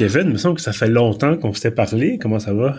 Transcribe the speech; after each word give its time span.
Kevin, 0.00 0.28
il 0.28 0.32
me 0.32 0.38
semble 0.38 0.56
que 0.56 0.62
ça 0.62 0.72
fait 0.72 0.88
longtemps 0.88 1.36
qu'on 1.36 1.52
s'était 1.52 1.70
parlé. 1.70 2.16
Comment 2.16 2.38
ça 2.38 2.54
va? 2.54 2.74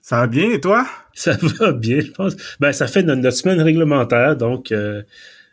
Ça 0.00 0.20
va 0.20 0.26
bien, 0.28 0.48
et 0.52 0.60
toi? 0.60 0.86
Ça 1.12 1.36
va 1.58 1.72
bien, 1.72 1.98
je 1.98 2.12
pense. 2.12 2.36
Ben, 2.60 2.70
ça 2.70 2.86
fait 2.86 3.02
notre, 3.02 3.28
semaine 3.32 3.60
réglementaire, 3.60 4.36
donc 4.36 4.70
euh, 4.70 5.02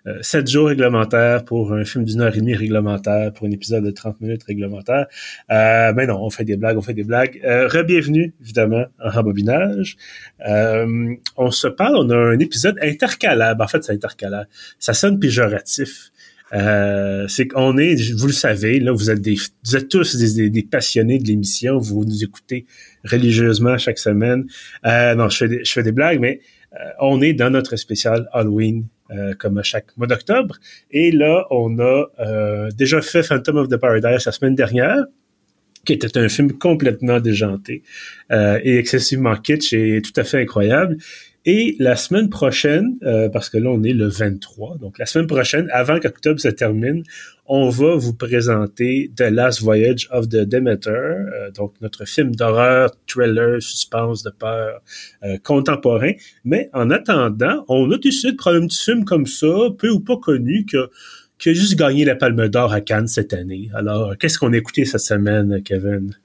euh, 0.06 0.20
sept 0.22 0.48
jours 0.48 0.68
réglementaires 0.68 1.46
pour 1.46 1.74
un 1.74 1.84
film 1.84 2.06
d'une 2.06 2.22
heure 2.22 2.36
et 2.36 2.40
demie 2.40 2.54
réglementaire, 2.54 3.34
pour 3.34 3.48
un 3.48 3.50
épisode 3.50 3.84
de 3.84 3.90
30 3.90 4.22
minutes 4.22 4.44
réglementaire. 4.44 5.08
Euh, 5.50 5.94
ben 5.94 6.08
non, 6.08 6.22
on 6.22 6.30
fait 6.30 6.46
des 6.46 6.58
blagues, 6.58 6.78
on 6.78 6.84
fait 6.84 6.94
des 6.94 7.04
blagues. 7.04 7.42
Euh, 7.44 7.68
Re-bienvenue, 7.68 8.36
évidemment, 8.40 8.86
en 9.04 9.10
rembobinage. 9.10 9.98
Euh, 10.48 11.16
on 11.38 11.50
se 11.50 11.68
parle, 11.68 11.96
on 11.96 12.08
a 12.12 12.16
un 12.16 12.38
épisode 12.38 12.78
intercalable. 12.84 13.64
En 13.64 13.68
fait, 13.68 13.84
c'est 13.84 13.94
intercalable. 13.94 14.48
Ça 14.78 14.94
sonne 14.94 15.20
péjoratif. 15.20 16.12
Euh, 16.54 17.28
c'est 17.28 17.48
qu'on 17.48 17.78
est, 17.78 17.96
vous 18.14 18.28
le 18.28 18.34
savez, 18.34 18.80
là, 18.80 18.92
vous 18.92 19.10
êtes 19.10 19.22
des, 19.22 19.36
vous 19.66 19.76
êtes 19.76 19.90
tous 19.90 20.16
des, 20.16 20.64
passionnés 20.64 21.18
de 21.18 21.28
l'émission, 21.28 21.78
vous 21.78 22.06
nous 22.06 22.24
écoutez 22.24 22.66
religieusement 23.04 23.78
chaque 23.78 23.98
semaine. 23.98 24.46
Euh, 24.86 25.16
non, 25.16 25.30
je 25.30 25.38
fais 25.38 25.48
des, 25.48 25.64
je 25.64 25.72
fais 25.72 25.84
des 25.84 25.92
blagues, 25.92 26.20
mais 26.20 26.42
euh, 26.74 26.90
on 27.00 27.22
est 27.22 27.34
dans 27.34 27.50
notre 27.50 27.76
spécial 27.76 28.28
Halloween 28.34 28.88
euh, 29.12 29.34
comme 29.38 29.58
à 29.58 29.64
chaque 29.64 29.96
mois 29.98 30.08
d'octobre. 30.08 30.56
Et 30.92 31.12
là, 31.12 31.46
on 31.52 31.78
a 31.80 32.06
euh, 32.20 32.70
déjà 32.72 33.02
fait 33.02 33.24
Phantom 33.24 33.58
of 33.58 33.68
the 33.68 33.78
Paradise 33.78 34.26
la 34.26 34.32
semaine 34.32 34.56
dernière 34.56 35.06
qui 35.86 35.92
était 35.92 36.18
un 36.18 36.30
film 36.30 36.54
complètement 36.54 37.20
déjanté 37.20 37.84
et 38.32 38.78
excessivement 38.78 39.36
kitsch 39.36 39.74
et 39.74 40.02
tout 40.02 40.14
à 40.16 40.24
fait 40.24 40.40
incroyable. 40.42 40.96
Et 41.46 41.76
la 41.78 41.98
semaine 41.98 42.30
prochaine, 42.30 42.98
euh, 43.04 43.28
parce 43.28 43.50
que 43.50 43.58
là 43.58 43.70
on 43.70 43.84
est 43.84 43.92
le 43.92 44.08
23, 44.08 44.78
donc 44.78 44.98
la 44.98 45.06
semaine 45.06 45.28
prochaine, 45.28 45.68
avant 45.74 46.00
qu'octobre 46.00 46.40
se 46.40 46.48
termine, 46.48 47.04
on 47.46 47.68
va 47.68 47.98
vous 47.98 48.14
présenter 48.14 49.12
The 49.14 49.30
Last 49.30 49.62
Voyage 49.62 50.08
of 50.12 50.30
the 50.30 50.46
Demeter, 50.48 50.90
euh, 50.90 51.52
donc 51.52 51.74
notre 51.82 52.06
film 52.06 52.34
d'horreur, 52.34 52.92
thriller, 53.08 53.62
suspense, 53.62 54.24
de 54.24 54.30
peur 54.30 54.82
euh, 55.24 55.38
contemporain. 55.44 56.14
Mais 56.46 56.70
en 56.72 56.90
attendant, 56.90 57.66
on 57.68 57.92
a 57.92 57.98
décidé 57.98 58.32
de 58.32 58.38
prendre 58.38 58.64
un 58.64 58.68
petit 58.68 58.82
film 58.82 59.04
comme 59.04 59.26
ça, 59.26 59.54
peu 59.78 59.90
ou 59.90 60.00
pas 60.00 60.16
connu, 60.16 60.66
qui 60.66 61.50
a 61.50 61.54
juste 61.54 61.76
gagné 61.76 62.06
la 62.06 62.16
Palme 62.16 62.48
d'Or 62.48 62.72
à 62.72 62.80
Cannes 62.80 63.08
cette 63.08 63.34
année. 63.34 63.70
Alors, 63.74 64.18
qu'est-ce 64.18 64.40
qu'on 64.40 64.54
a 64.54 64.58
écouté 64.58 64.86
cette 64.86 65.02
semaine, 65.02 65.62
Kevin? 65.62 66.16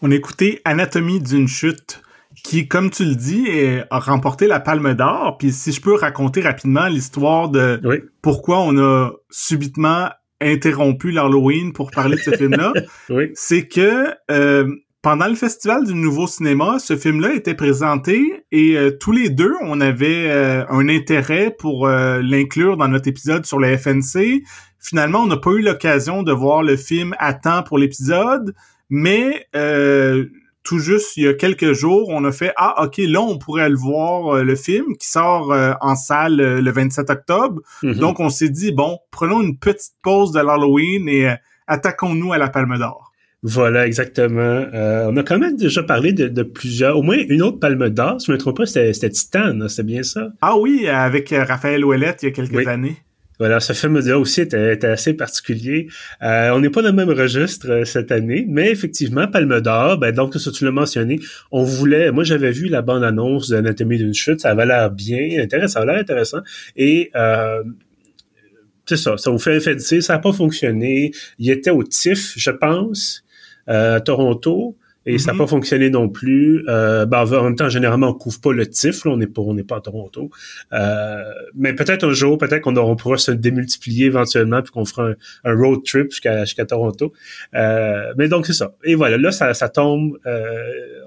On 0.00 0.12
a 0.12 0.14
écouté 0.14 0.60
Anatomie 0.64 1.18
d'une 1.18 1.48
chute 1.48 2.03
qui, 2.42 2.66
comme 2.68 2.90
tu 2.90 3.04
le 3.04 3.14
dis, 3.14 3.46
a 3.90 3.98
remporté 3.98 4.46
la 4.46 4.60
Palme 4.60 4.94
d'Or. 4.94 5.36
Puis 5.38 5.52
si 5.52 5.72
je 5.72 5.80
peux 5.80 5.94
raconter 5.94 6.40
rapidement 6.40 6.86
l'histoire 6.86 7.48
de 7.48 7.80
pourquoi 8.22 8.60
on 8.60 8.76
a 8.78 9.10
subitement 9.30 10.08
interrompu 10.40 11.10
l'Halloween 11.10 11.72
pour 11.72 11.90
parler 11.90 12.16
de 12.16 12.20
ce 12.20 12.30
film-là, 12.32 12.72
c'est 13.34 13.66
que 13.66 14.14
euh, 14.30 14.68
pendant 15.02 15.26
le 15.26 15.34
festival 15.34 15.84
du 15.84 15.94
Nouveau 15.94 16.26
Cinéma, 16.26 16.78
ce 16.78 16.96
film-là 16.96 17.34
était 17.34 17.54
présenté 17.54 18.44
et 18.50 18.76
euh, 18.76 18.90
tous 18.90 19.12
les 19.12 19.28
deux, 19.28 19.54
on 19.60 19.80
avait 19.80 20.30
euh, 20.30 20.64
un 20.68 20.88
intérêt 20.88 21.54
pour 21.58 21.88
l'inclure 21.88 22.76
dans 22.76 22.88
notre 22.88 23.08
épisode 23.08 23.44
sur 23.46 23.58
le 23.58 23.76
FNC. 23.76 24.42
Finalement, 24.78 25.20
on 25.20 25.26
n'a 25.26 25.36
pas 25.36 25.50
eu 25.50 25.62
l'occasion 25.62 26.22
de 26.22 26.32
voir 26.32 26.62
le 26.62 26.76
film 26.76 27.14
à 27.18 27.32
temps 27.34 27.62
pour 27.62 27.78
l'épisode, 27.78 28.54
mais 28.90 29.46
tout 30.64 30.78
juste 30.78 31.16
il 31.16 31.24
y 31.24 31.28
a 31.28 31.34
quelques 31.34 31.72
jours, 31.72 32.08
on 32.08 32.24
a 32.24 32.32
fait 32.32 32.52
ah 32.56 32.82
ok 32.84 32.96
là 32.98 33.20
on 33.20 33.38
pourrait 33.38 33.68
le 33.68 33.76
voir 33.76 34.36
euh, 34.36 34.42
le 34.42 34.56
film 34.56 34.96
qui 34.98 35.06
sort 35.06 35.52
euh, 35.52 35.74
en 35.80 35.94
salle 35.94 36.40
euh, 36.40 36.60
le 36.60 36.70
27 36.72 37.10
octobre. 37.10 37.60
Mhm. 37.82 37.94
Donc 37.94 38.18
on 38.18 38.30
s'est 38.30 38.48
dit 38.48 38.72
bon 38.72 38.98
prenons 39.10 39.42
une 39.42 39.58
petite 39.58 39.94
pause 40.02 40.32
de 40.32 40.40
l'Halloween 40.40 41.08
et 41.08 41.34
attaquons-nous 41.66 42.32
à 42.32 42.38
la 42.38 42.48
Palme 42.48 42.78
d'Or. 42.78 43.12
Voilà, 43.46 43.86
exactement. 43.86 44.64
on 44.72 45.16
a 45.18 45.22
quand 45.22 45.38
même 45.38 45.56
déjà 45.56 45.82
parlé 45.82 46.14
de, 46.14 46.42
plusieurs, 46.42 46.96
au 46.96 47.02
moins 47.02 47.18
une 47.28 47.42
autre 47.42 47.58
palme 47.58 47.90
d'or, 47.90 48.18
si 48.18 48.28
je 48.28 48.32
ne 48.32 48.36
me 48.36 48.40
trompe 48.40 48.56
pas, 48.56 48.64
c'était 48.64 49.10
Titan, 49.10 49.68
c'est 49.68 49.84
bien 49.84 50.02
ça? 50.02 50.28
Ah 50.40 50.56
oui, 50.56 50.88
avec 50.88 51.28
Raphaël 51.28 51.84
Ouellette 51.84 52.22
il 52.22 52.26
y 52.26 52.28
a 52.28 52.32
quelques 52.32 52.66
années. 52.66 52.96
Voilà, 53.44 53.60
ce 53.60 53.74
film-là 53.74 54.18
aussi 54.18 54.40
était, 54.40 54.86
assez 54.86 55.12
particulier. 55.12 55.88
Euh, 56.22 56.48
on 56.52 56.60
n'est 56.60 56.70
pas 56.70 56.80
dans 56.80 56.88
le 56.88 56.94
même 56.94 57.10
registre 57.10 57.70
euh, 57.70 57.84
cette 57.84 58.10
année, 58.10 58.46
mais 58.48 58.70
effectivement, 58.70 59.28
Palme 59.28 59.60
d'Or, 59.60 59.98
ben 59.98 60.14
donc 60.14 60.34
ça 60.34 60.50
tu 60.50 60.64
l'as 60.64 60.70
mentionné, 60.70 61.20
on 61.52 61.62
voulait, 61.62 62.10
moi 62.10 62.24
j'avais 62.24 62.52
vu 62.52 62.68
la 62.68 62.80
bande-annonce 62.80 63.50
d'Anatomie 63.50 63.98
d'une 63.98 64.14
chute, 64.14 64.40
ça 64.40 64.52
avait 64.52 64.64
l'air 64.64 64.90
bien 64.90 65.42
intéressant, 65.42 65.74
ça 65.74 65.80
avait 65.80 65.92
l'air 65.92 66.00
intéressant, 66.00 66.38
et 66.74 67.10
euh, 67.16 67.62
c'est 68.86 68.96
ça, 68.96 69.18
ça 69.18 69.30
vous 69.30 69.38
fait 69.38 69.58
de 69.74 69.78
ça 69.78 70.14
n'a 70.14 70.18
pas 70.20 70.32
fonctionné. 70.32 71.12
Il 71.38 71.50
était 71.50 71.68
au 71.68 71.82
TIFF, 71.82 72.32
je 72.38 72.50
pense, 72.50 73.24
à 73.66 74.00
Toronto 74.00 74.74
et 75.06 75.18
ça 75.18 75.32
n'a 75.32 75.38
pas 75.38 75.44
mhm. 75.44 75.50
fonctionné 75.50 75.90
non 75.90 76.08
plus. 76.08 76.64
Euh, 76.68 77.04
ben, 77.06 77.24
en 77.24 77.44
même 77.44 77.56
temps, 77.56 77.68
généralement, 77.68 78.08
on 78.08 78.14
couvre 78.14 78.40
pas 78.40 78.52
le 78.52 78.66
TIFF, 78.66 79.04
là, 79.04 79.12
on 79.12 79.16
n'est 79.16 79.26
pas, 79.26 79.42
on 79.42 79.54
n'est 79.54 79.64
pas 79.64 79.76
à 79.76 79.80
Toronto. 79.80 80.30
Euh, 80.72 81.22
mais 81.54 81.74
peut-être 81.74 82.04
un 82.04 82.12
jour, 82.12 82.38
peut-être 82.38 82.62
qu'on 82.62 82.76
on 82.76 82.96
pourra 82.96 83.18
se 83.18 83.30
démultiplier 83.30 84.06
éventuellement, 84.06 84.62
puis 84.62 84.72
qu'on 84.72 84.84
fera 84.84 85.10
un, 85.44 85.54
road 85.54 85.80
trip 85.84 86.10
jusqu'à 86.10 86.44
jusqu'à 86.44 86.64
Toronto. 86.64 87.12
Euh, 87.54 88.14
mais 88.16 88.28
donc 88.28 88.46
c'est 88.46 88.54
ça. 88.54 88.74
Et 88.84 88.94
voilà, 88.94 89.18
là, 89.18 89.30
ça, 89.30 89.52
ça 89.52 89.68
tombe, 89.68 90.18
euh, 90.26 90.48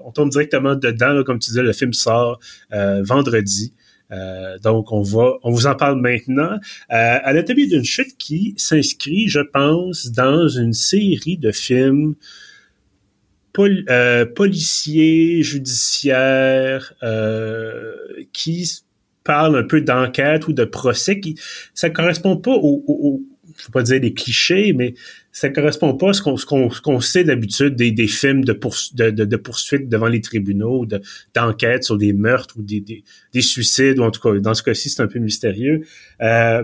on 0.04 0.12
tombe 0.12 0.30
directement 0.30 0.76
dedans, 0.76 1.12
là, 1.12 1.24
comme 1.24 1.38
tu 1.38 1.50
disais, 1.50 1.62
le 1.62 1.72
film 1.72 1.92
sort 1.92 2.38
euh, 2.72 3.02
vendredi. 3.02 3.74
donc 4.62 4.90
on 4.90 5.02
va, 5.02 5.34
on 5.42 5.50
vous 5.50 5.66
en 5.66 5.74
parle 5.74 6.00
maintenant. 6.00 6.58
à 6.88 7.32
l'atelier 7.32 7.66
d'une 7.66 7.84
chute 7.84 8.16
qui 8.16 8.54
s'inscrit, 8.56 9.28
je 9.28 9.40
pense, 9.40 10.10
dans 10.12 10.48
une 10.48 10.72
série 10.72 11.36
de 11.36 11.50
films 11.50 12.14
euh, 13.58 14.24
policiers, 14.26 15.42
judiciaires, 15.42 16.94
euh, 17.02 17.94
qui 18.32 18.82
parlent 19.24 19.56
un 19.56 19.64
peu 19.64 19.80
d'enquête 19.80 20.48
ou 20.48 20.52
de 20.52 20.64
procès, 20.64 21.20
qui 21.20 21.36
ça 21.74 21.90
correspond 21.90 22.36
pas 22.36 22.54
au, 22.54 22.82
au, 22.86 23.22
je 23.58 23.66
veux 23.66 23.72
pas 23.72 23.82
dire 23.82 24.00
des 24.00 24.14
clichés, 24.14 24.72
mais 24.72 24.94
ça 25.32 25.48
correspond 25.50 25.94
pas 25.94 26.10
à 26.10 26.12
ce 26.12 26.22
qu'on 26.22 26.36
ce 26.36 26.80
qu'on 26.80 27.00
sait 27.00 27.24
d'habitude 27.24 27.74
des, 27.74 27.90
des 27.90 28.06
films 28.06 28.44
de, 28.44 28.58
de, 28.94 29.24
de, 29.24 29.36
poursuite 29.36 29.88
devant 29.88 30.06
les 30.06 30.20
tribunaux, 30.20 30.86
d'enquête 31.34 31.84
sur 31.84 31.96
des 31.96 32.12
meurtres 32.12 32.56
ou 32.58 32.62
des, 32.62 32.80
des, 32.80 33.04
des, 33.32 33.42
suicides, 33.42 33.98
ou 33.98 34.02
en 34.02 34.10
tout 34.10 34.20
cas, 34.20 34.38
dans 34.38 34.54
ce 34.54 34.62
cas-ci, 34.62 34.90
c'est 34.90 35.02
un 35.02 35.08
peu 35.08 35.18
mystérieux. 35.18 35.84
Euh, 36.22 36.62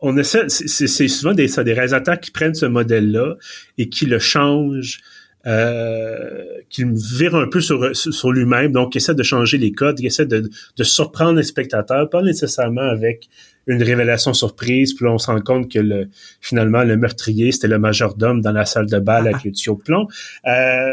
on 0.00 0.22
c'est 0.22 1.08
souvent 1.08 1.34
des, 1.34 1.48
des 1.48 1.72
réalisateurs 1.72 2.20
qui 2.20 2.30
prennent 2.30 2.54
ce 2.54 2.66
modèle-là 2.66 3.36
et 3.78 3.88
qui 3.88 4.06
le 4.06 4.20
changent 4.20 5.00
euh, 5.46 6.44
qui 6.68 6.84
vire 6.84 7.34
un 7.34 7.48
peu 7.48 7.60
sur, 7.60 7.94
sur 7.94 8.32
lui-même, 8.32 8.72
donc 8.72 8.92
qui 8.92 8.98
essaie 8.98 9.14
de 9.14 9.22
changer 9.22 9.58
les 9.58 9.72
codes, 9.72 9.98
qui 9.98 10.06
essaie 10.06 10.26
de, 10.26 10.50
de 10.76 10.84
surprendre 10.84 11.38
les 11.38 11.44
spectateurs, 11.44 12.10
pas 12.10 12.22
nécessairement 12.22 12.88
avec 12.88 13.28
une 13.66 13.82
révélation 13.82 14.32
surprise, 14.32 14.94
puis 14.94 15.04
là, 15.04 15.12
on 15.12 15.18
se 15.18 15.26
rend 15.26 15.40
compte 15.40 15.70
que 15.70 15.78
le, 15.78 16.08
finalement, 16.40 16.84
le 16.84 16.96
meurtrier, 16.96 17.52
c'était 17.52 17.68
le 17.68 17.78
majordome 17.78 18.40
dans 18.40 18.52
la 18.52 18.64
salle 18.64 18.86
de 18.86 18.98
bal 18.98 19.28
avec 19.28 19.44
le 19.44 19.52
tuyau 19.52 19.76
de 19.76 19.82
plomb. 19.82 20.08
Euh, 20.46 20.90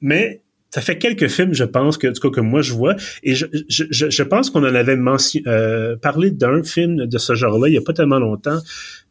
mais 0.00 0.42
ça 0.70 0.80
fait 0.80 0.98
quelques 0.98 1.28
films, 1.28 1.52
je 1.52 1.64
pense, 1.64 1.98
que, 1.98 2.06
du 2.06 2.20
coup, 2.20 2.30
que 2.30 2.40
moi 2.40 2.62
je 2.62 2.72
vois, 2.72 2.94
et 3.22 3.34
je, 3.34 3.46
je, 3.68 3.84
je 3.90 4.22
pense 4.22 4.50
qu'on 4.50 4.60
en 4.60 4.74
avait 4.74 4.96
mentionné, 4.96 5.48
euh, 5.48 5.96
parlé 5.96 6.30
d'un 6.30 6.62
film 6.62 7.06
de 7.06 7.18
ce 7.18 7.34
genre-là 7.34 7.68
il 7.68 7.74
y 7.74 7.78
a 7.78 7.82
pas 7.82 7.92
tellement 7.92 8.18
longtemps. 8.20 8.58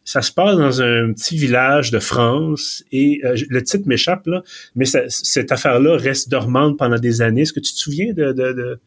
Ça 0.10 0.24
se 0.24 0.32
passe 0.32 0.58
dans 0.58 0.82
un 0.82 1.14
petit 1.14 1.38
village 1.38 1.92
de 1.92 2.00
France 2.00 2.84
et 2.92 3.22
euh, 3.24 3.36
le 3.48 3.62
titre 3.62 3.88
m'échappe 3.88 4.26
là, 4.26 4.42
mais 4.76 4.86
cette 4.86 5.52
affaire-là 5.52 5.98
reste 5.98 6.30
dormante 6.30 6.80
pendant 6.80 6.98
des 6.98 7.22
années. 7.22 7.42
Est-ce 7.42 7.54
que 7.54 7.60
tu 7.60 7.72
te 7.72 7.78
souviens 7.78 8.12
de, 8.14 8.32
de, 8.32 8.54
de... 8.54 8.80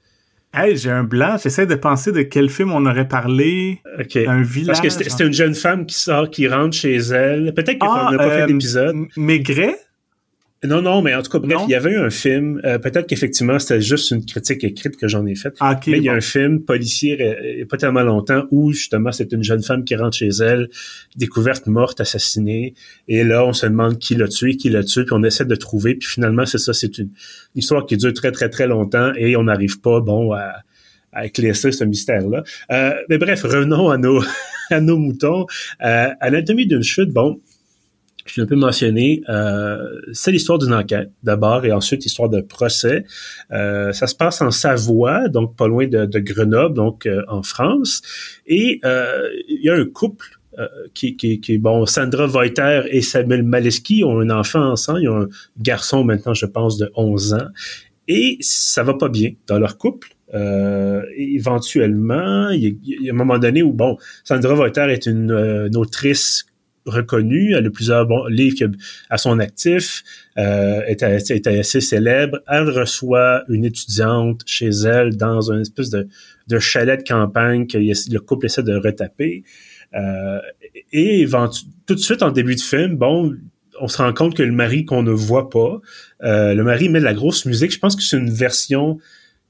Hey, 0.53 0.77
j'ai 0.77 0.91
un 0.91 1.05
blanc. 1.05 1.37
J'essaie 1.41 1.67
de 1.67 1.77
penser 1.77 2.11
de 2.11 2.23
quel 2.23 2.51
film 2.51 2.73
on 2.73 2.87
aurait 2.87 3.07
parlé. 3.07 3.81
Un 4.27 4.43
village. 4.43 4.67
Parce 4.67 4.81
que 4.81 4.89
c'était 4.89 5.25
une 5.25 5.33
jeune 5.33 5.55
femme 5.55 5.87
qui 5.87 5.95
sort, 5.95 6.29
qui 6.29 6.49
rentre 6.49 6.77
chez 6.77 6.97
elle. 6.97 7.55
Peut-être 7.55 7.79
qu'on 7.79 8.11
n'a 8.11 8.19
pas 8.19 8.29
fait 8.29 8.43
euh, 8.43 8.47
d'épisode. 8.47 8.97
Maigret? 9.17 9.77
Non, 10.65 10.81
non, 10.81 11.03
mais 11.03 11.13
en 11.15 11.23
tout 11.23 11.31
cas, 11.31 11.41
bref, 11.41 11.59
il 11.67 11.71
y 11.71 11.75
avait 11.75 11.91
eu 11.91 11.99
un 11.99 12.11
film, 12.11 12.61
euh, 12.65 12.79
peut-être 12.79 13.09
qu'effectivement, 13.09 13.59
c'était 13.59 13.81
juste 13.81 14.13
une 14.13 14.25
critique 14.25 14.63
écrite 14.63 14.97
que 14.97 15.09
j'en 15.09 15.27
ai 15.27 15.35
faite, 15.35 15.57
ah, 15.59 15.79
mais 15.89 15.99
il 15.99 16.05
y 16.05 16.09
a 16.09 16.13
un 16.13 16.21
film 16.21 16.63
policier 16.63 17.19
il 17.21 17.57
n'y 17.57 17.63
a 17.63 17.67
pas 17.67 17.77
tellement 17.77 18.03
longtemps 18.03 18.45
où, 18.53 18.73
justement, 18.73 19.11
c'est 19.11 19.33
une 19.33 19.43
jeune 19.43 19.63
femme 19.63 19.85
qui 19.85 19.97
rentre 19.97 20.17
chez 20.17 20.29
elle, 20.29 20.69
découverte 21.17 21.67
morte, 21.67 22.01
assassinée, 22.01 22.75
et 23.09 23.25
là, 23.25 23.45
on 23.45 23.53
se 23.53 23.67
demande 23.67 23.99
qui 23.99 24.15
l'a 24.15 24.29
tué, 24.29 24.57
qui 24.57 24.71
l'a 24.71 24.85
tué, 24.85 25.05
puis 25.05 25.15
on 25.15 25.25
essaie 25.25 25.47
de 25.47 25.57
trouver, 25.57 25.97
puis 25.97 26.09
finalement, 26.09 26.47
c'est 26.47 26.59
ça, 26.59 26.73
c'est 26.73 26.97
une 26.99 27.11
histoire 27.57 27.85
qui 27.85 27.97
dure 27.97 28.13
très, 28.13 28.31
très, 28.31 28.49
très 28.49 28.69
longtemps, 28.69 29.13
et 29.17 29.35
on 29.35 29.45
n'arrive 29.45 29.81
pas, 29.81 30.01
bon, 30.01 30.33
à, 30.33 30.63
à 31.13 31.27
éclaircir 31.27 31.73
ce 31.73 31.85
mystère-là. 31.85 32.43
Euh, 32.71 32.95
mais 33.09 33.19
bref, 33.19 33.43
revenons 33.43 33.91
à 33.91 33.99
nos, 33.99 34.23
à 34.71 34.81
nos 34.81 34.97
moutons. 34.97 35.47
Euh, 35.85 36.09
Anatomie 36.21 36.67
d'une 36.67 36.83
chute, 36.83 37.11
bon, 37.11 37.41
je 38.25 38.41
l'ai 38.41 38.45
un 38.45 38.47
peu 38.47 38.57
mentionné, 38.57 39.23
euh, 39.29 40.01
c'est 40.13 40.31
l'histoire 40.31 40.59
d'une 40.59 40.73
enquête 40.73 41.11
d'abord 41.23 41.65
et 41.65 41.73
ensuite 41.73 42.05
l'histoire 42.05 42.29
d'un 42.29 42.43
procès. 42.43 43.05
Euh, 43.53 43.93
ça 43.93 44.07
se 44.07 44.15
passe 44.15 44.41
en 44.41 44.51
Savoie, 44.51 45.29
donc 45.29 45.57
pas 45.57 45.67
loin 45.67 45.87
de, 45.87 46.19
Grenoble, 46.19 46.75
donc 46.75 47.07
euh, 47.07 47.23
en 47.29 47.43
France. 47.43 48.03
Et 48.47 48.81
il 49.49 49.61
y 49.63 49.69
a 49.69 49.75
un 49.75 49.85
couple 49.87 50.27
qui, 50.93 51.17
qui, 51.17 51.41
qui, 51.41 51.59
bon, 51.59 51.87
Sandra 51.87 52.27
Voiter 52.27 52.83
et 52.91 53.01
Samuel 53.01 53.43
Maleski 53.43 54.05
ont 54.05 54.21
un 54.21 54.31
enfant 54.31 54.71
ensemble. 54.71 55.01
Ils 55.03 55.09
ont 55.09 55.23
un 55.23 55.29
garçon 55.59 56.05
maintenant, 56.05 56.35
je 56.35 56.47
pense, 56.47 56.77
de 56.77 56.93
11 56.95 57.35
ans. 57.35 57.49
Et 58.07 58.37
ça 58.41 58.83
va 58.83 58.95
pas 58.95 59.09
bien 59.09 59.31
dans 59.47 59.59
leur 59.59 59.79
couple. 59.79 60.09
Euh, 60.35 61.03
éventuellement, 61.17 62.51
il 62.51 62.79
y, 62.83 63.09
a, 63.09 63.13
un 63.13 63.17
moment 63.17 63.39
donné 63.39 63.63
où, 63.63 63.73
bon, 63.73 63.97
Sandra 64.25 64.55
Voiter 64.55 64.87
est 64.91 65.07
une, 65.07 65.31
une 65.31 65.77
autrice 65.77 66.47
reconnue, 66.87 67.55
elle 67.55 67.67
a 67.67 67.71
plusieurs 67.71 68.07
bons 68.07 68.27
livres 68.27 68.57
à 69.11 69.19
son 69.19 69.39
actif, 69.39 70.03
euh, 70.39 70.81
est, 70.87 71.03
est, 71.03 71.47
assez 71.47 71.81
célèbre. 71.81 72.41
Elle 72.49 72.71
reçoit 72.71 73.45
une 73.49 73.65
étudiante 73.65 74.43
chez 74.47 74.71
elle 74.85 75.17
dans 75.17 75.53
un 75.53 75.61
espèce 75.61 75.91
de, 75.91 76.09
de 76.49 76.59
chalet 76.59 76.99
de 76.99 77.05
campagne 77.05 77.67
que 77.67 77.79
le 77.79 78.19
couple 78.19 78.47
essaie 78.47 78.63
de 78.63 78.75
retaper. 78.75 79.45
Euh, 79.95 80.39
et 80.93 81.27
tout 81.87 81.95
de 81.95 82.01
suite, 82.01 82.23
en 82.23 82.31
début 82.31 82.55
de 82.55 82.61
film, 82.61 82.97
bon, 82.97 83.35
on 83.81 83.89
se 83.89 83.99
rend 83.99 84.13
compte 84.13 84.37
que 84.37 84.43
le 84.43 84.53
mari 84.53 84.85
qu'on 84.85 85.03
ne 85.03 85.11
voit 85.11 85.51
pas, 85.51 85.81
euh, 86.23 86.55
le 86.55 86.65
mari 86.65 86.89
met 86.89 87.01
de 87.01 87.05
la 87.05 87.15
grosse 87.15 87.45
musique. 87.47 87.73
Je 87.73 87.79
pense 87.79 87.97
que 87.97 88.03
c'est 88.03 88.17
une 88.17 88.31
version 88.31 88.99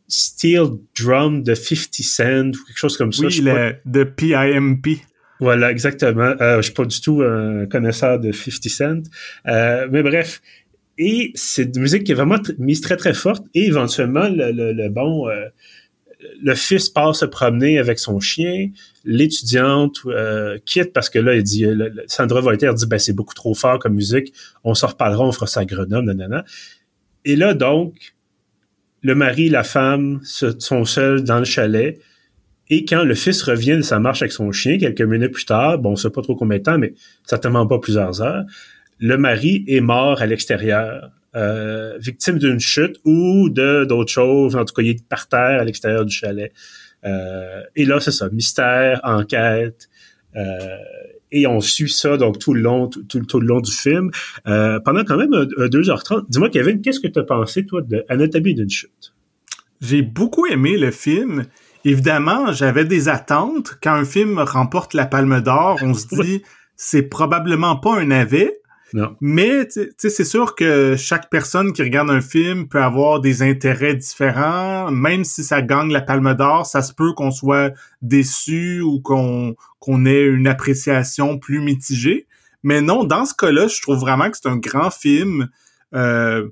steel 0.08 0.64
drum 0.98 1.42
de 1.42 1.54
50 1.54 1.94
Cent 2.02 2.48
ou 2.48 2.64
quelque 2.66 2.76
chose 2.76 2.96
comme 2.96 3.12
ça. 3.12 3.26
Oui, 3.26 3.40
le, 3.40 3.76
de 3.84 4.04
PIMP. 4.04 5.00
Voilà, 5.42 5.72
exactement. 5.72 6.36
Euh, 6.40 6.58
je 6.58 6.62
suis 6.62 6.72
pas 6.72 6.84
du 6.84 7.00
tout 7.00 7.20
un 7.20 7.66
connaisseur 7.66 8.20
de 8.20 8.30
50 8.30 8.68
Cent. 8.68 9.02
Euh, 9.48 9.88
mais 9.90 10.04
bref. 10.04 10.40
Et 10.98 11.32
c'est 11.34 11.74
une 11.74 11.80
musique 11.82 12.04
qui 12.04 12.12
est 12.12 12.14
vraiment 12.14 12.38
mise 12.60 12.80
très, 12.80 12.96
très 12.96 13.12
forte. 13.12 13.44
Et 13.52 13.66
éventuellement, 13.66 14.28
le, 14.30 14.88
bon... 14.88 15.28
Euh, 15.28 15.48
le 16.40 16.54
fils 16.54 16.88
part 16.88 17.16
se 17.16 17.24
promener 17.24 17.80
avec 17.80 17.98
son 17.98 18.20
chien. 18.20 18.68
L'étudiante 19.04 19.96
euh, 20.06 20.58
quitte 20.64 20.92
parce 20.92 21.10
que 21.10 21.18
là, 21.18 21.34
il 21.34 21.42
dit, 21.42 21.66
Sandra 22.06 22.40
Voltaire 22.40 22.74
dit, 22.74 22.86
ben 22.86 23.00
c'est 23.00 23.12
beaucoup 23.12 23.34
trop 23.34 23.54
fort 23.54 23.80
comme 23.80 23.94
musique. 23.94 24.32
On 24.62 24.74
s'en 24.74 24.86
reparlera, 24.86 25.26
on 25.26 25.32
fera 25.32 25.48
ça 25.48 25.60
à 25.60 25.64
Grenoble, 25.64 26.06
nanana. 26.06 26.44
Et 27.24 27.34
là, 27.34 27.54
donc, 27.54 28.14
le 29.00 29.16
mari, 29.16 29.48
la 29.48 29.64
femme 29.64 30.20
sont 30.22 30.84
seuls 30.84 31.24
dans 31.24 31.40
le 31.40 31.44
chalet. 31.44 31.98
Et 32.74 32.86
quand 32.86 33.04
le 33.04 33.14
fils 33.14 33.42
revient 33.42 33.76
de 33.76 33.82
sa 33.82 33.98
marche 33.98 34.22
avec 34.22 34.32
son 34.32 34.50
chien, 34.50 34.78
quelques 34.78 35.02
minutes 35.02 35.32
plus 35.32 35.44
tard, 35.44 35.78
bon, 35.78 35.90
on 35.90 35.96
sait 35.96 36.08
pas 36.08 36.22
trop 36.22 36.34
combien 36.34 36.56
de 36.56 36.62
temps, 36.62 36.78
mais 36.78 36.94
certainement 37.22 37.66
pas 37.66 37.78
plusieurs 37.78 38.22
heures, 38.22 38.46
le 38.98 39.18
mari 39.18 39.62
est 39.68 39.82
mort 39.82 40.22
à 40.22 40.26
l'extérieur, 40.26 41.10
euh, 41.36 41.98
victime 41.98 42.38
d'une 42.38 42.60
chute 42.60 42.96
ou 43.04 43.50
de 43.50 43.84
d'autres 43.84 44.10
choses. 44.10 44.56
En 44.56 44.64
tout 44.64 44.72
cas, 44.72 44.80
il 44.80 44.88
est 44.88 45.06
par 45.06 45.28
terre 45.28 45.60
à 45.60 45.64
l'extérieur 45.64 46.06
du 46.06 46.14
chalet. 46.14 46.50
Euh, 47.04 47.60
et 47.76 47.84
là, 47.84 48.00
c'est 48.00 48.10
ça, 48.10 48.30
mystère, 48.30 49.02
enquête. 49.04 49.90
Euh, 50.34 50.58
et 51.30 51.46
on 51.46 51.60
suit 51.60 51.90
ça 51.90 52.16
donc 52.16 52.38
tout 52.38 52.54
le 52.54 52.62
long 52.62 52.88
tout, 52.88 53.04
tout, 53.04 53.40
le 53.40 53.46
long 53.46 53.60
du 53.60 53.70
film 53.70 54.10
pendant 54.46 55.04
quand 55.04 55.18
même 55.18 55.30
2h30 55.30 56.24
dis-moi 56.28 56.48
Kevin 56.48 56.80
qu'est-ce 56.80 57.00
que 57.00 57.08
tu 57.08 57.18
as 57.18 57.22
pensé 57.22 57.66
toi 57.66 57.82
de 57.82 58.02
Anatomie 58.08 58.54
d'une 58.54 58.70
chute? 58.70 59.12
J'ai 59.82 60.00
beaucoup 60.00 60.46
aimé 60.46 60.78
le 60.78 60.90
film 60.90 61.44
Évidemment, 61.84 62.52
j'avais 62.52 62.84
des 62.84 63.08
attentes. 63.08 63.78
Quand 63.82 63.92
un 63.92 64.04
film 64.04 64.38
remporte 64.38 64.94
la 64.94 65.06
Palme 65.06 65.40
d'Or, 65.40 65.78
on 65.82 65.94
se 65.94 66.06
dit 66.22 66.42
c'est 66.76 67.02
probablement 67.02 67.76
pas 67.76 67.98
un 67.98 68.06
navet. 68.06 68.58
Non. 68.94 69.16
Mais 69.20 69.68
c'est 69.96 70.24
sûr 70.24 70.54
que 70.54 70.96
chaque 70.96 71.30
personne 71.30 71.72
qui 71.72 71.82
regarde 71.82 72.10
un 72.10 72.20
film 72.20 72.68
peut 72.68 72.82
avoir 72.82 73.20
des 73.20 73.42
intérêts 73.42 73.94
différents. 73.94 74.90
Même 74.90 75.24
si 75.24 75.44
ça 75.44 75.62
gagne 75.62 75.90
la 75.90 76.02
Palme 76.02 76.34
d'Or, 76.34 76.66
ça 76.66 76.82
se 76.82 76.92
peut 76.92 77.14
qu'on 77.14 77.30
soit 77.30 77.72
déçu 78.02 78.82
ou 78.82 79.00
qu'on 79.00 79.56
qu'on 79.78 80.04
ait 80.06 80.22
une 80.22 80.46
appréciation 80.46 81.38
plus 81.38 81.60
mitigée. 81.60 82.26
Mais 82.62 82.80
non, 82.80 83.04
dans 83.04 83.24
ce 83.24 83.34
cas-là, 83.34 83.66
je 83.66 83.80
trouve 83.80 83.98
vraiment 83.98 84.30
que 84.30 84.36
c'est 84.36 84.48
un 84.48 84.58
grand 84.58 84.90
film. 84.90 85.48
Euh, 85.94 86.48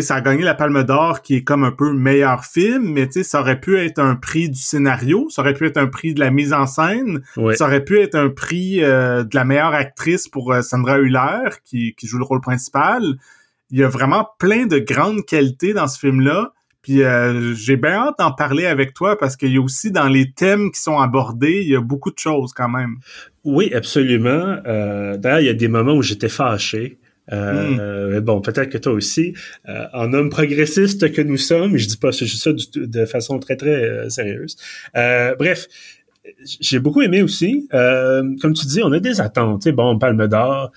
sais, 0.00 0.06
ça 0.06 0.16
a 0.16 0.20
gagné 0.22 0.42
la 0.42 0.54
Palme 0.54 0.82
d'Or 0.84 1.20
qui 1.20 1.36
est 1.36 1.44
comme 1.44 1.64
un 1.64 1.70
peu 1.70 1.92
meilleur 1.92 2.44
film, 2.44 2.92
mais 2.92 3.06
tu 3.06 3.12
sais, 3.12 3.22
ça 3.22 3.40
aurait 3.40 3.60
pu 3.60 3.78
être 3.78 3.98
un 3.98 4.16
prix 4.16 4.48
du 4.48 4.58
scénario, 4.58 5.28
ça 5.28 5.42
aurait 5.42 5.52
pu 5.52 5.66
être 5.66 5.76
un 5.76 5.86
prix 5.86 6.14
de 6.14 6.20
la 6.20 6.30
mise 6.30 6.54
en 6.54 6.66
scène, 6.66 7.22
ça 7.54 7.66
aurait 7.66 7.84
pu 7.84 8.00
être 8.00 8.14
un 8.14 8.30
prix 8.30 8.82
euh, 8.82 9.22
de 9.22 9.34
la 9.34 9.44
meilleure 9.44 9.74
actrice 9.74 10.28
pour 10.28 10.52
euh, 10.52 10.62
Sandra 10.62 10.98
Hüller 10.98 11.50
qui, 11.64 11.94
qui 11.94 12.06
joue 12.06 12.18
le 12.18 12.24
rôle 12.24 12.40
principal. 12.40 13.02
Il 13.70 13.78
y 13.78 13.84
a 13.84 13.88
vraiment 13.88 14.28
plein 14.38 14.66
de 14.66 14.78
grandes 14.78 15.24
qualités 15.26 15.74
dans 15.74 15.88
ce 15.88 15.98
film-là. 15.98 16.52
Puis 16.80 17.02
euh, 17.02 17.54
j'ai 17.54 17.76
bien 17.76 17.92
hâte 17.92 18.16
d'en 18.18 18.32
parler 18.32 18.66
avec 18.66 18.94
toi 18.94 19.18
parce 19.18 19.36
qu'il 19.36 19.52
y 19.52 19.58
a 19.58 19.60
aussi 19.60 19.92
dans 19.92 20.08
les 20.08 20.32
thèmes 20.32 20.72
qui 20.72 20.80
sont 20.80 20.98
abordés, 20.98 21.60
il 21.62 21.68
y 21.68 21.76
a 21.76 21.80
beaucoup 21.80 22.10
de 22.10 22.18
choses 22.18 22.52
quand 22.54 22.68
même. 22.68 22.96
Oui, 23.44 23.72
absolument. 23.72 24.56
D'ailleurs, 24.64 25.40
il 25.40 25.46
y 25.46 25.50
a 25.50 25.54
des 25.54 25.68
moments 25.68 25.94
où 25.94 26.02
j'étais 26.02 26.28
fâché. 26.28 26.98
Euh, 27.32 28.02
Bon, 28.22 28.40
peut-être 28.40 28.70
que 28.70 28.78
toi 28.78 28.92
aussi, 28.92 29.34
euh, 29.68 29.86
en 29.92 30.12
homme 30.12 30.30
progressiste 30.30 31.12
que 31.12 31.22
nous 31.22 31.36
sommes, 31.36 31.76
je 31.76 31.88
dis 31.88 31.96
pas 31.96 32.12
ça 32.12 32.24
de 32.74 33.04
façon 33.04 33.38
très 33.38 33.56
très 33.56 33.84
euh, 33.84 34.08
sérieuse. 34.08 34.56
Euh, 34.96 35.34
bref, 35.36 35.66
j'ai 36.60 36.78
beaucoup 36.78 37.02
aimé 37.02 37.20
aussi. 37.20 37.68
comme 37.70 38.54
tu 38.54 38.66
dis, 38.66 38.80
on 38.82 38.92
a 38.92 39.00
des 39.00 39.20
attentes. 39.20 39.66
bon, 39.68 39.98
Palme 39.98 40.28
d'Or, 40.28 40.70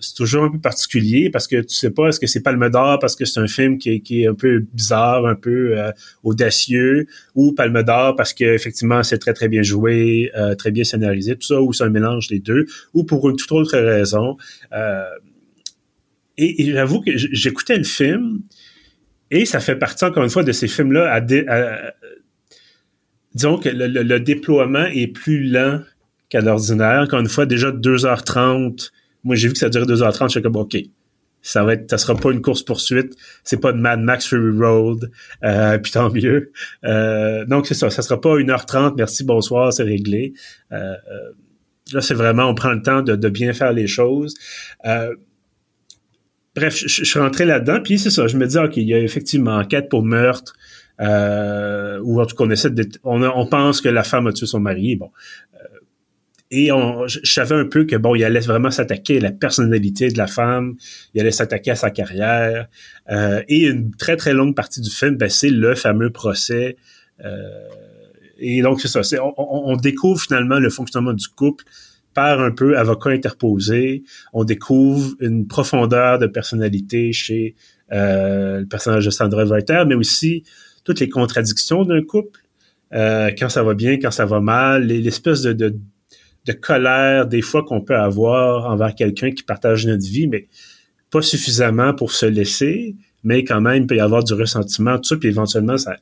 c'est 0.00 0.14
toujours 0.14 0.44
un 0.44 0.50
peu 0.50 0.58
particulier 0.58 1.30
parce 1.30 1.48
que 1.48 1.62
tu 1.62 1.74
sais 1.74 1.90
pas 1.90 2.08
est-ce 2.08 2.20
que 2.20 2.26
c'est 2.26 2.42
Palme 2.42 2.68
d'Or 2.68 2.98
parce 2.98 3.16
que 3.16 3.24
c'est 3.24 3.40
un 3.40 3.46
film 3.46 3.78
qui 3.78 3.94
est, 3.94 4.00
qui 4.00 4.22
est, 4.22 4.26
un 4.26 4.34
peu 4.34 4.58
bizarre, 4.74 5.24
un 5.24 5.36
peu 5.36 5.74
audacieux, 6.22 7.06
ou 7.34 7.52
Palme 7.52 7.82
d'Or 7.82 8.14
parce 8.14 8.34
que 8.34 8.44
effectivement 8.44 9.02
c'est 9.02 9.18
très 9.18 9.32
très 9.32 9.48
bien 9.48 9.62
joué, 9.62 10.30
très 10.58 10.70
bien 10.70 10.84
scénarisé, 10.84 11.36
tout 11.36 11.46
ça, 11.46 11.60
ou 11.62 11.72
c'est 11.72 11.84
un 11.84 11.90
mélange 11.90 12.28
des 12.28 12.38
deux, 12.38 12.66
ou 12.92 13.04
pour 13.04 13.30
une 13.30 13.36
toute 13.36 13.52
autre 13.52 13.78
raison. 13.78 14.36
Euh, 16.40 16.44
et, 16.58 16.72
j'avoue 16.72 17.00
que 17.00 17.10
j'écoutais 17.14 17.76
le 17.76 17.84
film 17.84 18.40
et 19.30 19.44
ça 19.44 19.60
fait 19.60 19.76
partie 19.76 20.04
encore 20.04 20.22
une 20.22 20.30
fois 20.30 20.44
de 20.44 20.52
ces 20.52 20.68
films-là 20.68 21.12
à, 21.12 21.20
disons 23.36 23.58
que 23.58 23.68
le, 23.68 24.18
déploiement 24.20 24.86
est 24.86 25.08
plus 25.08 25.44
lent 25.44 25.80
qu'à 26.28 26.40
l'ordinaire. 26.40 27.02
Encore 27.02 27.20
une 27.20 27.28
fois, 27.28 27.46
déjà 27.46 27.70
2h30. 27.70 28.90
Moi, 29.24 29.36
j'ai 29.36 29.48
vu 29.48 29.54
que 29.54 29.58
ça 29.58 29.68
durait 29.68 29.84
2h30. 29.84 30.24
Je 30.24 30.28
suis 30.28 30.42
comme, 30.42 30.56
OK, 30.56 30.76
ça 31.42 31.62
va 31.64 31.74
être, 31.74 31.90
ça 31.90 31.98
sera 31.98 32.16
pas 32.16 32.30
une 32.32 32.40
course 32.40 32.62
poursuite. 32.62 33.14
C'est 33.44 33.60
pas 33.60 33.72
de 33.72 33.78
Mad 33.78 34.00
Max 34.00 34.26
Fury 34.26 34.58
Road. 34.58 35.10
Euh, 35.44 35.78
puis 35.82 35.92
tant 35.92 36.10
mieux. 36.10 36.52
Euh, 36.84 37.44
donc, 37.44 37.66
c'est 37.66 37.74
ça. 37.74 37.90
Ça 37.90 38.02
sera 38.02 38.20
pas 38.20 38.36
1h30. 38.36 38.94
Merci, 38.96 39.24
bonsoir, 39.24 39.72
c'est 39.72 39.84
réglé. 39.84 40.32
Euh, 40.72 40.76
euh, 40.76 41.32
là, 41.92 42.00
c'est 42.00 42.14
vraiment, 42.14 42.44
on 42.44 42.54
prend 42.54 42.72
le 42.72 42.82
temps 42.82 43.02
de, 43.02 43.16
de 43.16 43.28
bien 43.28 43.52
faire 43.52 43.72
les 43.72 43.86
choses. 43.86 44.34
Euh, 46.56 46.60
bref, 46.60 46.76
je, 46.76 47.04
suis 47.04 47.18
rentré 47.18 47.44
là-dedans, 47.44 47.80
puis 47.82 47.98
c'est 47.98 48.10
ça, 48.10 48.26
je 48.26 48.36
me 48.36 48.46
dis, 48.46 48.58
OK, 48.58 48.76
il 48.76 48.88
y 48.88 48.94
a 48.94 48.98
effectivement 48.98 49.56
enquête 49.56 49.88
pour 49.88 50.02
meurtre, 50.02 50.54
euh, 51.00 52.00
ou 52.02 52.20
en 52.20 52.26
tout 52.26 52.36
cas, 52.36 52.44
on 52.44 52.50
essaie 52.50 52.70
de, 52.70 52.88
on, 53.04 53.46
pense 53.46 53.80
que 53.80 53.88
la 53.88 54.02
femme 54.02 54.26
a 54.26 54.32
tué 54.32 54.46
son 54.46 54.60
mari, 54.60 54.96
bon. 54.96 55.10
Euh, 55.54 55.58
et 56.50 56.72
on, 56.72 57.06
je, 57.06 57.20
savais 57.24 57.54
un 57.54 57.66
peu 57.66 57.84
que, 57.84 57.96
bon, 57.96 58.14
il 58.14 58.24
allait 58.24 58.40
vraiment 58.40 58.70
s'attaquer 58.70 59.18
à 59.18 59.20
la 59.20 59.32
personnalité 59.32 60.08
de 60.08 60.18
la 60.18 60.26
femme, 60.26 60.76
il 61.14 61.20
allait 61.20 61.30
s'attaquer 61.30 61.72
à 61.72 61.76
sa 61.76 61.90
carrière, 61.90 62.68
euh, 63.10 63.42
et 63.48 63.66
une 63.66 63.94
très, 63.94 64.16
très 64.16 64.32
longue 64.32 64.54
partie 64.54 64.80
du 64.80 64.90
film, 64.90 65.16
ben, 65.16 65.28
c'est 65.28 65.50
le 65.50 65.74
fameux 65.74 66.10
procès. 66.10 66.76
et 68.38 68.62
donc, 68.62 68.80
c'est 68.80 68.88
ça, 68.88 69.00
on 69.36 69.76
découvre 69.76 70.20
finalement 70.20 70.58
le 70.58 70.70
fonctionnement 70.70 71.14
du 71.14 71.28
couple, 71.28 71.64
par 72.16 72.40
un 72.40 72.50
peu 72.50 72.78
avocat 72.78 73.10
interposé, 73.10 74.02
on 74.32 74.44
découvre 74.44 75.14
une 75.20 75.46
profondeur 75.46 76.18
de 76.18 76.26
personnalité 76.26 77.12
chez 77.12 77.54
euh, 77.92 78.60
le 78.60 78.66
personnage 78.66 79.04
de 79.04 79.10
Sandra 79.10 79.44
Walter, 79.44 79.84
mais 79.86 79.94
aussi 79.94 80.42
toutes 80.82 80.98
les 80.98 81.10
contradictions 81.10 81.84
d'un 81.84 82.02
couple, 82.02 82.40
euh, 82.94 83.30
quand 83.38 83.50
ça 83.50 83.62
va 83.62 83.74
bien, 83.74 83.98
quand 83.98 84.10
ça 84.10 84.24
va 84.24 84.40
mal, 84.40 84.86
l'espèce 84.86 85.42
de, 85.42 85.76
colère 86.62 87.26
des 87.26 87.42
fois 87.42 87.62
qu'on 87.64 87.82
peut 87.82 87.96
avoir 87.96 88.70
envers 88.70 88.94
quelqu'un 88.94 89.30
qui 89.30 89.42
partage 89.42 89.86
notre 89.86 90.06
vie, 90.06 90.26
mais 90.26 90.48
pas 91.10 91.20
suffisamment 91.20 91.92
pour 91.92 92.12
se 92.12 92.24
laisser, 92.24 92.96
mais 93.24 93.44
quand 93.44 93.60
même, 93.60 93.82
il 93.82 93.86
peut 93.86 93.96
y 93.96 94.00
avoir 94.00 94.24
du 94.24 94.32
ressentiment, 94.32 94.96
tout 94.96 95.04
ça, 95.04 95.16
puis 95.16 95.28
éventuellement, 95.28 95.76
ça, 95.76 95.98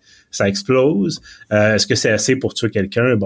explose. 0.47 1.21
Euh, 1.53 1.75
Est-ce 1.75 1.89
que 1.89 1.97
c'est 1.97 2.11
assez 2.11 2.37
pour 2.37 2.55
tuer 2.55 2.71
quelqu'un? 2.71 3.17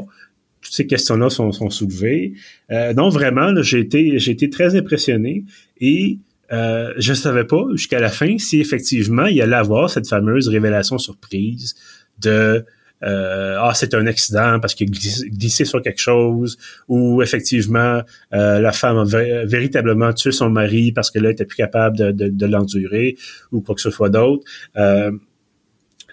Toutes 0.68 0.76
ces 0.76 0.86
questions-là 0.86 1.30
sont, 1.30 1.50
sont 1.50 1.70
soulevées. 1.70 2.34
Euh, 2.70 2.92
non, 2.92 3.08
vraiment, 3.08 3.54
j'ai 3.62 3.80
été, 3.80 4.16
été 4.16 4.50
très 4.50 4.76
impressionné 4.76 5.44
et 5.80 6.18
euh, 6.52 6.92
je 6.98 7.14
savais 7.14 7.44
pas 7.44 7.64
jusqu'à 7.72 8.00
la 8.00 8.10
fin 8.10 8.36
si 8.36 8.60
effectivement 8.60 9.26
il 9.26 9.40
allait 9.40 9.56
avoir 9.56 9.88
cette 9.88 10.06
fameuse 10.06 10.48
révélation 10.48 10.98
surprise 10.98 11.74
de 12.20 12.64
euh, 13.04 13.56
ah 13.60 13.72
c'est 13.74 13.94
un 13.94 14.06
accident 14.06 14.58
parce 14.58 14.74
qu'il 14.74 14.88
a 14.90 15.28
glissé 15.28 15.64
sur 15.64 15.80
quelque 15.82 16.00
chose 16.00 16.58
ou 16.88 17.22
effectivement 17.22 18.02
euh, 18.32 18.60
la 18.60 18.72
femme 18.72 18.96
a 18.96 19.04
véritablement 19.04 20.12
tué 20.12 20.32
son 20.32 20.50
mari 20.50 20.90
parce 20.90 21.10
que 21.10 21.18
là 21.18 21.28
elle 21.28 21.34
était 21.34 21.44
plus 21.44 21.56
capable 21.56 21.96
de, 21.96 22.10
de, 22.10 22.28
de 22.28 22.46
l'endurer 22.46 23.16
ou 23.52 23.60
quoi 23.60 23.74
que 23.74 23.80
ce 23.82 23.90
soit 23.90 24.10
d'autre. 24.10 24.42
Euh, 24.76 25.12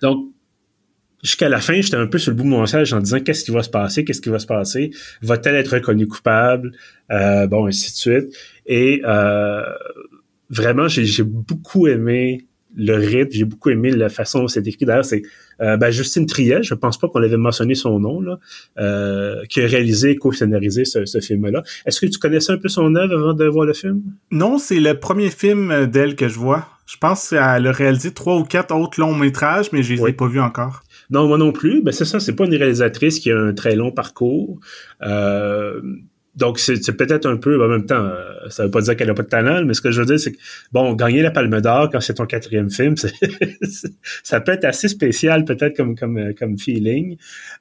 donc 0.02 0.28
jusqu'à 1.26 1.50
la 1.50 1.60
fin, 1.60 1.82
j'étais 1.82 1.98
un 1.98 2.06
peu 2.06 2.20
sur 2.20 2.32
le 2.32 2.38
bout 2.38 2.44
de 2.44 2.50
mon 2.50 2.66
siège 2.66 2.94
en 2.94 3.00
disant 3.00 3.20
qu'est-ce 3.20 3.44
qui 3.44 3.52
va 3.52 3.64
se 3.64 3.70
passer, 3.70 4.06
qu'est-ce 4.06 4.22
qui 4.22 4.30
va 4.30 4.40
se 4.40 4.46
passer, 4.46 4.92
va-t-elle 5.22 5.56
être 5.56 5.74
reconnue 5.74 6.08
coupable, 6.08 6.72
euh, 7.12 7.48
bon, 7.48 7.66
ainsi 7.66 7.92
de 7.92 7.98
suite. 7.98 8.36
Et 8.68 9.02
euh, 9.06 9.64
vraiment, 10.50 10.88
j'ai 10.88 11.24
beaucoup 11.24 11.88
aimé 11.88 12.46
le 12.78 12.96
rythme, 12.96 13.32
j'ai 13.32 13.46
beaucoup 13.46 13.70
aimé 13.70 13.90
la 13.90 14.10
façon 14.10 14.42
dont 14.42 14.48
c'est 14.48 14.68
écrit. 14.68 14.86
D'ailleurs, 14.86 15.06
c'est 15.06 15.24
euh, 15.62 15.78
ben, 15.78 15.90
Justine 15.90 16.26
Triel, 16.26 16.62
je 16.62 16.74
pense 16.74 17.00
pas 17.00 17.08
qu'on 17.08 17.24
avait 17.24 17.38
mentionné 17.38 17.74
son 17.74 18.00
nom, 18.00 18.20
là, 18.22 18.38
euh, 18.78 19.42
qui 19.50 19.62
a 19.62 19.68
réalisé 19.68 20.12
et 20.12 20.16
co-scénarisé 20.18 20.86
ce, 20.86 21.06
ce 21.06 21.20
film-là. 21.22 21.64
Est-ce 21.86 22.02
que 22.02 22.06
tu 22.06 22.20
connaissais 22.20 22.52
un 22.52 22.58
peu 22.58 22.68
son 22.68 22.94
œuvre 22.96 23.16
avant 23.16 23.34
de 23.34 23.46
voir 23.46 23.66
le 23.66 23.74
film? 23.74 24.04
Non, 24.30 24.58
c'est 24.60 24.80
le 24.80 25.00
premier 25.00 25.30
film 25.32 25.88
d'elle 25.88 26.16
que 26.16 26.28
je 26.28 26.38
vois. 26.38 26.68
Je 26.86 26.98
pense 26.98 27.30
qu'elle 27.30 27.40
a 27.40 27.72
réalisé 27.72 28.12
trois 28.14 28.38
ou 28.38 28.44
quatre 28.44 28.76
autres 28.76 29.00
longs 29.00 29.16
métrages, 29.16 29.72
mais 29.72 29.82
je 29.82 29.94
les 29.94 30.10
ai 30.10 30.14
pas 30.14 30.28
vus 30.28 30.42
encore. 30.42 30.84
Non, 31.10 31.28
moi 31.28 31.38
non 31.38 31.52
plus. 31.52 31.82
Ben 31.82 31.92
c'est 31.92 32.06
ça, 32.06 32.20
c'est 32.20 32.36
pas 32.36 32.46
une 32.46 32.56
réalisatrice 32.56 33.20
qui 33.20 33.32
a 33.32 33.40
un 33.40 33.54
très 33.54 33.76
long 33.76 33.92
parcours. 33.92 34.60
Euh, 35.04 35.82
donc 36.36 36.60
c'est 36.60 36.98
peut-être 36.98 37.26
un 37.28 37.38
peu, 37.38 37.64
en 37.64 37.70
même 37.70 37.86
temps, 37.86 38.04
euh, 38.04 38.50
ça 38.50 38.66
veut 38.66 38.72
pas 38.72 38.82
dire 38.82 38.98
qu'elle 38.98 39.10
a 39.10 39.14
pas 39.14 39.24
de 39.24 39.30
talent, 39.30 39.64
mais 39.64 39.74
ce 39.74 39.80
que 39.80 39.92
je 39.92 40.02
veux 40.02 40.06
dire, 40.06 40.20
c'est 40.20 40.34
que 40.34 40.38
bon, 40.74 40.94
gagner 40.94 41.22
la 41.22 41.32
Palme 41.32 41.62
d'Or 41.62 41.90
quand 41.90 42.02
c'est 42.02 42.16
ton 42.16 42.26
quatrième 42.26 42.70
film, 42.70 42.96
ça 44.24 44.42
peut 44.42 44.52
être 44.52 44.66
assez 44.66 44.90
spécial 44.90 45.46
peut-être 45.46 45.78
comme 45.78 45.96
comme 45.96 46.34
comme 46.38 46.58
feeling. 46.58 47.16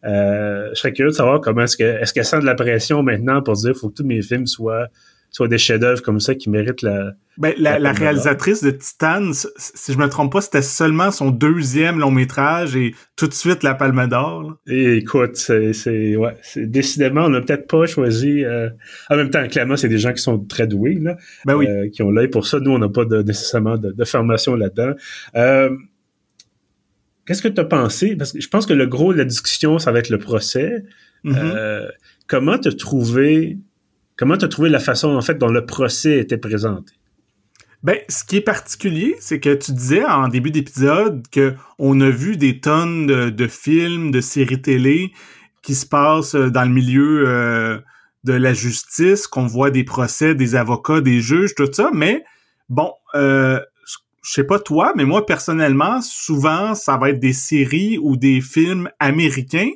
Euh, 0.05 0.71
je 0.71 0.75
serais 0.75 0.93
curieux 0.93 1.11
de 1.11 1.17
savoir 1.17 1.41
comment 1.41 1.63
est-ce 1.63 1.77
que 1.77 1.85
est-ce 1.85 2.13
qu'elle 2.13 2.25
sent 2.25 2.41
de 2.41 2.47
la 2.47 2.57
pression 2.57 3.05
maintenant 3.05 3.43
pour 3.43 3.55
dire 3.55 3.77
faut 3.77 3.91
que 3.91 3.95
tous 3.95 4.05
mes 4.05 4.23
films 4.23 4.49
soient 4.49 4.89
soit 5.35 5.49
des 5.49 5.59
chefs-d'œuvre 5.59 6.01
comme 6.01 6.21
ça 6.21 6.37
qui 6.37 6.49
méritent 6.49 6.83
la. 6.83 7.13
Ben, 7.39 7.53
la, 7.59 7.91
réalisatrice 7.91 8.63
de 8.63 8.71
Titan, 8.71 9.33
si 9.33 9.93
je 9.93 9.99
me 9.99 10.09
trompe 10.09 10.33
pas, 10.33 10.41
c'était 10.41 10.63
seulement 10.63 11.11
son 11.11 11.33
deuxième 11.33 11.99
long 11.99 12.13
métrage 12.13 12.77
et 12.77 12.95
tout 13.17 13.27
de 13.27 13.33
suite 13.33 13.65
la 13.65 13.75
Palme 13.75 14.07
d'Or. 14.07 14.57
Écoute, 14.69 15.35
c'est 15.35 16.17
ouais, 16.17 16.37
décidément 16.55 17.25
on 17.25 17.31
n'a 17.31 17.41
peut-être 17.41 17.67
pas 17.67 17.87
choisi. 17.87 18.45
Euh, 18.45 18.71
en 19.11 19.17
même 19.17 19.31
temps, 19.31 19.45
clairement, 19.49 19.77
c'est 19.77 19.89
des 19.89 19.99
gens 19.99 20.13
qui 20.13 20.23
sont 20.23 20.39
très 20.39 20.69
doués 20.69 20.95
là, 21.01 21.17
ben 21.45 21.57
oui. 21.57 21.67
Euh, 21.67 21.89
qui 21.91 22.05
ont 22.05 22.13
l'œil 22.13 22.29
pour 22.29 22.47
ça. 22.47 22.61
Nous, 22.61 22.71
on 22.71 22.79
n'a 22.79 22.89
pas 22.89 23.05
de, 23.05 23.23
nécessairement 23.23 23.79
de, 23.79 24.05
formation 24.05 24.55
là-dedans. 24.55 24.93
Euh, 25.35 25.71
qu'est-ce 27.27 27.43
que 27.43 27.49
tu 27.49 27.61
as 27.61 27.65
pensé? 27.65 28.15
Parce 28.15 28.33
que 28.33 28.41
je 28.41 28.49
pense 28.49 28.65
que 28.65 28.75
le 28.75 28.87
gros 28.87 29.13
de 29.13 29.19
la 29.19 29.25
discussion, 29.25 29.81
ça 29.81 29.91
va 29.91 29.99
être 29.99 30.11
le 30.11 30.19
procès. 30.19 30.85
Mm-hmm. 31.25 31.89
comment 32.29 32.59
te 32.59 32.69
trouvé 32.69 33.59
Comment 34.17 34.37
tu 34.37 34.45
as 34.45 34.49
trouvé 34.49 34.69
la 34.69 34.81
façon, 34.81 35.17
en 35.17 35.21
fait, 35.21 35.39
dont 35.39 35.51
le 35.51 35.67
procès 35.67 36.19
était 36.19 36.39
présenté? 36.39 36.93
Ben, 37.83 37.99
ce 38.09 38.25
qui 38.25 38.37
est 38.37 38.41
particulier, 38.41 39.15
c'est 39.21 39.41
que 39.41 39.55
tu 39.55 39.73
disais 39.73 40.05
en 40.05 40.29
début 40.29 40.51
d'épisode 40.51 41.23
que 41.31 41.55
on 41.79 42.01
a 42.01 42.09
vu 42.09 42.39
des 42.39 42.61
tonnes 42.61 43.07
de, 43.07 43.47
films, 43.47 44.11
de 44.11 44.23
séries 44.23 44.63
télé 44.63 45.13
qui 45.63 45.75
se 45.75 45.85
passent 45.85 46.35
euh, 46.35 46.51
dans 46.51 46.65
le 46.65 46.71
milieu 46.71 47.29
euh, 47.29 47.79
de 48.25 48.33
la 48.33 48.55
justice, 48.55 49.27
qu'on 49.27 49.47
voit 49.47 49.71
des 49.71 49.85
procès, 49.85 50.35
des 50.35 50.55
avocats, 50.55 51.03
des 51.03 51.21
juges, 51.21 51.55
tout 51.55 51.71
ça, 51.71 51.91
mais 51.93 52.25
bon, 52.71 52.91
euh, 53.15 53.61
je 54.25 54.33
sais 54.33 54.45
pas 54.45 54.59
toi, 54.59 54.93
mais 54.97 55.05
moi 55.05 55.27
personnellement, 55.27 56.01
souvent 56.01 56.75
ça 56.75 56.97
va 56.97 57.11
être 57.11 57.21
des 57.21 57.35
séries 57.35 57.99
ou 57.99 58.17
des 58.17 58.41
films 58.41 58.89
américains. 58.99 59.71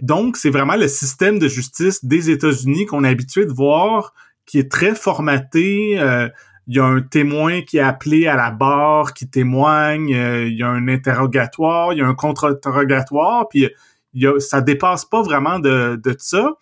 Donc 0.00 0.36
c'est 0.36 0.50
vraiment 0.50 0.76
le 0.76 0.88
système 0.88 1.38
de 1.38 1.48
justice 1.48 2.04
des 2.04 2.30
États-Unis 2.30 2.86
qu'on 2.86 3.04
est 3.04 3.08
habitué 3.08 3.46
de 3.46 3.52
voir, 3.52 4.12
qui 4.46 4.58
est 4.58 4.70
très 4.70 4.94
formaté. 4.94 5.98
Euh, 5.98 6.28
il 6.68 6.76
y 6.76 6.78
a 6.78 6.84
un 6.84 7.00
témoin 7.00 7.62
qui 7.62 7.78
est 7.78 7.80
appelé 7.80 8.28
à 8.28 8.36
la 8.36 8.52
barre, 8.52 9.12
qui 9.12 9.28
témoigne. 9.28 10.14
Euh, 10.14 10.46
il 10.46 10.56
y 10.56 10.62
a 10.62 10.68
un 10.68 10.86
interrogatoire, 10.86 11.92
il 11.92 11.98
y 11.98 12.02
a 12.02 12.06
un 12.06 12.14
contre-interrogatoire, 12.14 13.48
puis 13.48 13.68
il 14.14 14.22
y 14.22 14.26
a, 14.26 14.38
ça 14.38 14.60
dépasse 14.60 15.04
pas 15.04 15.22
vraiment 15.22 15.58
de, 15.58 15.96
de 15.96 16.14
ça. 16.18 16.54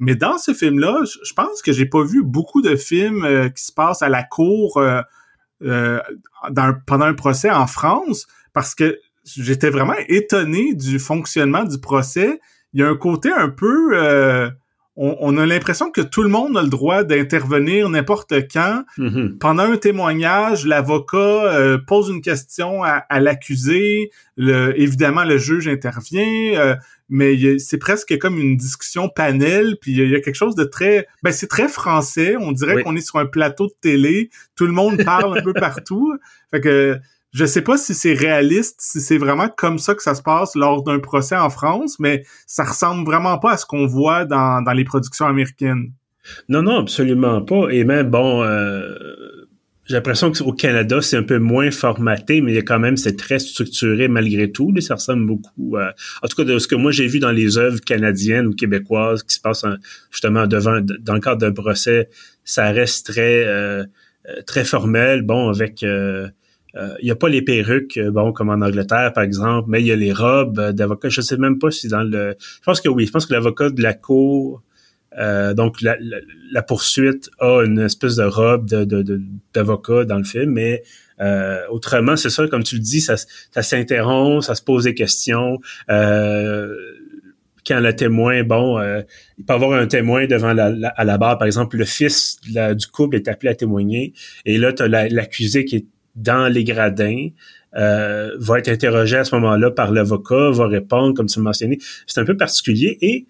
Mais 0.00 0.16
dans 0.16 0.38
ce 0.38 0.52
film-là, 0.52 1.00
je 1.04 1.32
pense 1.34 1.62
que 1.62 1.72
j'ai 1.72 1.86
pas 1.86 2.02
vu 2.02 2.24
beaucoup 2.24 2.62
de 2.62 2.74
films 2.74 3.24
euh, 3.24 3.48
qui 3.48 3.64
se 3.64 3.72
passent 3.72 4.02
à 4.02 4.08
la 4.08 4.24
cour 4.24 4.80
euh, 5.62 6.00
pendant 6.86 7.06
un 7.06 7.14
procès 7.14 7.50
en 7.50 7.66
France 7.66 8.26
parce 8.52 8.74
que 8.74 8.98
j'étais 9.24 9.70
vraiment 9.70 9.94
étonné 10.08 10.74
du 10.74 10.98
fonctionnement 10.98 11.64
du 11.64 11.78
procès. 11.78 12.40
Il 12.72 12.80
y 12.80 12.82
a 12.82 12.88
un 12.88 12.96
côté 12.96 13.32
un 13.32 13.48
peu... 13.48 13.90
Euh, 13.94 14.50
on, 14.96 15.36
a 15.36 15.46
l'impression 15.46 15.90
que 15.90 16.00
tout 16.00 16.22
le 16.22 16.28
monde 16.28 16.56
a 16.56 16.62
le 16.62 16.68
droit 16.68 17.02
d'intervenir 17.02 17.88
n'importe 17.88 18.32
quand. 18.52 18.84
Mm-hmm. 18.96 19.38
Pendant 19.38 19.64
un 19.64 19.76
témoignage, 19.76 20.66
l'avocat 20.66 21.16
euh, 21.16 21.78
pose 21.78 22.10
une 22.10 22.20
question 22.20 22.84
à, 22.84 23.20
l'accusé. 23.20 24.10
évidemment, 24.38 25.24
le 25.24 25.36
juge 25.36 25.66
intervient 25.66 26.76
mais 27.08 27.58
c'est 27.58 27.78
presque 27.78 28.16
comme 28.18 28.38
une 28.38 28.56
discussion 28.56 29.08
panel, 29.08 29.76
puis 29.80 29.92
il 29.92 30.10
y, 30.10 30.16
a 30.16 30.20
quelque 30.20 30.34
chose 30.34 30.54
de 30.54 30.64
très... 30.64 31.06
Ben, 31.22 31.32
c'est 31.32 31.46
très 31.46 31.68
français, 31.68 32.36
on 32.36 32.52
dirait 32.52 32.82
qu'on 32.82 32.96
est 32.96 33.06
sur 33.06 33.18
un 33.18 33.26
plateau 33.26 33.66
de 33.66 33.74
télé, 33.80 34.30
tout 34.56 34.66
le 34.66 34.72
monde 34.72 35.04
parle 35.04 35.38
un 35.38 35.42
peu 35.42 35.52
partout, 35.54 36.16
fait 36.50 36.60
que 36.60 36.98
je 37.34 37.44
sais 37.44 37.62
pas 37.62 37.76
si 37.76 37.94
c'est 37.94 38.14
réaliste, 38.14 38.76
si 38.78 39.00
c'est 39.00 39.18
vraiment 39.18 39.48
comme 39.48 39.78
ça 39.78 39.94
que 39.94 40.02
ça 40.02 40.14
se 40.14 40.22
passe 40.22 40.54
lors 40.54 40.84
d'un 40.84 41.00
procès 41.00 41.36
en 41.36 41.50
France, 41.50 41.98
mais 41.98 42.24
ça 42.46 42.62
ressemble 42.62 43.04
vraiment 43.04 43.38
pas 43.38 43.52
à 43.52 43.56
ce 43.56 43.66
qu'on 43.66 43.86
voit 43.86 44.24
dans, 44.24 44.62
dans 44.62 44.72
les 44.72 44.84
productions 44.84 45.26
américaines. 45.26 45.92
Non, 46.48 46.62
non, 46.62 46.78
absolument 46.78 47.42
pas. 47.42 47.68
Et 47.70 47.82
même, 47.84 48.08
bon, 48.08 48.44
euh, 48.44 48.94
j'ai 49.86 49.94
l'impression 49.94 50.30
qu'au 50.30 50.52
Canada, 50.52 51.02
c'est 51.02 51.16
un 51.16 51.24
peu 51.24 51.38
moins 51.38 51.72
formaté, 51.72 52.40
mais 52.40 52.56
quand 52.62 52.78
même, 52.78 52.96
c'est 52.96 53.16
très 53.16 53.40
structuré 53.40 54.06
malgré 54.06 54.50
tout. 54.52 54.72
ça 54.80 54.94
ressemble 54.94 55.26
beaucoup 55.26 55.76
à, 55.76 55.92
en 56.22 56.28
tout 56.28 56.36
cas, 56.36 56.44
de 56.44 56.58
ce 56.58 56.68
que 56.68 56.76
moi 56.76 56.92
j'ai 56.92 57.08
vu 57.08 57.18
dans 57.18 57.32
les 57.32 57.58
œuvres 57.58 57.80
canadiennes 57.80 58.46
ou 58.46 58.54
québécoises 58.54 59.24
qui 59.24 59.34
se 59.34 59.40
passent 59.40 59.66
justement 60.10 60.46
devant, 60.46 60.80
dans 60.80 61.14
le 61.14 61.20
cadre 61.20 61.38
d'un 61.38 61.52
procès, 61.52 62.08
ça 62.44 62.70
reste 62.70 63.06
très, 63.06 63.44
euh, 63.44 63.84
euh, 64.28 64.42
très 64.46 64.64
formel. 64.64 65.22
Bon, 65.22 65.50
avec, 65.50 65.82
euh, 65.82 66.28
il 66.76 67.04
n'y 67.04 67.10
a 67.10 67.16
pas 67.16 67.28
les 67.28 67.42
perruques, 67.42 68.00
bon, 68.10 68.32
comme 68.32 68.50
en 68.50 68.60
Angleterre, 68.60 69.12
par 69.12 69.22
exemple, 69.22 69.68
mais 69.70 69.80
il 69.80 69.86
y 69.86 69.92
a 69.92 69.96
les 69.96 70.12
robes 70.12 70.70
d'avocat. 70.70 71.08
Je 71.08 71.20
sais 71.20 71.36
même 71.36 71.58
pas 71.58 71.70
si 71.70 71.88
dans 71.88 72.02
le, 72.02 72.34
je 72.38 72.64
pense 72.64 72.80
que 72.80 72.88
oui, 72.88 73.06
je 73.06 73.12
pense 73.12 73.26
que 73.26 73.32
l'avocat 73.32 73.70
de 73.70 73.80
la 73.80 73.94
cour, 73.94 74.62
euh, 75.18 75.54
donc 75.54 75.80
la, 75.80 75.96
la, 76.50 76.62
poursuite 76.62 77.30
a 77.38 77.62
une 77.62 77.78
espèce 77.78 78.16
de 78.16 78.24
robe 78.24 78.66
d'avocat 78.66 80.00
de, 80.00 80.04
dans 80.04 80.18
le 80.18 80.24
film, 80.24 80.50
mais 80.52 80.82
euh, 81.20 81.60
autrement, 81.70 82.16
c'est 82.16 82.30
ça, 82.30 82.48
comme 82.48 82.64
tu 82.64 82.76
le 82.76 82.80
dis, 82.80 83.00
ça, 83.00 83.14
ça 83.16 83.62
s'interrompt, 83.62 84.42
ça 84.42 84.54
se 84.54 84.62
pose 84.62 84.84
des 84.84 84.94
questions. 84.94 85.60
Euh, 85.88 86.74
quand 87.66 87.80
le 87.80 87.94
témoin, 87.94 88.42
bon, 88.42 88.78
il 89.38 89.44
peut 89.46 89.54
avoir 89.54 89.72
un 89.72 89.86
témoin 89.86 90.26
devant 90.26 90.52
la, 90.52 90.66
à 90.96 91.04
la 91.04 91.16
barre, 91.16 91.38
par 91.38 91.46
exemple, 91.46 91.78
le 91.78 91.86
fils 91.86 92.38
du 92.42 92.86
couple 92.88 93.16
est 93.16 93.28
appelé 93.28 93.52
à 93.52 93.54
témoigner, 93.54 94.12
et 94.44 94.58
là, 94.58 94.72
tu 94.72 94.82
as 94.82 94.88
l'accusé 94.88 95.64
qui 95.64 95.76
est 95.76 95.86
dans 96.16 96.52
les 96.52 96.64
gradins, 96.64 97.28
va 97.72 98.58
être 98.58 98.68
interrogé 98.68 99.16
à 99.16 99.24
ce 99.24 99.34
moment-là 99.34 99.70
par 99.70 99.90
l'avocat, 99.92 100.50
va 100.50 100.68
répondre, 100.68 101.14
comme 101.14 101.26
tu 101.26 101.40
le 101.40 101.44
mentionnais. 101.44 101.78
C'est 102.06 102.20
un 102.20 102.24
peu 102.24 102.36
particulier, 102.36 102.98
et 103.00 103.26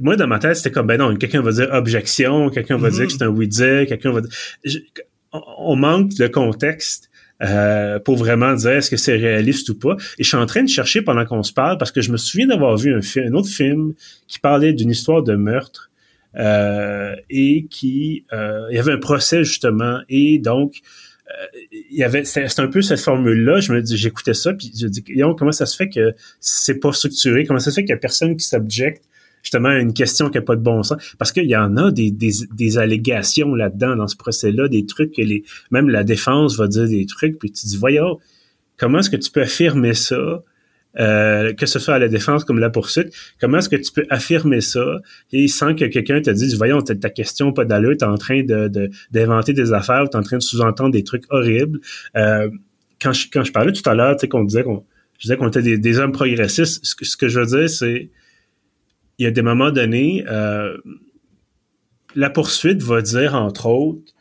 moi, 0.00 0.16
dans 0.16 0.26
ma 0.26 0.38
tête, 0.38 0.56
c'était 0.56 0.70
comme, 0.70 0.86
ben 0.86 0.98
non, 0.98 1.14
quelqu'un 1.16 1.42
va 1.42 1.52
dire 1.52 1.68
objection, 1.72 2.48
quelqu'un 2.50 2.78
va 2.78 2.90
dire 2.90 3.06
que 3.06 3.12
c'est 3.12 3.22
un 3.22 3.28
oui-dire, 3.28 3.86
quelqu'un 3.86 4.12
va 4.12 4.22
dire... 4.22 4.80
on 5.32 5.76
manque 5.76 6.12
le 6.18 6.28
contexte 6.28 7.10
euh, 7.42 8.00
pour 8.00 8.16
vraiment 8.16 8.54
dire 8.54 8.70
est-ce 8.72 8.90
que 8.90 8.96
c'est 8.96 9.16
réaliste 9.16 9.68
ou 9.68 9.78
pas. 9.78 9.96
Et 10.18 10.24
je 10.24 10.28
suis 10.28 10.36
en 10.36 10.46
train 10.46 10.62
de 10.62 10.68
chercher 10.68 11.02
pendant 11.02 11.24
qu'on 11.24 11.42
se 11.42 11.52
parle 11.52 11.78
parce 11.78 11.92
que 11.92 12.00
je 12.00 12.10
me 12.10 12.16
souviens 12.16 12.46
d'avoir 12.46 12.76
vu 12.76 12.94
un, 12.94 13.02
film, 13.02 13.32
un 13.32 13.36
autre 13.36 13.48
film 13.48 13.94
qui 14.26 14.38
parlait 14.38 14.72
d'une 14.72 14.90
histoire 14.90 15.22
de 15.22 15.36
meurtre 15.36 15.90
euh, 16.36 17.14
et 17.30 17.66
qui... 17.66 18.24
Euh, 18.32 18.66
il 18.70 18.76
y 18.76 18.78
avait 18.78 18.92
un 18.92 18.98
procès, 18.98 19.44
justement, 19.44 20.00
et 20.08 20.38
donc... 20.38 20.80
il 21.70 21.98
y 21.98 22.02
avait 22.02 22.24
c'est 22.24 22.58
un 22.58 22.68
peu 22.68 22.80
cette 22.80 23.00
formule 23.00 23.44
là 23.44 23.60
je 23.60 23.70
me 23.74 23.82
dis 23.82 23.98
j'écoutais 23.98 24.32
ça 24.32 24.54
puis 24.54 24.72
je 24.74 24.86
dis 24.86 25.04
comment 25.36 25.52
ça 25.52 25.66
se 25.66 25.76
fait 25.76 25.90
que 25.90 26.14
c'est 26.40 26.80
pas 26.80 26.90
structuré? 26.92 27.44
Comment 27.44 27.60
ça 27.60 27.70
se 27.70 27.74
fait 27.74 27.82
qu'il 27.82 27.90
y 27.90 27.92
a 27.92 27.98
personne 27.98 28.34
qui 28.34 28.46
s'objecte 28.46 29.04
justement 29.42 29.70
une 29.70 29.92
question 29.92 30.30
qui 30.30 30.38
n'a 30.38 30.42
pas 30.42 30.56
de 30.56 30.62
bon 30.62 30.82
sens? 30.82 31.14
Parce 31.18 31.32
qu'il 31.32 31.46
y 31.46 31.56
en 31.56 31.76
a 31.76 31.90
des, 31.90 32.10
des, 32.10 32.32
des 32.52 32.78
allégations 32.78 33.54
là-dedans, 33.54 33.96
dans 33.96 34.06
ce 34.06 34.16
procès-là, 34.16 34.68
des 34.68 34.86
trucs 34.86 35.14
que 35.14 35.22
les. 35.22 35.44
Même 35.70 35.88
la 35.88 36.04
défense 36.04 36.56
va 36.56 36.66
dire 36.66 36.88
des 36.88 37.06
trucs, 37.06 37.38
puis 37.38 37.50
tu 37.50 37.66
dis, 37.66 37.76
voyons, 37.76 38.18
comment 38.76 38.98
est-ce 38.98 39.10
que 39.10 39.16
tu 39.16 39.30
peux 39.30 39.42
affirmer 39.42 39.94
ça? 39.94 40.42
Euh, 40.98 41.52
que 41.52 41.66
ce 41.66 41.78
soit 41.78 41.94
à 41.94 41.98
la 41.98 42.08
défense 42.08 42.44
comme 42.44 42.58
la 42.58 42.70
poursuite, 42.70 43.12
comment 43.40 43.58
est-ce 43.58 43.68
que 43.68 43.76
tu 43.76 43.92
peux 43.92 44.06
affirmer 44.08 44.60
ça? 44.60 44.98
Et 45.32 45.46
sans 45.46 45.74
que 45.74 45.84
quelqu'un 45.84 46.20
te 46.20 46.30
dise, 46.30 46.56
voyons, 46.56 46.80
ta, 46.80 47.10
question 47.10 47.52
pas 47.52 47.64
d'allure, 47.64 47.96
t'es 47.96 48.04
en 48.04 48.16
train 48.16 48.42
d'inventer 48.42 49.52
des 49.52 49.72
affaires, 49.72 50.08
t'es 50.08 50.16
en 50.16 50.22
train 50.22 50.38
de 50.38 50.42
sous-entendre 50.42 50.90
des 50.90 51.04
trucs 51.04 51.24
horribles. 51.30 51.78
Euh, 52.16 52.48
quand, 53.00 53.12
je, 53.12 53.52
parlais 53.52 53.72
tout 53.72 53.88
à 53.88 53.94
l'heure, 53.94 54.16
tu 54.16 54.22
sais, 54.22 54.28
qu'on 54.28 54.44
disait 54.44 54.64
qu'on, 54.64 54.84
je 55.18 55.32
qu'on 55.34 55.48
était 55.48 55.78
des, 55.78 55.98
hommes 55.98 56.12
progressistes, 56.12 56.84
ce 56.84 57.16
que, 57.16 57.28
je 57.28 57.38
veux 57.38 57.46
dire, 57.46 57.70
c'est, 57.70 58.10
il 59.18 59.24
y 59.24 59.26
a 59.26 59.30
des 59.30 59.42
moments 59.42 59.70
donnés, 59.70 60.24
euh, 60.26 60.76
la 62.14 62.30
poursuite 62.30 62.82
va 62.82 63.02
dire, 63.02 63.34
entre 63.34 63.66
autres, 63.66 64.12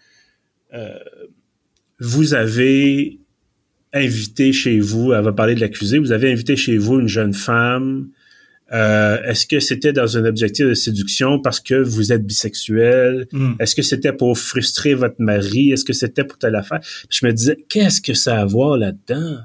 vous 2.00 2.36
avez 2.36 3.20
invité 3.94 4.54
chez 4.54 4.80
vous, 4.80 5.14
elle 5.14 5.24
va 5.24 5.34
parler 5.34 5.56
de 5.56 5.62
l'accusé, 5.62 5.98
vous 5.98 6.12
avez 6.12 6.32
invité 6.32 6.56
chez 6.56 6.78
vous 6.78 7.00
une 7.00 7.08
jeune 7.08 7.34
femme. 7.34 8.10
Euh, 8.74 9.24
est-ce 9.24 9.48
que 9.48 9.60
c'était 9.62 9.94
dans 9.94 10.18
un 10.18 10.26
objectif 10.26 10.66
de 10.66 10.74
séduction 10.74 11.40
parce 11.40 11.60
que 11.60 11.76
vous 11.76 12.12
êtes 12.12 12.26
bisexuel? 12.26 13.28
Hmm. 13.32 13.54
Est-ce 13.60 13.76
que 13.76 13.82
c'était 13.82 14.12
pour 14.12 14.38
frustrer 14.38 14.94
votre 14.94 15.16
mari? 15.20 15.72
Est-ce 15.72 15.86
que 15.86 15.94
c'était 15.94 16.26
pour 16.26 16.38
telle 16.38 16.56
affaire? 16.56 16.82
je 17.10 17.26
me 17.26 17.32
disais, 17.32 17.58
qu'est-ce 17.70 18.02
que 18.02 18.14
ça 18.14 18.40
a 18.40 18.42
à 18.42 18.46
voir 18.46 18.78
là-dedans? 18.78 19.38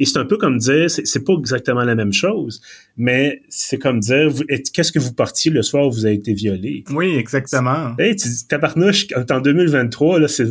Et 0.00 0.04
c'est 0.04 0.18
un 0.18 0.24
peu 0.24 0.36
comme 0.36 0.58
dire, 0.58 0.88
c'est 0.88 1.24
pas 1.24 1.32
exactement 1.36 1.82
la 1.82 1.96
même 1.96 2.12
chose, 2.12 2.60
mais 2.96 3.42
c'est 3.48 3.78
comme 3.78 3.98
dire, 3.98 4.32
qu'est-ce 4.72 4.92
que 4.92 5.00
vous 5.00 5.12
portiez 5.12 5.50
le 5.50 5.62
soir 5.62 5.88
où 5.88 5.90
vous 5.90 6.06
avez 6.06 6.14
été 6.14 6.34
violé? 6.34 6.84
Oui, 6.90 7.16
exactement. 7.16 7.96
Hey, 7.98 8.14
tu 8.14 8.28
dis, 8.28 8.46
tabarnouche, 8.46 9.08
en 9.28 9.40
2023, 9.40 10.20
là, 10.20 10.28
c'est 10.28 10.46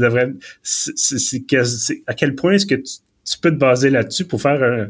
à 2.08 2.14
quel 2.14 2.36
point 2.36 2.52
est-ce 2.54 2.66
que 2.66 2.76
tu, 2.76 2.98
peux 3.36 3.52
te 3.52 3.58
baser 3.58 3.90
là-dessus 3.90 4.26
pour 4.26 4.42
faire 4.42 4.64
un, 4.64 4.90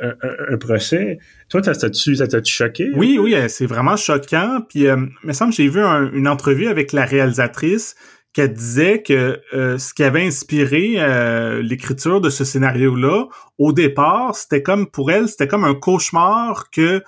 un, 0.00 0.56
procès. 0.56 1.18
Toi, 1.48 1.62
ça 1.62 1.74
t'a-tu 1.74 2.52
choqué? 2.52 2.90
Oui, 2.94 3.18
oui, 3.18 3.34
euh, 3.34 3.48
c'est 3.48 3.66
vraiment 3.66 3.96
choquant. 3.96 4.60
Puis, 4.68 4.86
euh, 4.86 4.96
il 5.22 5.26
me 5.26 5.32
semble 5.32 5.52
j'ai 5.52 5.68
vu 5.68 5.80
une 5.80 6.28
entrevue 6.28 6.68
avec 6.68 6.92
la 6.92 7.04
réalisatrice 7.04 7.94
qu'elle 8.32 8.54
disait 8.54 9.02
que 9.02 9.40
euh, 9.52 9.76
ce 9.76 9.92
qui 9.92 10.02
avait 10.02 10.24
inspiré 10.24 10.94
euh, 10.96 11.60
l'écriture 11.62 12.20
de 12.20 12.30
ce 12.30 12.44
scénario-là, 12.44 13.26
au 13.58 13.72
départ, 13.72 14.34
c'était 14.34 14.62
comme 14.62 14.86
pour 14.86 15.10
elle, 15.10 15.28
c'était 15.28 15.48
comme 15.48 15.64
un 15.64 15.74
cauchemar 15.74 16.70
que 16.70 17.02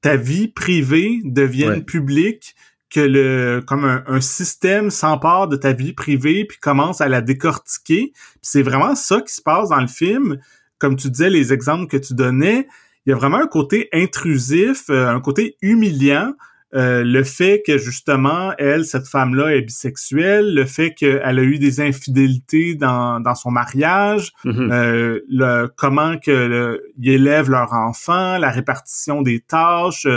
ta 0.00 0.16
vie 0.16 0.48
privée 0.48 1.20
devienne 1.24 1.84
publique, 1.84 2.55
que 2.90 3.00
le 3.00 3.62
comme 3.66 3.84
un, 3.84 4.20
système 4.20 4.90
s'empare 4.90 5.48
de 5.48 5.56
ta 5.56 5.72
vie 5.72 5.92
privée 5.92 6.44
puis 6.44 6.58
commence 6.58 7.00
à 7.00 7.08
la 7.08 7.20
décortiquer. 7.20 8.12
C'est 8.42 8.62
vraiment 8.62 8.94
ça 8.94 9.20
qui 9.20 9.34
se 9.34 9.42
passe 9.42 9.70
dans 9.70 9.80
le 9.80 9.88
film. 9.88 10.38
Comme 10.78 10.96
tu 10.96 11.10
disais, 11.10 11.30
les 11.30 11.52
exemples 11.52 11.86
que 11.86 11.96
tu 11.96 12.14
donnais, 12.14 12.68
il 13.04 13.10
y 13.10 13.12
a 13.12 13.16
vraiment 13.16 13.38
un 13.38 13.46
côté 13.46 13.88
intrusif, 13.92 14.84
euh, 14.90 15.08
un 15.08 15.20
côté 15.20 15.56
humiliant 15.62 16.32
euh, 16.74 17.04
le 17.04 17.22
fait 17.22 17.62
que 17.64 17.78
justement, 17.78 18.52
elle, 18.58 18.84
cette 18.84 19.06
femme-là 19.06 19.54
est 19.54 19.62
bisexuelle, 19.62 20.52
le 20.52 20.66
fait 20.66 20.92
qu'elle 20.94 21.38
a 21.38 21.42
eu 21.42 21.58
des 21.58 21.80
infidélités 21.80 22.74
dans, 22.74 23.20
dans 23.20 23.36
son 23.36 23.50
mariage, 23.50 24.32
mm-hmm. 24.44 24.72
euh, 24.72 25.20
le, 25.28 25.68
comment 25.76 26.18
que 26.18 26.82
ils 26.98 27.12
élèvent 27.12 27.50
leur 27.50 27.72
enfant, 27.72 28.36
la 28.36 28.50
répartition 28.50 29.22
des 29.22 29.40
tâches, 29.40 30.08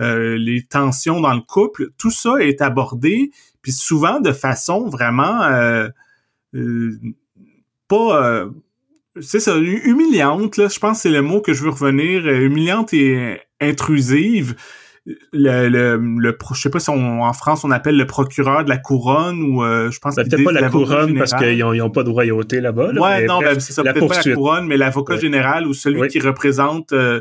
euh, 0.00 0.36
les 0.36 0.62
tensions 0.62 1.20
dans 1.20 1.34
le 1.34 1.40
couple, 1.40 1.90
tout 1.98 2.10
ça 2.10 2.34
est 2.40 2.60
abordé, 2.62 3.30
puis 3.62 3.72
souvent 3.72 4.20
de 4.20 4.32
façon 4.32 4.88
vraiment 4.88 5.88
pas 7.88 8.48
c'est 9.20 9.40
ça, 9.40 9.56
humiliante, 9.56 10.56
là, 10.56 10.68
je 10.68 10.78
pense 10.78 10.98
que 10.98 11.02
c'est 11.02 11.10
le 11.10 11.22
mot 11.22 11.40
que 11.40 11.52
je 11.52 11.62
veux 11.62 11.70
revenir, 11.70 12.26
humiliante 12.28 12.92
et 12.92 13.40
intrusive. 13.60 14.56
Le, 15.32 15.68
le, 15.68 15.96
le 15.96 16.36
je 16.52 16.60
sais 16.60 16.68
pas 16.68 16.80
si 16.80 16.90
en 16.90 17.32
France 17.32 17.62
on 17.62 17.70
appelle 17.70 17.96
le 17.96 18.08
procureur 18.08 18.64
de 18.64 18.68
la 18.68 18.76
couronne 18.76 19.40
ou 19.40 19.62
euh, 19.62 19.88
je 19.92 20.00
pense 20.00 20.16
ben, 20.16 20.28
peut-être 20.28 20.42
pas 20.42 20.50
la 20.50 20.68
couronne 20.68 21.16
parce 21.16 21.32
qu'ils 21.32 21.62
ont, 21.62 21.70
ont 21.80 21.90
pas 21.90 22.02
de 22.02 22.10
royauté 22.10 22.60
là-bas. 22.60 22.92
ouais, 22.92 23.24
non, 23.24 23.38
ben, 23.38 23.60
c'est 23.60 23.72
ça, 23.72 23.84
peut-être 23.84 24.04
pas 24.04 24.20
la 24.20 24.34
couronne, 24.34 24.66
mais 24.66 24.76
l'avocat 24.76 25.16
général 25.16 25.68
ou 25.68 25.74
celui 25.74 26.08
qui 26.08 26.18
représente, 26.18 26.92
euh, 26.92 27.20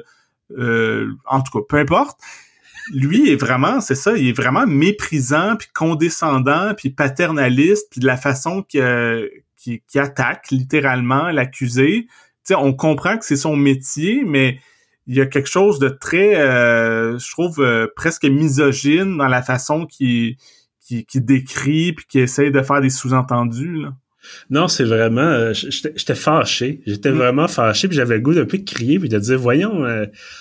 euh, 0.57 1.11
en 1.25 1.41
tout 1.41 1.59
cas, 1.59 1.65
peu 1.69 1.77
importe. 1.77 2.19
Lui 2.93 3.31
est 3.31 3.35
vraiment, 3.35 3.81
c'est 3.81 3.95
ça, 3.95 4.15
il 4.15 4.27
est 4.27 4.37
vraiment 4.37 4.67
méprisant, 4.67 5.55
puis 5.55 5.69
condescendant, 5.73 6.73
puis 6.75 6.89
paternaliste, 6.89 7.87
puis 7.89 7.99
de 7.99 8.05
la 8.05 8.17
façon 8.17 8.63
qu'il 8.63 9.29
qui, 9.55 9.81
qui 9.87 9.99
attaque 9.99 10.51
littéralement 10.51 11.29
l'accusé. 11.31 12.07
On 12.51 12.73
comprend 12.73 13.17
que 13.17 13.25
c'est 13.25 13.35
son 13.35 13.55
métier, 13.55 14.23
mais 14.23 14.59
il 15.07 15.15
y 15.15 15.21
a 15.21 15.25
quelque 15.25 15.49
chose 15.49 15.79
de 15.79 15.89
très, 15.89 16.35
euh, 16.35 17.17
je 17.17 17.31
trouve, 17.31 17.59
euh, 17.59 17.87
presque 17.95 18.25
misogyne 18.25 19.17
dans 19.17 19.27
la 19.27 19.41
façon 19.41 19.85
qu'il 19.85 20.37
qui, 20.79 21.05
qui 21.05 21.21
décrit 21.21 21.93
puis 21.93 22.05
qui 22.07 22.19
essaye 22.19 22.51
de 22.51 22.61
faire 22.61 22.81
des 22.81 22.89
sous-entendus. 22.91 23.85
Non, 24.49 24.67
c'est 24.67 24.83
vraiment, 24.83 25.21
euh, 25.21 25.53
j'étais 25.53 26.15
fâché, 26.15 26.81
j'étais 26.85 27.11
mm. 27.11 27.17
vraiment 27.17 27.47
fâché, 27.47 27.87
puis 27.87 27.97
j'avais 27.97 28.15
le 28.15 28.21
goût 28.21 28.33
d'un 28.33 28.45
peu 28.45 28.57
de 28.57 28.63
crier, 28.63 28.99
puis 28.99 29.09
de 29.09 29.19
dire, 29.19 29.37
voyons, 29.37 29.85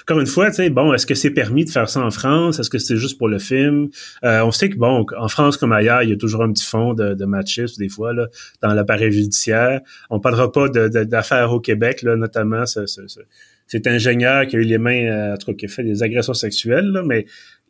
encore 0.03 0.21
une 0.21 0.27
fois, 0.27 0.51
tu 0.51 0.57
sais, 0.57 0.71
bon, 0.71 0.93
est-ce 0.95 1.07
que 1.07 1.15
c'est 1.15 1.31
permis 1.31 1.65
de 1.65 1.71
faire 1.71 1.89
ça 1.89 2.01
en 2.01 2.11
France, 2.11 2.59
est-ce 2.59 2.71
que 2.71 2.79
c'est 2.79 2.97
juste 2.97 3.19
pour 3.19 3.29
le 3.29 3.39
film? 3.39 3.89
On 4.23 4.51
sait 4.51 4.71
que 4.71 4.77
bon, 4.77 5.07
en 5.17 5.29
France 5.29 5.57
comme 5.57 5.73
ailleurs, 5.73 6.03
il 6.03 6.11
y 6.11 6.13
a 6.13 6.17
toujours 6.17 6.43
un 6.43 6.53
petit 6.53 6.65
fond 6.65 6.95
de, 6.95 7.15
de 7.15 7.79
des 7.79 7.89
fois 7.89 8.13
là 8.13 8.29
dans 8.63 8.73
l'appareil 8.73 9.13
judiciaire. 9.13 9.81
On 10.11 10.21
parlera 10.21 10.53
pas 10.53 10.69
d'affaires 10.69 11.53
au 11.53 11.61
Québec 11.61 12.03
là, 12.03 12.17
notamment 12.17 12.67
ce, 12.67 12.87
ce, 12.87 13.07
ce 13.07 13.21
c'est 13.67 13.87
ingénieur 13.87 14.47
qui 14.47 14.57
a 14.57 14.59
eu 14.59 14.65
les 14.65 14.79
mains, 14.79 15.07
euh, 15.07 15.35
en 15.35 15.37
tout 15.37 15.47
cas, 15.47 15.55
qui 15.55 15.65
a 15.65 15.69
fait 15.69 15.85
des 15.85 16.03
agressions 16.03 16.35
sexuelles, 16.35 16.87
là, 16.87 17.03
mais 17.03 17.27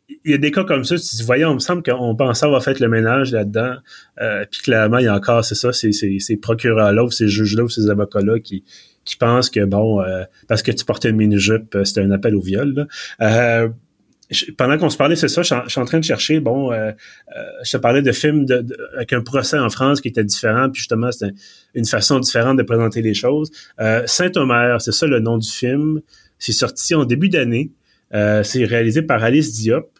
il 0.08 0.30
y 0.30 0.34
a 0.34 0.38
des 0.38 0.50
cas 0.50 0.64
comme 0.64 0.84
ça, 0.84 0.96
tu 0.96 1.02
te 1.02 1.16
dis, 1.16 1.22
voyons, 1.22 1.52
il 1.52 1.54
me 1.54 1.60
semble 1.60 1.82
qu'on 1.82 2.14
pensait 2.14 2.44
avoir 2.46 2.62
fait 2.62 2.78
le 2.80 2.88
ménage 2.88 3.32
là-dedans, 3.32 3.76
euh, 4.20 4.44
puis 4.50 4.60
clairement, 4.60 4.98
il 4.98 5.04
y 5.04 5.08
a 5.08 5.14
encore, 5.14 5.44
c'est 5.44 5.54
ça, 5.54 5.72
ces, 5.72 5.92
ces, 5.92 6.36
procureurs-là 6.36 7.04
ou 7.04 7.10
ces 7.10 7.28
juges-là 7.28 7.64
ou 7.64 7.68
ces 7.68 7.88
avocats-là 7.88 8.38
qui, 8.40 8.64
qui 9.04 9.16
pensent 9.16 9.50
que, 9.50 9.64
bon, 9.64 10.02
euh, 10.02 10.24
parce 10.46 10.62
que 10.62 10.72
tu 10.72 10.84
portais 10.84 11.10
une 11.10 11.16
mini-jupe, 11.16 11.76
c'était 11.84 12.02
un 12.02 12.10
appel 12.10 12.34
au 12.34 12.40
viol. 12.40 12.86
Là 13.18 13.68
pendant 14.56 14.78
qu'on 14.78 14.90
se 14.90 14.96
parlait, 14.96 15.16
c'est 15.16 15.28
ça, 15.28 15.42
je 15.42 15.54
suis, 15.68 15.80
en, 15.80 15.84
train 15.84 15.98
de 15.98 16.04
chercher, 16.04 16.40
bon, 16.40 16.72
euh, 16.72 16.92
euh, 17.36 17.42
je 17.62 17.72
te 17.72 17.76
parlais 17.76 18.02
de 18.02 18.12
films 18.12 18.46
de, 18.46 18.64
avec 18.94 19.12
un 19.12 19.20
procès 19.20 19.58
en 19.58 19.68
France 19.68 20.00
qui 20.00 20.08
était 20.08 20.24
différent, 20.24 20.70
puis 20.70 20.80
justement, 20.80 21.12
c'était 21.12 21.34
une 21.74 21.84
façon 21.84 22.18
différente 22.20 22.56
de 22.56 22.62
présenter 22.62 23.02
les 23.02 23.14
choses. 23.14 23.50
Euh, 23.80 24.02
Saint-Omer, 24.06 24.80
c'est 24.80 24.92
ça 24.92 25.06
le 25.06 25.20
nom 25.20 25.38
du 25.38 25.50
film. 25.50 26.00
C'est 26.38 26.52
sorti 26.52 26.94
en 26.94 27.04
début 27.04 27.28
d'année. 27.28 27.70
c'est 28.12 28.64
réalisé 28.64 29.02
par 29.02 29.22
Alice 29.22 29.52
Diop. 29.52 29.90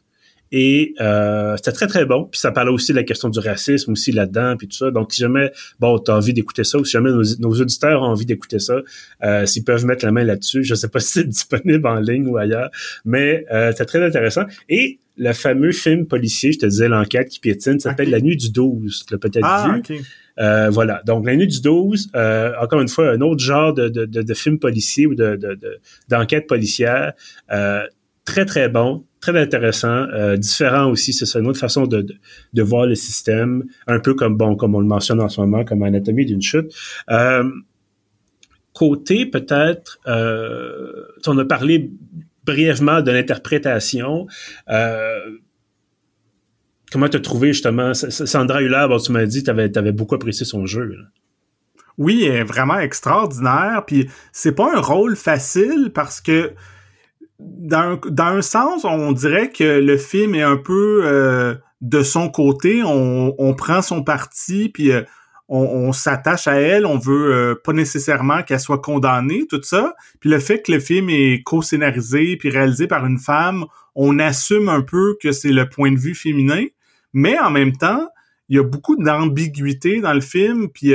Et 0.56 0.94
euh, 1.00 1.56
c'était 1.56 1.72
très, 1.72 1.88
très 1.88 2.04
bon. 2.04 2.28
Puis 2.30 2.38
ça 2.38 2.52
parlait 2.52 2.70
aussi 2.70 2.92
de 2.92 2.96
la 2.96 3.02
question 3.02 3.28
du 3.28 3.40
racisme 3.40 3.90
aussi 3.90 4.12
là-dedans, 4.12 4.56
puis 4.56 4.68
tout 4.68 4.76
ça. 4.76 4.92
Donc, 4.92 5.12
si 5.12 5.20
jamais, 5.20 5.50
bon, 5.80 5.98
tu 5.98 6.12
as 6.12 6.16
envie 6.16 6.32
d'écouter 6.32 6.62
ça, 6.62 6.78
ou 6.78 6.84
si 6.84 6.92
jamais 6.92 7.10
nos, 7.10 7.60
auditeurs 7.60 8.02
ont 8.02 8.06
envie 8.06 8.24
d'écouter 8.24 8.60
ça, 8.60 8.76
euh, 9.24 9.46
s'ils 9.46 9.64
peuvent 9.64 9.84
mettre 9.84 10.04
la 10.04 10.12
main 10.12 10.22
là-dessus, 10.22 10.62
je 10.62 10.76
sais 10.76 10.86
pas 10.86 11.00
si 11.00 11.10
c'est 11.10 11.28
disponible 11.28 11.84
en 11.88 11.98
ligne 11.98 12.28
ou 12.28 12.36
ailleurs, 12.36 12.70
mais 13.04 13.44
euh, 13.52 13.72
c'est 13.76 13.84
très 13.84 14.00
intéressant. 14.00 14.44
Et 14.68 15.00
le 15.16 15.32
fameux 15.32 15.72
film 15.72 16.06
policier, 16.06 16.52
je 16.52 16.60
te 16.60 16.66
disais, 16.66 16.86
l'enquête 16.86 17.30
qui 17.30 17.40
piétine, 17.40 17.80
s'appelle 17.80 18.10
La 18.10 18.20
Nuit 18.20 18.36
du 18.36 18.52
12. 18.52 19.06
Tu 19.08 19.12
l'as 19.12 19.18
peut-être 19.18 19.44
ah, 19.44 19.80
vu. 19.88 20.02
Euh, 20.38 20.70
voilà. 20.70 21.02
Donc, 21.04 21.26
La 21.26 21.34
Nuit 21.34 21.48
du 21.48 21.60
12, 21.62 22.10
euh, 22.14 22.52
encore 22.60 22.80
une 22.80 22.88
fois, 22.88 23.10
un 23.10 23.20
autre 23.22 23.42
genre 23.42 23.74
de, 23.74 23.88
de, 23.88 24.04
de, 24.04 24.34
film 24.34 24.60
policier 24.60 25.06
ou 25.06 25.16
de, 25.16 25.36
d'enquête 26.08 26.46
policière. 26.46 27.12
Euh, 27.50 27.82
très, 28.24 28.44
très 28.44 28.68
bon 28.68 29.04
très 29.24 29.40
intéressant, 29.40 30.06
euh, 30.12 30.36
différent 30.36 30.90
aussi, 30.90 31.14
c'est 31.14 31.38
une 31.38 31.46
autre 31.46 31.58
façon 31.58 31.86
de, 31.86 32.06
de, 32.52 32.62
voir 32.62 32.84
le 32.84 32.94
système, 32.94 33.64
un 33.86 33.98
peu 33.98 34.12
comme, 34.14 34.36
bon, 34.36 34.54
comme 34.54 34.74
on 34.74 34.80
le 34.80 34.86
mentionne 34.86 35.20
en 35.20 35.30
ce 35.30 35.40
moment, 35.40 35.64
comme 35.64 35.82
Anatomie 35.82 36.26
d'une 36.26 36.42
chute. 36.42 36.70
Euh, 37.10 37.48
côté, 38.74 39.24
peut-être, 39.24 39.98
euh, 40.06 41.06
on 41.26 41.38
a 41.38 41.44
parlé 41.46 41.90
brièvement 42.44 43.00
de 43.00 43.10
l'interprétation. 43.12 44.26
Comment 46.92 47.08
tu 47.08 47.16
as 47.16 47.20
trouvé, 47.20 47.54
justement, 47.54 47.94
Sandra 47.94 48.60
Huller, 48.60 48.86
bon, 48.90 48.98
tu 48.98 49.10
m'as 49.10 49.24
dit 49.24 49.42
que 49.42 49.50
tu 49.68 49.78
avais, 49.78 49.92
beaucoup 49.92 50.16
apprécié 50.16 50.44
son 50.44 50.66
jeu. 50.66 50.98
Oui, 51.96 52.28
vraiment 52.42 52.78
extraordinaire. 52.78 53.84
Puis 53.86 54.10
c'est 54.32 54.54
pas 54.54 54.76
un 54.76 54.80
rôle 54.80 55.16
facile 55.16 55.92
parce 55.94 56.20
que 56.20 56.52
dans, 57.40 57.98
un 58.18 58.42
sens, 58.42 58.84
on 58.84 59.12
dirait 59.12 59.50
que 59.50 59.80
le 59.80 59.96
film 59.96 60.34
est 60.34 60.42
un 60.42 60.56
peu 60.56 61.02
euh, 61.04 61.54
de 61.80 62.02
son 62.02 62.28
côté. 62.28 62.82
On, 62.84 63.54
prend 63.54 63.82
son 63.82 64.02
parti, 64.02 64.68
puis 64.68 64.92
euh, 64.92 65.02
on, 65.48 65.60
on 65.60 65.92
s'attache 65.92 66.46
à 66.46 66.60
elle. 66.60 66.86
On 66.86 66.98
veut 66.98 67.34
euh, 67.34 67.54
pas 67.62 67.72
nécessairement 67.72 68.42
qu'elle 68.42 68.60
soit 68.60 68.80
condamnée, 68.80 69.46
tout 69.48 69.60
ça. 69.62 69.94
Puis 70.20 70.30
le 70.30 70.38
fait 70.38 70.62
que 70.62 70.72
le 70.72 70.80
film 70.80 71.10
est 71.10 71.42
co-scénarisé 71.44 72.36
puis 72.36 72.50
réalisé 72.50 72.86
par 72.86 73.04
une 73.06 73.18
femme, 73.18 73.64
on 73.94 74.18
assume 74.18 74.68
un 74.68 74.82
peu 74.82 75.16
que 75.20 75.32
c'est 75.32 75.52
le 75.52 75.68
point 75.68 75.92
de 75.92 75.98
vue 75.98 76.14
féminin. 76.14 76.64
Mais 77.12 77.38
en 77.38 77.50
même 77.50 77.72
temps, 77.72 78.08
il 78.48 78.56
y 78.56 78.58
a 78.58 78.62
beaucoup 78.62 78.96
d'ambiguïté 78.96 80.00
dans 80.00 80.14
le 80.14 80.20
film. 80.20 80.68
Puis 80.68 80.94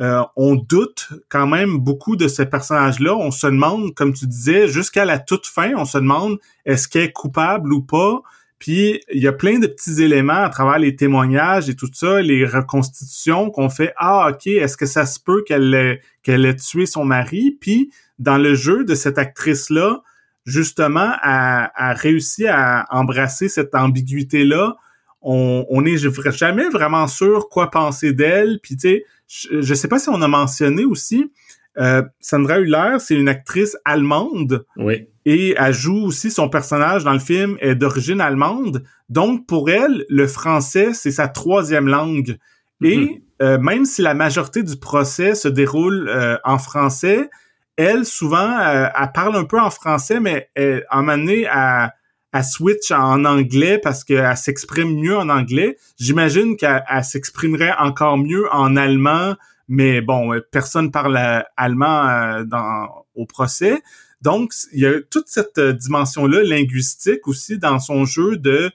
euh, 0.00 0.22
on 0.36 0.54
doute 0.54 1.08
quand 1.28 1.46
même 1.46 1.76
beaucoup 1.78 2.16
de 2.16 2.26
ce 2.26 2.42
personnage-là. 2.42 3.14
On 3.16 3.30
se 3.30 3.46
demande, 3.46 3.94
comme 3.94 4.14
tu 4.14 4.26
disais, 4.26 4.66
jusqu'à 4.66 5.04
la 5.04 5.18
toute 5.18 5.46
fin, 5.46 5.72
on 5.76 5.84
se 5.84 5.98
demande 5.98 6.38
est-ce 6.64 6.88
qu'elle 6.88 7.02
est 7.02 7.12
coupable 7.12 7.72
ou 7.72 7.82
pas? 7.82 8.22
Puis 8.58 9.00
il 9.12 9.22
y 9.22 9.28
a 9.28 9.32
plein 9.32 9.58
de 9.58 9.66
petits 9.66 10.02
éléments 10.02 10.42
à 10.42 10.48
travers 10.48 10.78
les 10.78 10.96
témoignages 10.96 11.68
et 11.68 11.74
tout 11.74 11.88
ça, 11.92 12.20
les 12.20 12.46
reconstitutions 12.46 13.50
qu'on 13.50 13.68
fait. 13.68 13.92
Ah, 13.96 14.30
ok, 14.30 14.46
est-ce 14.46 14.76
que 14.76 14.86
ça 14.86 15.04
se 15.06 15.20
peut 15.20 15.42
qu'elle 15.46 15.74
ait, 15.74 16.00
qu'elle 16.22 16.46
ait 16.46 16.56
tué 16.56 16.86
son 16.86 17.04
mari? 17.04 17.56
Puis 17.60 17.90
dans 18.18 18.38
le 18.38 18.54
jeu 18.54 18.84
de 18.84 18.94
cette 18.94 19.18
actrice-là, 19.18 20.02
justement, 20.44 21.12
a, 21.22 21.70
a 21.74 21.94
réussi 21.94 22.46
à 22.46 22.86
embrasser 22.90 23.48
cette 23.48 23.74
ambiguïté-là. 23.74 24.76
On, 25.22 25.66
on 25.68 25.84
est 25.84 25.96
jamais 26.32 26.68
vraiment 26.68 27.06
sûr 27.06 27.48
quoi 27.48 27.70
penser 27.70 28.12
d'elle. 28.12 28.58
Puis 28.62 28.76
tu 28.76 28.88
sais 28.88 29.04
je, 29.30 29.74
sais 29.74 29.88
pas 29.88 29.98
si 29.98 30.08
on 30.08 30.20
a 30.22 30.28
mentionné 30.28 30.84
aussi, 30.84 31.30
Euh, 31.78 32.02
Sandra 32.18 32.58
Hüller, 32.58 32.96
c'est 32.98 33.14
une 33.14 33.28
actrice 33.28 33.76
allemande. 33.84 34.66
Oui. 34.76 35.06
Et 35.24 35.54
elle 35.56 35.72
joue 35.72 36.04
aussi 36.04 36.32
son 36.32 36.48
personnage 36.48 37.04
dans 37.04 37.12
le 37.12 37.20
film 37.20 37.56
est 37.60 37.76
d'origine 37.76 38.20
allemande. 38.20 38.82
Donc, 39.08 39.46
pour 39.46 39.70
elle, 39.70 40.04
le 40.08 40.26
français, 40.26 40.92
c'est 40.94 41.12
sa 41.12 41.28
troisième 41.28 41.86
langue. 41.86 42.38
Et 42.82 42.96
mm-hmm. 42.96 43.22
euh, 43.42 43.58
même 43.58 43.84
si 43.84 44.02
la 44.02 44.14
majorité 44.14 44.64
du 44.64 44.76
procès 44.76 45.36
se 45.36 45.46
déroule 45.46 46.08
euh, 46.08 46.36
en 46.42 46.58
français, 46.58 47.30
elle, 47.76 48.04
souvent, 48.04 48.58
elle 48.58 49.12
parle 49.14 49.36
un 49.36 49.44
peu 49.44 49.60
en 49.60 49.70
français, 49.70 50.18
mais 50.18 50.50
elle, 50.56 50.84
en 50.90 51.04
donné, 51.04 51.46
à 51.46 51.94
elle 52.32 52.44
switch 52.44 52.90
en 52.90 53.24
anglais 53.24 53.78
parce 53.82 54.04
qu'elle 54.04 54.36
s'exprime 54.36 54.94
mieux 54.94 55.16
en 55.16 55.28
anglais. 55.28 55.76
J'imagine 55.98 56.56
qu'elle 56.56 56.82
s'exprimerait 57.02 57.74
encore 57.78 58.18
mieux 58.18 58.46
en 58.52 58.76
allemand, 58.76 59.34
mais 59.68 60.00
bon, 60.00 60.34
euh, 60.34 60.40
personne 60.50 60.90
parle 60.90 61.16
euh, 61.16 61.40
allemand 61.56 62.08
euh, 62.08 62.44
dans, 62.44 62.88
au 63.14 63.26
procès. 63.26 63.82
Donc, 64.22 64.52
il 64.72 64.80
y 64.80 64.86
a 64.86 65.00
toute 65.00 65.28
cette 65.28 65.58
dimension-là 65.58 66.42
linguistique 66.42 67.26
aussi 67.26 67.58
dans 67.58 67.78
son 67.78 68.04
jeu 68.04 68.36
de 68.36 68.70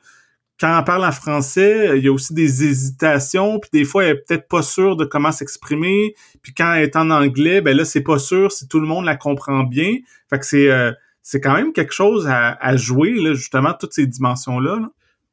quand 0.60 0.80
elle 0.80 0.86
parle 0.86 1.04
en 1.04 1.12
français, 1.12 1.98
il 1.98 2.06
y 2.06 2.08
a 2.08 2.14
aussi 2.14 2.34
des 2.34 2.64
hésitations, 2.64 3.60
puis 3.60 3.70
des 3.74 3.84
fois 3.84 4.06
elle 4.06 4.12
est 4.12 4.26
peut-être 4.26 4.48
pas 4.48 4.62
sûre 4.62 4.96
de 4.96 5.04
comment 5.04 5.34
s'exprimer, 5.34 6.16
puis 6.42 6.54
quand 6.54 6.76
elle 6.76 6.84
est 6.84 6.96
en 6.96 7.10
anglais, 7.12 7.60
ben 7.60 7.76
là 7.76 7.84
c'est 7.84 8.04
pas 8.04 8.20
sûr 8.20 8.54
si 8.54 8.66
tout 8.70 8.80
le 8.80 8.88
monde 8.88 9.04
la 9.04 9.18
comprend 9.18 9.64
bien. 9.64 9.98
Fait 10.30 10.40
que 10.40 10.46
c'est 10.46 10.70
c'est 11.26 11.42
quand 11.42 11.56
même 11.56 11.74
quelque 11.74 11.92
chose 11.92 12.28
à, 12.30 12.78
jouer, 12.78 13.16
là, 13.16 13.34
justement, 13.34 13.74
toutes 13.74 13.94
ces 13.94 14.06
dimensions-là. 14.06 14.78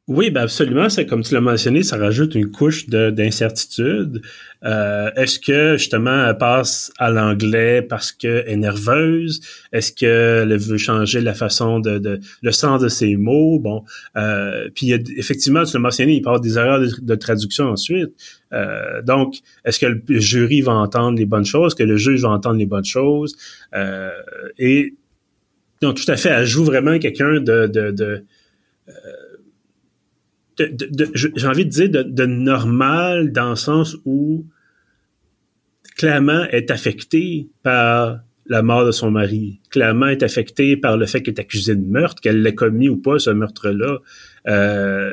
Oui, 0.09 0.31
ben 0.31 0.40
absolument. 0.40 0.88
C'est 0.88 1.07
comme 1.07 1.22
tu 1.22 1.35
l'as 1.35 1.40
mentionné, 1.40 1.83
ça 1.83 1.96
rajoute 1.96 2.35
une 2.35 2.50
couche 2.50 2.88
d'incertitude. 2.88 4.20
Euh, 4.64 5.11
Est-ce 5.16 5.38
que 5.38 5.76
justement 5.76 6.28
elle 6.28 6.38
passe 6.38 6.92
à 6.98 7.09
l'anglais 7.09 7.83
parce 7.83 8.11
qu'elle 8.11 8.42
est 8.48 8.57
nerveuse? 8.57 9.40
Est-ce 9.72 9.92
qu'elle 9.92 10.57
veut 10.57 10.76
changer 10.76 11.20
la 11.20 11.35
façon 11.35 11.78
de, 11.78 11.98
de, 11.98 12.18
le 12.42 12.52
sens 12.52 12.83
de 12.83 12.88
ses 12.88 13.14
mots? 13.14 13.61
Bon, 13.61 13.85
euh, 14.16 14.70
puis 14.74 14.87
il 14.87 14.88
y 14.88 14.94
a, 14.94 14.98
effectivement, 15.16 15.62
tu 15.62 15.74
l'as 15.74 15.81
mentionné, 15.81 16.14
il 16.14 16.18
avoir 16.18 16.40
des 16.40 16.59
erreurs 16.59 16.81
de, 16.81 17.14
traduction 17.14 17.66
ensuite. 17.66 18.11
Euh, 18.52 19.02
donc, 19.02 19.37
est-ce 19.64 19.78
que 19.78 19.87
le 19.87 20.02
jury 20.18 20.62
va 20.62 20.72
entendre 20.72 21.16
les 21.16 21.26
bonnes 21.26 21.44
choses? 21.44 21.76
Que 21.76 21.85
le 21.85 21.96
juge 21.96 22.22
va 22.22 22.31
entendre 22.31 22.57
les 22.57 22.66
bonnes 22.66 22.85
choses? 22.85 23.37
Euh, 23.72 24.11
Et 24.59 24.96
donc, 25.83 25.97
tout 25.97 26.11
à 26.11 26.16
fait, 26.16 26.29
elle 26.29 26.47
joue 26.47 26.64
vraiment 26.64 26.99
quelqu'un 26.99 27.40
de, 27.40 27.66
de, 27.66 27.90
de, 27.90 28.25
euh, 28.88 28.92
j'ai 31.14 31.47
envie 31.47 31.64
de 31.64 31.71
dire 31.71 31.88
de, 31.90 32.27
normal 32.27 33.33
dans 33.33 33.51
le 33.51 33.57
sens 33.57 33.97
où 34.05 34.47
clairement 35.97 36.45
est 36.51 36.71
affectée 36.71 37.49
par 37.62 38.21
la 38.47 38.62
mort 38.62 38.85
de 38.85 38.92
son 38.92 39.11
mari. 39.11 39.61
Clairement 39.71 40.09
est 40.09 40.23
affectée 40.23 40.77
par 40.77 40.97
le 40.97 41.07
fait 41.07 41.23
qu'elle 41.23 41.35
est 41.35 41.40
accusée 41.40 41.75
de 41.75 41.85
meurtre, 41.85 42.21
qu'elle 42.21 42.42
l'ait 42.42 42.55
commis 42.55 42.88
ou 42.88 42.97
pas 42.97 43.18
ce 43.18 43.31
meurtre-là. 43.31 43.99
Euh, 44.49 45.12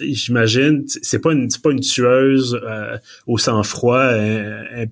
J'imagine, 0.00 0.84
c'est 0.86 1.20
pas 1.20 1.32
une 1.32 1.48
pas 1.62 1.70
une 1.70 1.80
tueuse 1.80 2.58
euh, 2.62 2.96
au 3.26 3.36
sang-froid 3.36 3.98
euh, 3.98 4.86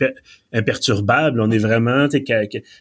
imperturbable. 0.52 1.40
On 1.40 1.50
est 1.50 1.58
vraiment, 1.58 2.08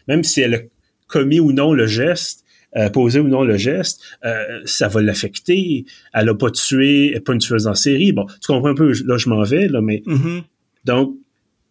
même 0.08 0.24
si 0.24 0.40
elle 0.40 0.68
commis 1.10 1.40
ou 1.40 1.52
non 1.52 1.72
le 1.72 1.86
geste, 1.86 2.44
euh, 2.76 2.88
posé 2.88 3.18
ou 3.18 3.26
non 3.26 3.42
le 3.42 3.56
geste, 3.56 4.00
euh, 4.24 4.60
ça 4.64 4.86
va 4.86 5.02
l'affecter. 5.02 5.86
Elle 6.14 6.28
a 6.28 6.34
pas 6.36 6.52
tué, 6.52 7.10
elle 7.12 7.20
pas 7.20 7.32
une 7.32 7.40
tueuse 7.40 7.66
en 7.66 7.74
série. 7.74 8.12
Bon, 8.12 8.26
tu 8.26 8.46
comprends 8.46 8.68
un 8.68 8.74
peu, 8.74 8.92
là 9.06 9.16
je 9.18 9.28
m'en 9.28 9.42
vais, 9.42 9.66
là, 9.66 9.80
mais 9.80 10.04
mm-hmm. 10.06 10.42
donc 10.84 11.16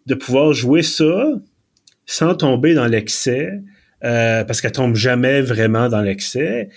de 0.08 0.16
pouvoir 0.16 0.52
jouer 0.52 0.82
ça 0.84 1.32
sans 2.06 2.36
tomber 2.36 2.74
dans 2.74 2.88
l'excès, 2.88 3.62
euh, 4.04 4.44
parce 4.44 4.60
qu'elle 4.60 4.74
tombe 4.74 4.96
jamais 4.96 5.42
vraiment 5.42 5.88
dans 5.88 6.02
l'excès, 6.02 6.68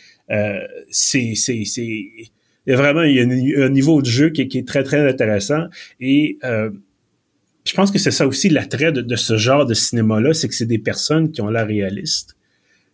c'est 0.90 1.33
il 1.35 2.31
y 2.68 2.72
a 2.72 2.77
vraiment 2.77 3.03
il 3.03 3.16
y 3.16 3.20
a 3.20 3.64
un, 3.64 3.68
niveau 3.70 4.01
de 4.03 4.07
jeu 4.07 4.31
qui, 4.31 4.46
qui, 4.46 4.59
est 4.59 4.68
très 4.68 4.85
très 4.85 5.09
intéressant 5.09 5.66
et 6.01 6.38
je 6.42 7.75
pense 7.75 7.90
que 7.90 7.98
c'est 7.98 8.12
ça 8.12 8.27
aussi 8.27 8.48
l'attrait 8.48 8.92
de, 8.92 9.01
de, 9.01 9.16
ce 9.16 9.37
genre 9.37 9.66
de 9.66 9.75
cinéma-là, 9.75 10.33
c'est 10.33 10.48
que 10.48 10.55
c'est 10.55 10.66
des 10.66 10.79
personnes 10.79 11.33
qui 11.33 11.40
ont 11.40 11.48
l'air 11.48 11.66
réalistes 11.66 12.37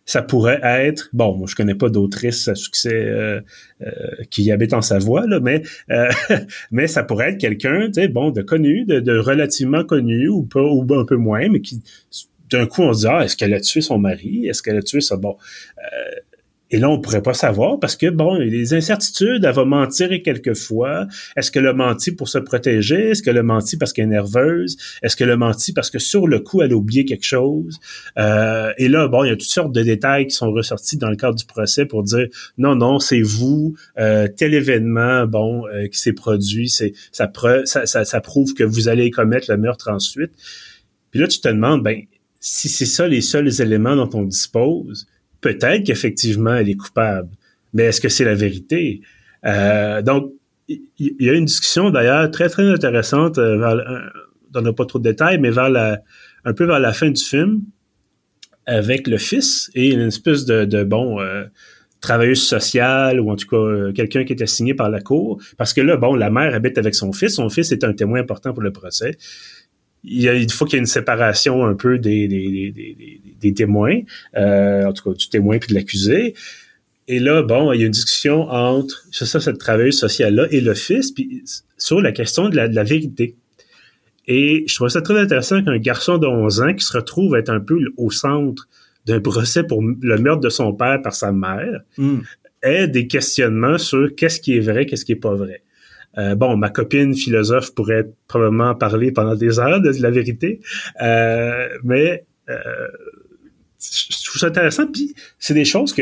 ça 0.09 0.23
pourrait 0.23 0.59
être, 0.63 1.07
bon, 1.13 1.37
moi 1.37 1.45
je 1.47 1.53
connais 1.53 1.75
pas 1.75 1.87
d'autrices 1.87 2.47
à 2.47 2.55
succès 2.55 2.95
euh, 2.95 3.41
euh, 3.83 3.91
qui 4.31 4.51
habitent 4.51 4.73
en 4.73 4.81
Savoie, 4.81 5.27
là, 5.27 5.39
mais 5.39 5.61
euh, 5.91 6.09
mais 6.71 6.87
ça 6.87 7.03
pourrait 7.03 7.33
être 7.33 7.37
quelqu'un, 7.37 7.91
tu 7.93 8.01
sais, 8.01 8.07
bon, 8.07 8.31
de 8.31 8.41
connu, 8.41 8.85
de, 8.85 9.17
relativement 9.19 9.83
connu 9.83 10.27
ou 10.27 10.41
pas 10.41 10.63
ou 10.63 10.83
un 10.95 11.05
peu 11.05 11.15
moins, 11.15 11.47
mais 11.49 11.61
qui 11.61 11.83
d'un 12.49 12.65
coup 12.65 12.81
on 12.81 12.93
se 12.93 13.01
dit 13.01 13.07
ah 13.07 13.23
est-ce 13.23 13.37
qu'elle 13.37 13.53
a 13.53 13.61
tué 13.61 13.81
son 13.81 13.99
mari, 13.99 14.47
est-ce 14.47 14.63
qu'elle 14.63 14.77
a 14.77 14.81
tué 14.81 14.99
ça, 14.99 15.15
bon. 15.15 15.37
Et 16.71 16.77
là, 16.77 16.89
on 16.89 16.99
pourrait 16.99 17.23
pas 17.23 17.33
savoir 17.33 17.79
parce 17.79 17.95
que, 17.95 18.07
bon, 18.09 18.39
il 18.39 18.45
y 18.45 18.47
a 18.47 18.51
des 18.51 18.73
incertitudes. 18.73 19.43
Elle 19.43 19.53
va 19.53 19.65
mentir 19.65 20.09
quelquefois. 20.23 21.07
Est-ce 21.35 21.51
qu'elle 21.51 21.65
a 21.65 21.73
menti 21.73 22.11
pour 22.11 22.29
se 22.29 22.37
protéger? 22.37 23.09
Est-ce 23.09 23.23
qu'elle 23.23 23.37
a 23.37 23.43
menti 23.43 23.75
parce 23.75 23.91
qu'elle 23.91 24.05
est 24.05 24.09
nerveuse? 24.09 24.77
Est-ce 25.01 25.15
qu'elle 25.15 25.31
a 25.31 25.37
menti 25.37 25.73
parce 25.73 25.89
que 25.89 25.97
sur 25.97 26.27
le 26.27 26.39
coup, 26.39 26.61
elle 26.61 26.73
a 26.73 26.75
oublié 26.75 27.05
quelque 27.05 27.25
chose? 27.25 27.79
Euh, 28.17 28.71
et 28.77 28.87
là, 28.87 29.07
bon, 29.07 29.23
il 29.23 29.29
y 29.29 29.31
a 29.31 29.35
toutes 29.35 29.43
sortes 29.43 29.73
de 29.73 29.81
détails 29.81 30.27
qui 30.27 30.35
sont 30.35 30.51
ressortis 30.51 30.97
dans 30.97 31.09
le 31.09 31.15
cadre 31.15 31.35
du 31.35 31.45
procès 31.45 31.85
pour 31.85 32.03
dire, 32.03 32.27
non, 32.57 32.75
non, 32.75 32.99
c'est 32.99 33.21
vous, 33.21 33.75
euh, 33.97 34.27
tel 34.27 34.53
événement, 34.53 35.25
bon, 35.25 35.65
euh, 35.67 35.87
qui 35.87 35.97
s'est 35.97 36.13
produit, 36.13 36.69
ça 36.69 37.27
prouve 38.21 38.53
que 38.53 38.63
vous 38.63 38.87
allez 38.89 39.09
commettre 39.09 39.49
le 39.49 39.57
meurtre 39.57 39.89
ensuite. 39.89 40.31
Puis 41.09 41.19
là, 41.19 41.27
tu 41.27 41.39
te 41.39 41.47
demandes, 41.47 41.81
ben, 41.81 42.03
si 42.39 42.69
c'est 42.69 42.85
ça 42.85 43.07
les 43.07 43.21
seuls 43.21 43.61
éléments 43.61 43.95
dont 43.95 44.09
on 44.13 44.23
dispose, 44.23 45.07
peut-être 45.41 45.83
qu'effectivement 45.83 46.55
elle 46.55 46.69
est 46.69 46.75
coupable, 46.75 47.29
mais 47.73 47.83
est-ce 47.83 48.01
que 48.01 48.09
c'est 48.09 48.25
la 48.25 48.35
vérité? 48.35 49.01
Euh, 49.45 50.01
donc, 50.01 50.33
il 50.69 51.15
y, 51.19 51.29
a 51.29 51.33
une 51.33 51.45
discussion 51.45 51.89
d'ailleurs 51.89 52.29
très 52.29 52.49
très 52.49 52.67
intéressante, 52.67 53.37
euh, 53.37 53.57
vers, 53.57 54.63
euh, 54.63 54.71
pas 54.73 54.85
trop 54.85 54.99
de 54.99 55.03
détails, 55.03 55.39
mais 55.39 55.49
vers 55.49 55.69
la, 55.69 55.99
un 56.45 56.53
peu 56.53 56.65
vers 56.65 56.79
la 56.79 56.93
fin 56.93 57.09
du 57.09 57.23
film, 57.23 57.61
avec 58.65 59.07
le 59.07 59.17
fils 59.17 59.71
et 59.73 59.93
une 59.93 60.01
espèce 60.01 60.45
de, 60.45 60.65
de 60.65 60.83
bon 60.83 61.19
euh, 61.19 61.45
travailleuse 62.01 62.41
sociale 62.41 63.19
ou 63.19 63.31
en 63.31 63.35
tout 63.35 63.47
cas 63.47 63.91
quelqu'un 63.93 64.23
qui 64.23 64.33
était 64.33 64.47
signé 64.47 64.75
par 64.75 64.89
la 64.89 65.01
cour, 65.01 65.41
parce 65.57 65.73
que 65.73 65.81
là, 65.81 65.97
bon, 65.97 66.13
la 66.13 66.29
mère 66.29 66.53
habite 66.53 66.77
avec 66.77 66.93
son 66.93 67.11
fils, 67.11 67.35
son 67.35 67.49
fils 67.49 67.71
est 67.71 67.83
un 67.83 67.93
témoin 67.93 68.19
important 68.19 68.53
pour 68.53 68.61
le 68.61 68.71
procès 68.71 69.17
il, 70.03 70.21
y 70.21 70.29
a, 70.29 70.33
il 70.35 70.51
faut 70.51 70.65
qu'il 70.65 70.75
y 70.75 70.77
ait 70.77 70.79
une 70.79 70.85
séparation 70.85 71.65
un 71.65 71.75
peu 71.75 71.97
des, 71.97 72.27
des, 72.27 72.71
des, 72.71 73.21
des 73.39 73.53
témoins, 73.53 73.99
euh, 74.37 74.85
en 74.85 74.93
tout 74.93 75.09
cas 75.09 75.17
du 75.17 75.29
témoin 75.29 75.57
puis 75.59 75.69
de 75.69 75.75
l'accusé. 75.75 76.35
Et 77.07 77.19
là, 77.19 77.41
bon, 77.41 77.73
il 77.73 77.81
y 77.81 77.83
a 77.83 77.85
une 77.87 77.91
discussion 77.91 78.43
entre 78.49 79.03
c'est 79.11 79.25
ça, 79.25 79.39
cette 79.39 79.57
travailleuse 79.57 79.97
sociale-là 79.97 80.47
et 80.51 80.61
le 80.61 80.75
fils, 80.75 81.11
puis 81.11 81.43
sur 81.77 82.01
la 82.01 82.11
question 82.11 82.49
de 82.49 82.55
la, 82.55 82.67
de 82.67 82.75
la, 82.75 82.83
vérité. 82.83 83.35
Et 84.27 84.63
je 84.67 84.75
trouve 84.75 84.89
ça 84.89 85.01
très 85.01 85.19
intéressant 85.19 85.63
qu'un 85.63 85.79
garçon 85.79 86.19
de 86.19 86.27
11 86.27 86.61
ans 86.61 86.73
qui 86.73 86.85
se 86.85 86.95
retrouve 86.95 87.35
être 87.35 87.49
un 87.49 87.59
peu 87.59 87.79
au 87.97 88.11
centre 88.11 88.67
d'un 89.07 89.19
procès 89.19 89.63
pour 89.63 89.81
le 89.81 90.17
meurtre 90.17 90.41
de 90.41 90.49
son 90.49 90.71
père 90.73 91.01
par 91.01 91.15
sa 91.15 91.31
mère 91.31 91.81
mm. 91.97 92.19
ait 92.61 92.87
des 92.87 93.07
questionnements 93.07 93.79
sur 93.79 94.13
qu'est-ce 94.15 94.39
qui 94.39 94.57
est 94.57 94.59
vrai, 94.59 94.85
qu'est-ce 94.85 95.03
qui 95.03 95.13
est 95.13 95.15
pas 95.15 95.33
vrai. 95.33 95.63
Euh, 96.17 96.35
bon, 96.35 96.57
ma 96.57 96.69
copine 96.69 97.13
philosophe 97.13 97.73
pourrait 97.73 98.09
probablement 98.27 98.75
parler 98.75 99.11
pendant 99.11 99.35
des 99.35 99.59
heures 99.59 99.81
de 99.81 99.91
la 100.01 100.09
vérité, 100.09 100.59
euh, 101.01 101.69
mais 101.83 102.25
euh, 102.49 102.57
je 103.79 104.25
trouve 104.25 104.39
ça 104.39 104.47
intéressant. 104.47 104.87
Puis 104.87 105.13
c'est 105.37 105.53
des 105.53 105.65
choses 105.65 105.95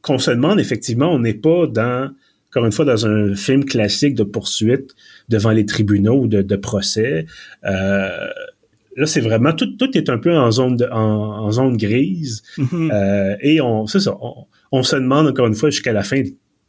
qu'on 0.00 0.18
se 0.18 0.30
demande 0.30 0.60
effectivement. 0.60 1.12
On 1.12 1.18
n'est 1.18 1.34
pas 1.34 1.66
dans, 1.66 2.10
encore 2.50 2.66
une 2.66 2.72
fois, 2.72 2.84
dans 2.84 3.06
un 3.06 3.34
film 3.34 3.64
classique 3.64 4.14
de 4.14 4.22
poursuite 4.22 4.94
devant 5.28 5.50
les 5.50 5.66
tribunaux 5.66 6.22
ou 6.22 6.26
de, 6.28 6.56
procès. 6.56 7.26
là, 7.62 9.06
c'est 9.06 9.20
vraiment 9.20 9.52
tout, 9.52 9.76
tout 9.76 9.96
est 9.96 10.08
un 10.08 10.18
peu 10.18 10.36
en 10.36 10.50
zone 10.50 10.76
de, 10.76 10.86
en, 10.86 11.50
zone 11.50 11.76
grise. 11.76 12.42
Mm-hmm. 12.58 13.38
et 13.40 13.60
on, 13.60 13.86
c'est 13.86 14.00
ça. 14.00 14.16
On, 14.20 14.46
on, 14.70 14.82
se 14.82 14.96
demande 14.96 15.26
encore 15.26 15.48
une 15.48 15.54
fois 15.54 15.68
jusqu'à 15.70 15.92
la 15.92 16.02
fin 16.02 16.22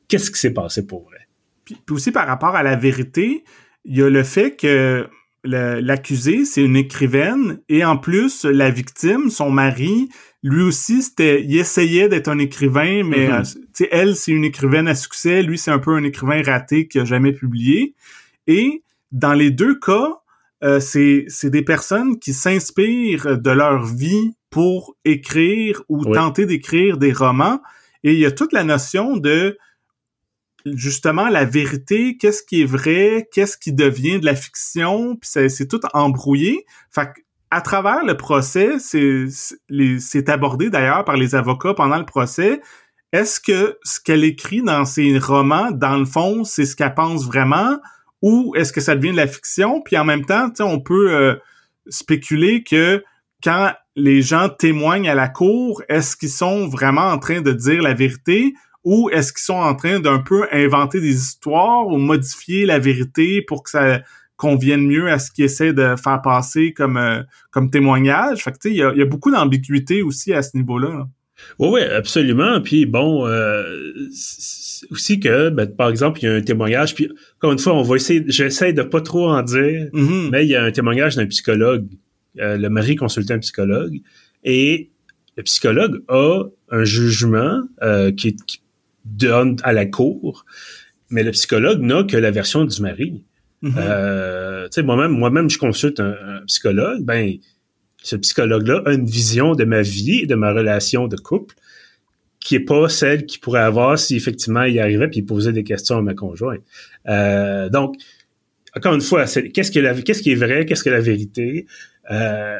qu'est-ce 0.07 0.31
qui 0.31 0.39
s'est 0.39 0.53
passé 0.53 0.85
pour 0.85 1.03
vrai? 1.03 1.22
Puis, 1.65 1.77
aussi 1.91 2.11
par 2.11 2.27
rapport 2.27 2.55
à 2.55 2.63
la 2.63 2.75
vérité, 2.75 3.43
il 3.85 3.97
y 3.97 4.01
a 4.01 4.09
le 4.09 4.23
fait 4.23 4.55
que 4.55 5.07
l'accusé, 5.43 6.45
c'est 6.45 6.63
une 6.63 6.77
écrivaine, 6.77 7.59
et 7.67 7.83
en 7.83 7.97
plus, 7.97 8.45
la 8.45 8.69
victime, 8.69 9.29
son 9.29 9.51
mari, 9.51 10.09
lui 10.41 10.61
aussi, 10.61 11.01
c'était, 11.01 11.43
il 11.43 11.57
essayait 11.57 12.09
d'être 12.09 12.29
un 12.29 12.39
écrivain, 12.39 13.03
mais 13.03 13.27
mm-hmm. 13.27 13.57
euh, 13.81 13.87
elle, 13.91 14.15
c'est 14.15 14.31
une 14.31 14.43
écrivaine 14.43 14.87
à 14.87 14.95
succès, 14.95 15.41
lui, 15.41 15.57
c'est 15.57 15.71
un 15.71 15.79
peu 15.79 15.95
un 15.95 16.03
écrivain 16.03 16.41
raté 16.43 16.87
qui 16.87 16.99
a 16.99 17.05
jamais 17.05 17.33
publié. 17.33 17.95
Et 18.47 18.83
dans 19.11 19.33
les 19.33 19.51
deux 19.51 19.77
cas, 19.79 20.19
euh, 20.63 20.79
c'est 20.79 21.49
des 21.49 21.61
personnes 21.61 22.19
qui 22.19 22.33
s'inspirent 22.33 23.37
de 23.37 23.51
leur 23.51 23.85
vie 23.85 24.33
pour 24.49 24.95
écrire 25.03 25.81
ou 25.89 26.05
tenter 26.05 26.45
d'écrire 26.45 26.97
des 26.97 27.11
romans. 27.11 27.61
Et 28.03 28.13
il 28.13 28.19
y 28.19 28.25
a 28.25 28.31
toute 28.31 28.53
la 28.53 28.63
notion 28.63 29.17
de 29.17 29.57
justement 30.65 31.29
la 31.29 31.45
vérité, 31.45 32.17
qu'est-ce 32.17 32.43
qui 32.43 32.61
est 32.61 32.65
vrai, 32.65 33.27
qu'est-ce 33.31 33.57
qui 33.57 33.73
devient 33.73 34.19
de 34.19 34.25
la 34.25 34.35
fiction, 34.35 35.15
puis 35.15 35.29
c'est 35.49 35.67
tout 35.67 35.81
embrouillé. 35.93 36.65
Fait 36.89 37.09
à 37.51 37.61
travers 37.61 38.03
le 38.03 38.17
procès, 38.17 38.79
c'est 38.79 40.29
abordé 40.29 40.71
d'ailleurs 40.71 41.05
par 41.05 41.17
les 41.17 41.35
avocats 41.35 41.75
pendant 41.75 41.99
le 41.99 42.05
procès. 42.05 42.61
Est-ce 43.11 43.39
que 43.39 43.77
ce 43.83 43.99
qu'elle 43.99 44.23
écrit 44.23 44.63
dans 44.63 44.85
ses 44.85 45.19
romans, 45.19 45.69
dans 45.69 45.97
le 45.97 46.05
fond, 46.05 46.43
c'est 46.43 46.65
ce 46.65 46.75
qu'elle 46.75 46.95
pense 46.95 47.27
vraiment, 47.27 47.77
ou 48.23 48.55
est-ce 48.55 48.73
que 48.73 48.81
ça 48.81 48.95
devient 48.95 49.11
de 49.11 49.17
la 49.17 49.27
fiction? 49.27 49.81
Puis 49.81 49.97
en 49.97 50.03
même 50.03 50.25
temps, 50.25 50.49
on 50.61 50.79
peut 50.79 51.13
euh, 51.13 51.35
spéculer 51.89 52.63
que 52.63 53.03
quand 53.43 53.71
les 53.95 54.23
gens 54.23 54.49
témoignent 54.49 55.09
à 55.09 55.13
la 55.13 55.27
cour, 55.27 55.83
est-ce 55.89 56.15
qu'ils 56.17 56.29
sont 56.29 56.67
vraiment 56.67 57.09
en 57.09 57.19
train 57.19 57.41
de 57.41 57.51
dire 57.51 57.83
la 57.83 57.93
vérité 57.93 58.55
ou 58.83 59.09
est-ce 59.11 59.31
qu'ils 59.31 59.43
sont 59.43 59.53
en 59.53 59.75
train 59.75 59.99
d'un 59.99 60.19
peu 60.19 60.45
inventer 60.51 60.99
des 60.99 61.15
histoires 61.15 61.87
ou 61.87 61.97
modifier 61.97 62.65
la 62.65 62.79
vérité 62.79 63.41
pour 63.41 63.63
que 63.63 63.69
ça 63.69 64.01
convienne 64.35 64.85
mieux 64.85 65.09
à 65.09 65.19
ce 65.19 65.31
qu'ils 65.31 65.45
essaient 65.45 65.73
de 65.73 65.95
faire 65.95 66.21
passer 66.21 66.73
comme 66.73 66.97
euh, 66.97 67.21
comme 67.51 67.69
témoignage? 67.69 68.43
Fait 68.43 68.51
que 68.51 68.57
tu 68.57 68.69
sais, 68.69 68.75
il 68.75 68.77
y 68.77 69.01
a, 69.01 69.05
beaucoup 69.05 69.31
d'ambiguïté 69.31 70.01
aussi 70.01 70.33
à 70.33 70.41
ce 70.41 70.57
niveau-là. 70.57 71.07
Oui, 71.59 71.69
oui, 71.73 71.81
absolument. 71.81 72.61
Puis 72.61 72.85
bon, 72.85 73.25
euh, 73.25 73.63
aussi 74.91 75.19
que, 75.19 75.49
ben, 75.49 75.67
par 75.67 75.89
exemple, 75.89 76.19
il 76.21 76.25
y 76.25 76.27
a 76.27 76.33
un 76.33 76.41
témoignage, 76.41 76.93
puis 76.93 77.09
encore 77.37 77.53
une 77.53 77.59
fois, 77.59 77.73
on 77.73 77.83
va 77.83 77.95
essayer, 77.95 78.23
j'essaie 78.27 78.73
de 78.73 78.83
pas 78.83 79.01
trop 79.01 79.29
en 79.29 79.41
dire, 79.41 79.89
mm-hmm. 79.93 80.29
mais 80.29 80.45
il 80.45 80.49
y 80.49 80.55
a 80.55 80.63
un 80.63 80.71
témoignage 80.71 81.15
d'un 81.15 81.25
psychologue. 81.25 81.87
Euh, 82.39 82.57
le 82.57 82.69
mari 82.69 82.95
consultait 82.95 83.33
un 83.33 83.39
psychologue 83.39 84.01
et 84.43 84.89
le 85.37 85.43
psychologue 85.43 86.03
a 86.07 86.43
un 86.69 86.83
jugement 86.83 87.61
qui, 88.15 88.35
qui, 88.35 88.62
donne 89.05 89.57
à 89.63 89.73
la 89.73 89.85
cour, 89.85 90.45
mais 91.09 91.23
le 91.23 91.31
psychologue 91.31 91.81
n'a 91.81 92.03
que 92.03 92.17
la 92.17 92.31
version 92.31 92.65
du 92.65 92.81
mari. 92.81 93.23
Mm-hmm. 93.61 93.73
Euh, 93.77 94.63
tu 94.65 94.75
sais, 94.75 94.83
moi-même, 94.83 95.11
moi-même, 95.11 95.49
je 95.49 95.57
consulte 95.57 95.99
un, 95.99 96.41
psychologue. 96.47 97.03
Ben, 97.03 97.35
ce 98.01 98.15
psychologue-là 98.15 98.81
a 98.85 98.93
une 98.93 99.05
vision 99.05 99.55
de 99.55 99.63
ma 99.63 99.81
vie 99.81 100.21
et 100.23 100.25
de 100.25 100.35
ma 100.35 100.51
relation 100.51 101.07
de 101.07 101.15
couple 101.15 101.55
qui 102.39 102.55
est 102.55 102.59
pas 102.59 102.89
celle 102.89 103.25
qu'il 103.25 103.39
pourrait 103.39 103.61
avoir 103.61 103.97
si 103.97 104.17
effectivement 104.17 104.63
il 104.63 104.77
arrivait 104.77 105.07
puis 105.07 105.19
il 105.19 105.25
posait 105.25 105.53
des 105.53 105.63
questions 105.63 105.97
à 105.97 106.01
ma 106.01 106.13
conjointe. 106.13 106.59
Euh, 107.07 107.69
donc, 107.69 107.95
encore 108.75 108.93
une 108.93 109.01
fois, 109.01 109.25
qu'est-ce 109.25 109.71
qui 109.71 109.79
est 109.79 110.35
vrai, 110.35 110.65
qu'est-ce 110.65 110.83
que 110.83 110.89
la 110.89 110.99
vérité? 110.99 111.67
Euh, 112.11 112.57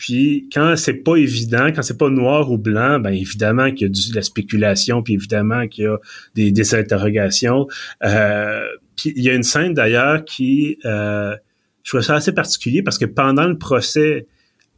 puis 0.00 0.48
quand 0.50 0.76
c'est 0.76 0.94
pas 0.94 1.16
évident, 1.16 1.66
quand 1.66 1.82
c'est 1.82 1.98
pas 1.98 2.08
noir 2.08 2.50
ou 2.50 2.56
blanc, 2.56 3.00
ben 3.00 3.10
évidemment 3.10 3.70
qu'il 3.70 3.82
y 3.82 3.84
a 3.84 3.88
de 3.90 4.14
la 4.14 4.22
spéculation, 4.22 5.02
puis 5.02 5.12
évidemment 5.12 5.68
qu'il 5.68 5.84
y 5.84 5.86
a 5.88 5.98
des, 6.34 6.52
des 6.52 6.74
interrogations. 6.74 7.68
Euh, 8.02 8.62
puis 8.96 9.12
il 9.14 9.22
y 9.22 9.28
a 9.28 9.34
une 9.34 9.42
scène 9.42 9.74
d'ailleurs 9.74 10.24
qui, 10.24 10.78
euh, 10.86 11.36
je 11.82 11.90
trouve 11.90 12.00
ça 12.00 12.14
assez 12.14 12.32
particulier 12.32 12.82
parce 12.82 12.96
que 12.96 13.04
pendant 13.04 13.46
le 13.46 13.58
procès, 13.58 14.26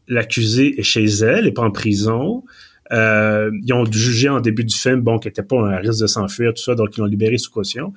l'accusé 0.08 0.80
est 0.80 0.82
chez 0.82 1.04
elle, 1.04 1.46
et 1.46 1.52
pas 1.52 1.62
en 1.62 1.70
prison. 1.70 2.42
Euh, 2.90 3.52
ils 3.62 3.72
ont 3.74 3.84
jugé 3.84 4.28
en 4.28 4.40
début 4.40 4.64
du 4.64 4.74
film, 4.74 5.02
bon, 5.02 5.20
qu'elle 5.20 5.30
était 5.30 5.44
pas 5.44 5.60
un 5.60 5.76
risque 5.76 6.00
de 6.00 6.08
s'enfuir, 6.08 6.52
tout 6.52 6.64
ça, 6.64 6.74
donc 6.74 6.96
ils 6.96 7.00
l'ont 7.00 7.06
libéré 7.06 7.38
sous 7.38 7.52
caution. 7.52 7.92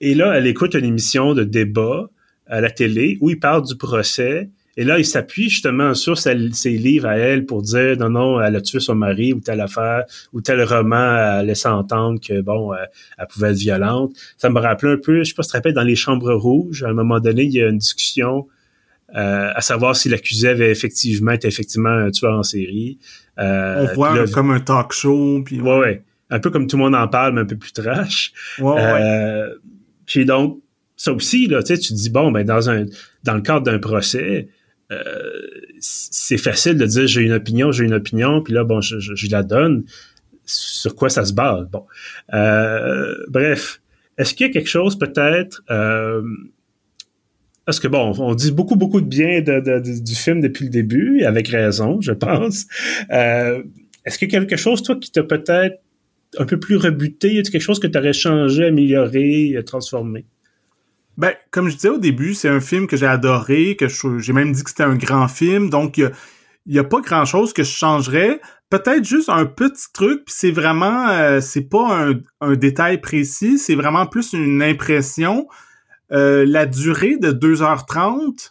Et 0.00 0.16
là, 0.16 0.34
elle 0.36 0.48
écoute 0.48 0.74
une 0.74 0.84
émission 0.84 1.32
de 1.32 1.44
débat 1.44 2.10
à 2.48 2.60
la 2.60 2.70
télé 2.70 3.18
où 3.20 3.30
il 3.30 3.38
parle 3.38 3.64
du 3.64 3.76
procès 3.76 4.50
et 4.76 4.84
là, 4.84 4.98
il 4.98 5.04
s'appuie 5.04 5.48
justement 5.48 5.94
sur 5.94 6.18
ses, 6.18 6.34
livres 6.34 7.06
à 7.06 7.16
elle 7.16 7.46
pour 7.46 7.62
dire 7.62 7.96
non, 7.98 8.10
non, 8.10 8.40
elle 8.40 8.56
a 8.56 8.60
tué 8.60 8.80
son 8.80 8.94
mari 8.94 9.32
ou 9.32 9.40
telle 9.40 9.60
affaire 9.60 10.04
ou 10.32 10.40
tel 10.40 10.62
roman 10.62 11.38
elle 11.40 11.46
laissait 11.46 11.68
entendre 11.68 12.18
que 12.20 12.40
bon, 12.40 12.72
euh, 12.72 12.76
elle, 13.18 13.26
pouvait 13.26 13.50
être 13.50 13.56
violente. 13.56 14.12
Ça 14.36 14.50
me 14.50 14.58
rappelait 14.58 14.92
un 14.92 14.96
peu, 14.96 15.22
je 15.22 15.24
sais 15.24 15.34
pas 15.34 15.42
si 15.42 15.48
tu 15.48 15.52
te 15.52 15.56
rappelles, 15.58 15.74
dans 15.74 15.82
les 15.82 15.96
chambres 15.96 16.32
rouges, 16.34 16.82
à 16.82 16.88
un 16.88 16.92
moment 16.92 17.20
donné, 17.20 17.44
il 17.44 17.52
y 17.52 17.62
a 17.62 17.68
une 17.68 17.78
discussion 17.78 18.46
euh, 19.14 19.50
à 19.54 19.60
savoir 19.60 19.94
si 19.94 20.08
l'accusé 20.08 20.48
avait 20.48 20.70
effectivement 20.70 21.32
été 21.32 21.46
effectivement 21.46 21.90
un 21.90 22.10
tueur 22.10 22.36
en 22.36 22.42
série. 22.42 22.98
Euh, 23.38 23.86
On 23.90 23.94
voit 23.94 24.26
comme 24.28 24.50
un 24.50 24.60
talk 24.60 24.92
show. 24.92 25.42
Puis 25.44 25.60
ouais, 25.60 25.78
ouais. 25.78 26.02
Un 26.30 26.40
peu 26.40 26.50
comme 26.50 26.66
tout 26.66 26.76
le 26.76 26.82
monde 26.82 26.96
en 26.96 27.06
parle, 27.06 27.34
mais 27.34 27.42
un 27.42 27.46
peu 27.46 27.56
plus 27.56 27.72
trash. 27.72 28.32
Ouais, 28.58 28.72
ouais. 28.72 29.44
Puis 30.06 30.24
donc, 30.24 30.60
ça 30.96 31.12
aussi, 31.12 31.46
là, 31.46 31.62
tu 31.62 31.74
sais, 31.74 31.80
tu 31.80 31.88
te 31.90 31.94
dis, 31.94 32.10
bon, 32.10 32.32
ben, 32.32 32.44
dans 32.44 32.70
un 32.70 32.86
dans 33.24 33.34
le 33.34 33.40
cadre 33.40 33.62
d'un 33.62 33.78
procès, 33.78 34.48
euh, 34.48 34.50
c'est 35.80 36.38
facile 36.38 36.76
de 36.76 36.86
dire 36.86 37.06
j'ai 37.06 37.22
une 37.22 37.32
opinion, 37.32 37.72
j'ai 37.72 37.84
une 37.84 37.94
opinion, 37.94 38.42
puis 38.42 38.52
là, 38.54 38.64
bon, 38.64 38.80
je, 38.80 38.98
je, 38.98 39.30
la 39.30 39.42
donne. 39.42 39.84
Sur 40.46 40.94
quoi 40.94 41.08
ça 41.08 41.24
se 41.24 41.32
base? 41.32 41.66
Bon. 41.70 41.84
Euh, 42.34 43.14
bref. 43.28 43.80
Est-ce 44.18 44.34
qu'il 44.34 44.46
y 44.46 44.50
a 44.50 44.52
quelque 44.52 44.68
chose 44.68 44.98
peut-être 44.98 45.62
euh, 45.70 46.22
parce 47.64 47.80
que 47.80 47.88
bon, 47.88 48.12
on 48.18 48.34
dit 48.34 48.52
beaucoup, 48.52 48.76
beaucoup 48.76 49.00
de 49.00 49.06
bien 49.06 49.40
du 49.40 50.14
film 50.14 50.42
depuis 50.42 50.64
le 50.64 50.70
début, 50.70 51.20
et 51.20 51.24
avec 51.24 51.48
raison, 51.48 51.98
je 52.00 52.12
pense. 52.12 52.66
Est-ce 54.04 54.18
qu'il 54.18 54.30
y 54.30 54.36
a 54.36 54.38
quelque 54.38 54.56
chose, 54.56 54.82
toi, 54.82 54.96
qui 54.96 55.10
t'a 55.10 55.22
peut-être 55.22 55.80
un 56.36 56.44
peu 56.44 56.60
plus 56.60 56.76
rebuté? 56.76 57.36
Est-ce 57.36 57.50
quelque 57.50 57.62
chose 57.62 57.80
que 57.80 57.86
tu 57.86 57.98
aurais 57.98 58.12
changé, 58.12 58.66
amélioré, 58.66 59.58
transformé? 59.64 60.26
Ben, 61.16 61.32
comme 61.50 61.68
je 61.68 61.76
disais 61.76 61.88
au 61.88 61.98
début, 61.98 62.34
c'est 62.34 62.48
un 62.48 62.60
film 62.60 62.86
que 62.86 62.96
j'ai 62.96 63.06
adoré, 63.06 63.76
que 63.76 63.86
j'ai 64.18 64.32
même 64.32 64.52
dit 64.52 64.64
que 64.64 64.70
c'était 64.70 64.82
un 64.82 64.96
grand 64.96 65.28
film, 65.28 65.70
donc 65.70 65.96
il 65.98 66.12
y, 66.66 66.78
a, 66.78 66.84
pas 66.84 67.00
grand 67.00 67.24
chose 67.24 67.52
que 67.52 67.62
je 67.62 67.70
changerais. 67.70 68.40
Peut-être 68.68 69.04
juste 69.04 69.28
un 69.28 69.46
petit 69.46 69.92
truc, 69.92 70.24
puis 70.24 70.34
c'est 70.36 70.50
vraiment, 70.50 71.08
euh, 71.08 71.40
c'est 71.40 71.68
pas 71.68 72.08
un, 72.40 72.56
détail 72.56 73.00
précis, 73.00 73.58
c'est 73.58 73.76
vraiment 73.76 74.06
plus 74.06 74.32
une 74.32 74.62
impression. 74.62 75.46
Euh, 76.12 76.44
la 76.46 76.66
durée 76.66 77.16
de 77.16 77.30
2h30, 77.30 78.50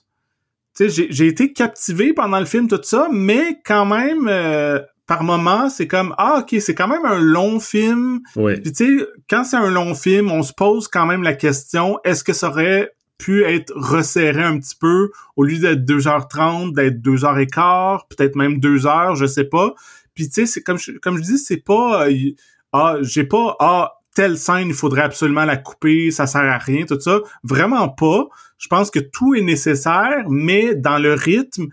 j'ai 0.79 1.27
été 1.27 1.51
captivé 1.51 2.13
pendant 2.13 2.39
le 2.39 2.45
film, 2.45 2.67
tout 2.67 2.79
ça, 2.81 3.09
mais 3.11 3.59
quand 3.65 3.85
même, 3.85 4.27
euh, 4.29 4.79
par 5.05 5.23
moment, 5.23 5.69
c'est 5.69 5.87
comme 5.87 6.15
ah 6.17 6.39
ok, 6.39 6.59
c'est 6.61 6.75
quand 6.75 6.87
même 6.87 7.05
un 7.05 7.19
long 7.19 7.59
film. 7.59 8.21
Oui. 8.35 8.59
Puis 8.61 8.71
tu 8.71 8.99
sais, 8.99 9.07
quand 9.29 9.43
c'est 9.43 9.57
un 9.57 9.69
long 9.69 9.95
film, 9.95 10.31
on 10.31 10.43
se 10.43 10.53
pose 10.53 10.87
quand 10.87 11.05
même 11.05 11.23
la 11.23 11.33
question 11.33 11.99
est-ce 12.03 12.23
que 12.23 12.33
ça 12.33 12.49
aurait 12.49 12.91
pu 13.17 13.43
être 13.43 13.71
resserré 13.75 14.43
un 14.43 14.59
petit 14.59 14.75
peu 14.75 15.11
au 15.35 15.43
lieu 15.43 15.59
d'être 15.59 15.85
2h30, 15.85 16.73
d'être 16.73 17.01
2h15, 17.01 18.01
peut-être 18.09 18.35
même 18.35 18.57
2h, 18.57 19.15
je 19.15 19.25
sais 19.25 19.45
pas. 19.45 19.73
Puis 20.15 20.27
tu 20.27 20.33
sais, 20.33 20.45
c'est 20.45 20.61
comme 20.61 20.77
je, 20.77 20.91
comme 20.93 21.17
je 21.17 21.23
dis, 21.23 21.37
c'est 21.37 21.63
pas 21.63 22.07
euh, 22.07 22.31
ah, 22.71 22.97
j'ai 23.01 23.23
pas 23.23 23.55
ah 23.59 23.93
telle 24.15 24.37
scène, 24.37 24.67
il 24.67 24.73
faudrait 24.73 25.01
absolument 25.01 25.45
la 25.45 25.57
couper, 25.57 26.11
ça 26.11 26.27
sert 26.27 26.41
à 26.41 26.57
rien, 26.57 26.85
tout 26.85 26.99
ça. 26.99 27.19
Vraiment 27.43 27.89
pas. 27.89 28.27
Je 28.57 28.67
pense 28.67 28.91
que 28.91 28.99
tout 28.99 29.33
est 29.35 29.41
nécessaire, 29.41 30.25
mais 30.29 30.75
dans 30.75 30.99
le 30.99 31.13
rythme, 31.13 31.67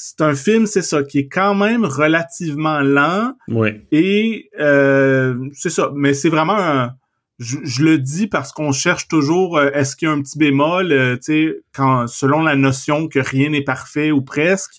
c'est 0.00 0.20
un 0.20 0.36
film, 0.36 0.66
c'est 0.66 0.82
ça, 0.82 1.02
qui 1.02 1.18
est 1.18 1.26
quand 1.26 1.56
même 1.56 1.84
relativement 1.84 2.78
lent. 2.78 3.32
Oui. 3.48 3.70
Et 3.90 4.48
euh, 4.60 5.34
c'est 5.54 5.70
ça. 5.70 5.90
Mais 5.92 6.14
c'est 6.14 6.28
vraiment 6.28 6.56
un. 6.56 6.92
Je, 7.40 7.82
le 7.82 7.98
dis 7.98 8.28
parce 8.28 8.52
qu'on 8.52 8.70
cherche 8.70 9.08
toujours 9.08 9.58
euh, 9.58 9.70
est-ce 9.74 9.96
qu'il 9.96 10.06
y 10.06 10.10
a 10.10 10.14
un 10.14 10.22
petit 10.22 10.38
bémol, 10.38 10.92
euh, 10.92 11.16
tu 11.16 11.22
sais, 11.22 11.56
quand 11.72 12.06
selon 12.06 12.42
la 12.42 12.54
notion 12.54 13.08
que 13.08 13.18
rien 13.18 13.50
n'est 13.50 13.64
parfait 13.64 14.12
ou 14.12 14.22
presque. 14.22 14.74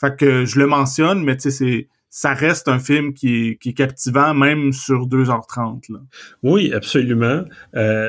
Fait 0.00 0.16
que 0.16 0.46
je 0.46 0.58
le 0.58 0.66
mentionne, 0.66 1.22
mais 1.22 1.36
tu 1.36 1.50
sais, 1.50 1.50
c'est 1.50 1.88
ça 2.08 2.32
reste 2.32 2.68
un 2.68 2.78
film 2.78 3.12
qui 3.12 3.48
est, 3.48 3.56
qui 3.56 3.70
est 3.70 3.74
captivant 3.74 4.32
même 4.32 4.72
sur 4.72 5.06
2h30. 5.06 5.92
Là. 5.92 5.98
Oui, 6.42 6.72
absolument. 6.72 7.44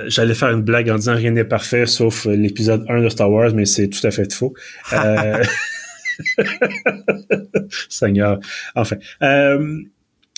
J'allais 0.07 0.33
faire 0.33 0.51
une 0.51 0.61
blague 0.61 0.89
en 0.89 0.95
disant 0.95 1.15
rien 1.15 1.31
n'est 1.31 1.45
parfait 1.45 1.85
sauf 1.85 2.25
l'épisode 2.25 2.85
1 2.87 3.01
de 3.01 3.09
Star 3.09 3.29
Wars, 3.29 3.51
mais 3.53 3.65
c'est 3.65 3.89
tout 3.89 4.05
à 4.05 4.11
fait 4.11 4.31
faux. 4.33 4.53
Seigneur. 7.89 8.39
Enfin. 8.75 8.97
Euh, 9.21 9.81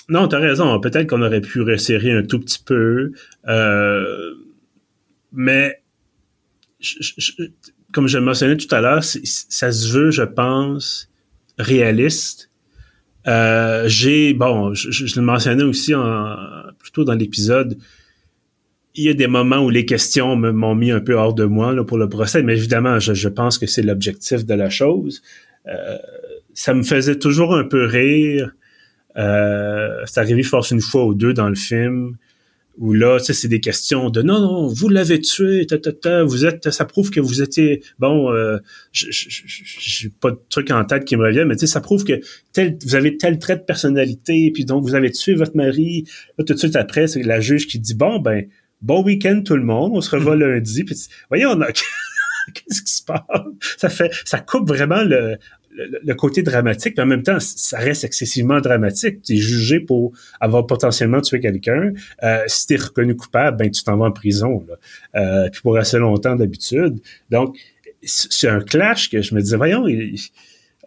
non, 0.08 0.28
t'as 0.28 0.40
raison. 0.40 0.80
Peut-être 0.80 1.08
qu'on 1.10 1.22
aurait 1.22 1.42
pu 1.42 1.62
resserrer 1.62 2.12
un 2.12 2.24
tout 2.24 2.40
petit 2.40 2.62
peu. 2.64 3.12
Euh, 3.48 4.34
mais 5.32 5.82
comme 7.92 8.08
je 8.08 8.18
le 8.18 8.24
mentionnais 8.24 8.58
tout 8.58 8.74
à 8.74 8.82
l'heure, 8.82 9.04
ça 9.04 9.72
se 9.72 9.92
veut, 9.92 10.12
je 10.12 10.24
pense, 10.24 11.10
réaliste. 11.58 12.50
Euh, 13.28 13.86
j'ai, 13.88 14.34
bon, 14.34 14.74
je, 14.74 15.16
le 15.16 15.22
mentionnais 15.26 15.64
aussi 15.64 15.96
en, 15.96 16.36
plutôt 16.78 17.04
dans 17.04 17.16
l'épisode, 17.16 17.78
il 18.94 19.06
y 19.06 19.10
a 19.10 19.14
des 19.14 19.28
moments 19.28 19.60
où 19.60 19.70
les 19.70 19.86
questions 19.86 20.36
m'ont 20.36 20.76
mis 20.76 20.92
un 20.92 21.02
peu 21.02 21.16
hors 21.16 21.34
de 21.34 21.44
moi 21.44 21.74
là, 21.74 21.84
pour 21.84 21.98
le 21.98 22.08
procès, 22.08 22.44
mais 22.44 22.54
évidemment, 22.54 23.00
je 23.00 23.28
pense 23.28 23.58
que 23.58 23.66
c'est 23.66 23.82
l'objectif 23.82 24.46
de 24.46 24.54
la 24.54 24.70
chose. 24.70 25.22
Euh, 25.68 25.98
ça 26.54 26.74
me 26.74 26.84
faisait 26.84 27.18
toujours 27.18 27.56
un 27.56 27.66
peu 27.66 27.86
rire. 27.86 28.52
Euh, 29.18 30.04
c'est 30.06 30.20
arrivé 30.20 30.44
force 30.44 30.72
une 30.72 30.82
fois 30.82 31.06
ou 31.06 31.14
deux 31.14 31.34
dans 31.34 31.50
le 31.50 31.56
film 31.56 32.18
où 32.78 32.94
là, 32.94 33.20
tu 33.20 33.26
sais, 33.26 33.34
c'est 33.34 33.48
des 33.48 33.62
questions 33.62 34.10
de 34.10 34.22
non, 34.22 34.40
non, 34.42 34.68
vous 34.68 34.90
l'avez 34.90 35.20
tué, 35.20 35.66
ta, 35.66 35.78
ta, 35.78 35.94
ta, 35.94 36.24
vous 36.24 36.46
êtes, 36.46 36.70
ça 36.72 36.86
prouve 36.86 37.10
que 37.10 37.20
vous 37.20 37.42
étiez, 37.42 37.82
bon, 38.00 38.32
euh, 38.34 38.58
j'ai 38.92 40.10
pas 40.10 40.32
de 40.32 40.40
truc 40.50 40.72
en 40.72 40.84
tête 40.84 41.06
qui 41.06 41.16
me 41.16 41.24
revient, 41.24 41.46
mais 41.48 41.56
tu 41.56 41.62
sais, 41.62 41.68
ça 41.68 41.80
prouve 41.80 42.04
que 42.04 42.20
tel, 42.52 42.78
vous 42.86 42.96
avez 42.96 43.18
tel 43.18 43.40
trait 43.40 43.56
de 43.56 43.62
personnalité, 43.62 44.52
puis 44.54 44.66
donc 44.66 44.84
vous 44.84 44.96
avez 44.96 45.12
tué 45.12 45.36
votre 45.36 45.56
mari. 45.56 46.06
Là, 46.38 46.44
tout 46.44 46.54
de 46.54 46.60
suite 46.60 46.76
après, 46.76 47.08
c'est 47.08 47.24
la 47.24 47.40
juge 47.40 47.68
qui 47.68 47.80
dit 47.80 47.96
bon, 47.96 48.20
ben, 48.20 48.46
bon 48.82 49.04
week-end 49.04 49.42
tout 49.46 49.56
le 49.56 49.64
monde, 49.64 49.92
on 49.94 50.02
se 50.02 50.14
revoit 50.14 50.36
lundi. 50.36 50.84
Puis, 50.84 50.96
voyez, 51.30 51.46
on 51.46 51.62
a, 51.62 51.68
qu'est-ce 52.54 52.82
qui 52.82 52.94
se 52.94 53.04
passe? 53.04 53.22
Ça 53.78 53.90
fait, 53.90 54.12
ça 54.26 54.40
coupe 54.40 54.68
vraiment 54.68 55.04
le 55.04 55.38
le, 56.04 56.14
côté 56.14 56.42
dramatique, 56.42 56.96
mais 56.98 57.04
en 57.04 57.08
même 57.08 57.24
temps, 57.24 57.40
ça 57.40 57.78
reste 57.78 58.04
excessivement 58.04 58.62
dramatique. 58.62 59.22
Tu 59.22 59.34
es 59.34 59.38
jugé 59.38 59.80
pour 59.80 60.14
avoir 60.40 60.66
potentiellement 60.66 61.22
tué 61.22 61.40
quelqu'un. 61.40 61.92
Euh, 62.24 62.44
si 62.48 62.68
tu 62.68 62.74
es 62.74 62.78
reconnu 62.78 63.16
coupable, 63.16 63.58
ben 63.58 63.70
tu 63.70 63.84
t'en 63.84 63.98
vas 63.98 64.06
en 64.06 64.12
prison. 64.12 64.66
Là. 64.68 64.76
Euh, 65.20 65.50
puis 65.50 65.62
pour 65.62 65.78
assez 65.78 65.98
longtemps 65.98 66.36
d'habitude. 66.36 67.00
Donc, 67.30 67.58
c'est 68.04 68.48
un 68.48 68.62
clash 68.62 69.10
que 69.10 69.22
je 69.22 69.34
me 69.34 69.42
disais, 69.42 69.58
voyons, 69.58 69.86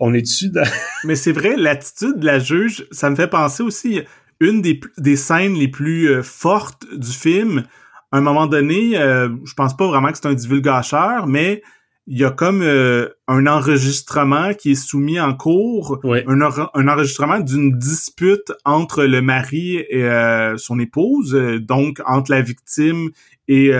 on 0.01 0.15
est 0.15 0.23
dessus. 0.23 0.51
mais 1.05 1.17
c'est 1.17 1.33
vrai, 1.33 1.57
l'attitude 1.57 2.19
de 2.19 2.27
la 2.27 2.39
juge, 2.39 2.87
ça 2.91 3.11
me 3.11 3.17
fait 3.17 3.29
penser 3.29 3.63
aussi 3.63 4.01
une 4.41 4.63
des, 4.63 4.81
des 4.99 5.17
scènes 5.17 5.55
les 5.55 5.69
plus 5.69 6.11
euh, 6.11 6.23
fortes 6.23 6.87
du 6.95 7.11
film. 7.11 7.65
À 8.11 8.19
un 8.19 8.21
moment 8.21 8.47
donné, 8.47 8.99
euh, 8.99 9.29
je 9.45 9.55
pense 9.55 9.77
pas 9.77 9.87
vraiment 9.87 10.11
que 10.11 10.19
c'est 10.19 10.27
un 10.27 10.35
divulgateur, 10.35 11.27
mais 11.27 11.63
il 12.11 12.19
y 12.19 12.25
a 12.25 12.31
comme 12.31 12.63
euh, 12.63 13.11
un 13.29 13.47
enregistrement 13.47 14.55
qui 14.55 14.71
est 14.71 14.75
soumis 14.75 15.21
en 15.21 15.35
cours, 15.35 16.01
un, 16.05 16.41
un, 16.41 16.89
enregistrement 16.89 17.39
d'une 17.39 17.79
dispute 17.79 18.51
entre 18.65 19.05
le 19.05 19.21
mari 19.21 19.77
et 19.77 20.05
euh, 20.05 20.57
son 20.57 20.81
épouse, 20.81 21.35
euh, 21.35 21.61
donc 21.61 22.01
entre 22.07 22.31
la 22.31 22.41
victime 22.41 23.11
et 23.47 23.71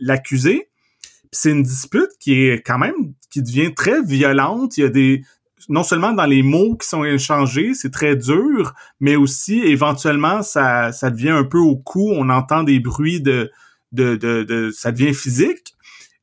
l'accusé. 0.00 0.68
C'est 1.30 1.50
une 1.50 1.62
dispute 1.62 2.10
qui 2.20 2.44
est 2.44 2.60
quand 2.60 2.78
même 2.78 3.14
qui 3.30 3.42
devient 3.42 3.74
très 3.74 4.02
violente. 4.02 4.76
Il 4.76 4.80
y 4.82 4.84
a 4.84 4.90
des 4.90 5.22
non 5.68 5.82
seulement 5.82 6.12
dans 6.12 6.26
les 6.26 6.42
mots 6.42 6.76
qui 6.76 6.86
sont 6.86 7.04
échangés, 7.04 7.74
c'est 7.74 7.90
très 7.90 8.16
dur, 8.16 8.74
mais 9.00 9.16
aussi 9.16 9.60
éventuellement 9.60 10.42
ça 10.42 10.92
ça 10.92 11.10
devient 11.10 11.30
un 11.30 11.44
peu 11.44 11.58
au 11.58 11.76
cou. 11.76 12.12
On 12.14 12.28
entend 12.28 12.62
des 12.62 12.80
bruits 12.80 13.20
de 13.20 13.50
de, 13.92 14.16
de, 14.16 14.42
de 14.42 14.70
ça 14.70 14.92
devient 14.92 15.14
physique. 15.14 15.74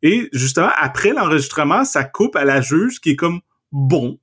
Et 0.02 0.30
justement, 0.34 0.70
après 0.76 1.14
l'enregistrement, 1.14 1.86
ça 1.86 2.04
coupe 2.04 2.36
à 2.36 2.44
la 2.44 2.62
juge 2.62 3.00
qui 3.00 3.12
est 3.12 3.16
comme 3.16 3.40
bon. 3.72 4.20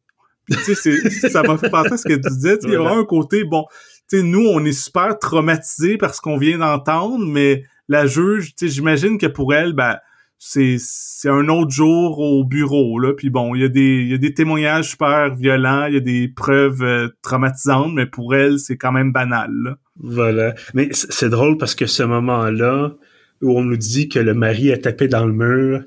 tu 0.65 0.75
sais, 0.75 1.11
ça 1.31 1.43
m'a 1.43 1.57
fait 1.57 1.71
penser 1.71 1.93
à 1.93 1.97
ce 1.97 2.09
que 2.09 2.15
tu 2.15 2.29
disais. 2.35 2.59
Il 2.65 2.71
y 2.71 2.77
aura 2.77 2.93
un 2.93 3.05
côté, 3.05 3.45
bon, 3.45 3.65
tu 4.09 4.19
sais, 4.19 4.23
nous, 4.23 4.47
on 4.47 4.65
est 4.65 4.73
super 4.73 5.19
traumatisés 5.19 5.97
par 5.97 6.15
ce 6.15 6.21
qu'on 6.21 6.37
vient 6.37 6.59
d'entendre, 6.59 7.25
mais 7.25 7.65
la 7.89 8.07
juge, 8.07 8.55
tu 8.55 8.67
sais, 8.67 8.75
j'imagine 8.75 9.17
que 9.17 9.27
pour 9.27 9.55
elle, 9.55 9.73
ben, 9.73 9.97
c'est 10.43 10.77
c'est 10.79 11.29
un 11.29 11.49
autre 11.49 11.71
jour 11.71 12.19
au 12.19 12.45
bureau 12.45 12.99
là 12.99 13.13
puis 13.13 13.29
bon 13.29 13.55
il 13.55 13.61
y 13.61 13.65
a 13.65 13.69
des 13.69 14.01
il 14.03 14.09
y 14.09 14.15
a 14.15 14.19
des 14.19 14.33
témoignages 14.33 14.91
super 14.91 15.35
violents 15.35 15.85
il 15.85 15.95
y 15.95 15.97
a 15.99 16.01
des 16.01 16.29
preuves 16.29 16.83
euh, 16.83 17.09
traumatisantes 17.21 17.93
mais 17.93 18.07
pour 18.07 18.35
elle 18.35 18.59
c'est 18.59 18.79
quand 18.79 18.91
même 18.91 19.13
banal 19.13 19.51
là. 19.63 19.77
voilà 19.97 20.55
mais 20.73 20.89
c'est 20.93 21.29
drôle 21.29 21.59
parce 21.59 21.75
que 21.75 21.85
ce 21.85 22.03
moment 22.03 22.45
là 22.51 22.95
où 23.43 23.59
on 23.59 23.65
nous 23.65 23.77
dit 23.77 24.09
que 24.09 24.19
le 24.19 24.35
mari 24.35 24.73
a 24.73 24.79
tapé 24.79 25.09
dans 25.09 25.25
le 25.25 25.33
mur. 25.33 25.83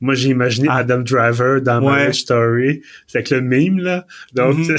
Moi, 0.00 0.14
j'ai 0.14 0.30
imaginé 0.30 0.68
ah. 0.70 0.76
Adam 0.76 0.98
Driver 0.98 1.60
dans 1.60 1.80
Marriage 1.80 2.20
Story. 2.20 2.82
C'est 3.06 3.18
avec 3.18 3.30
le 3.30 3.40
mime, 3.40 3.78
là. 3.78 4.06
Donc, 4.34 4.56
mhm. 4.58 4.76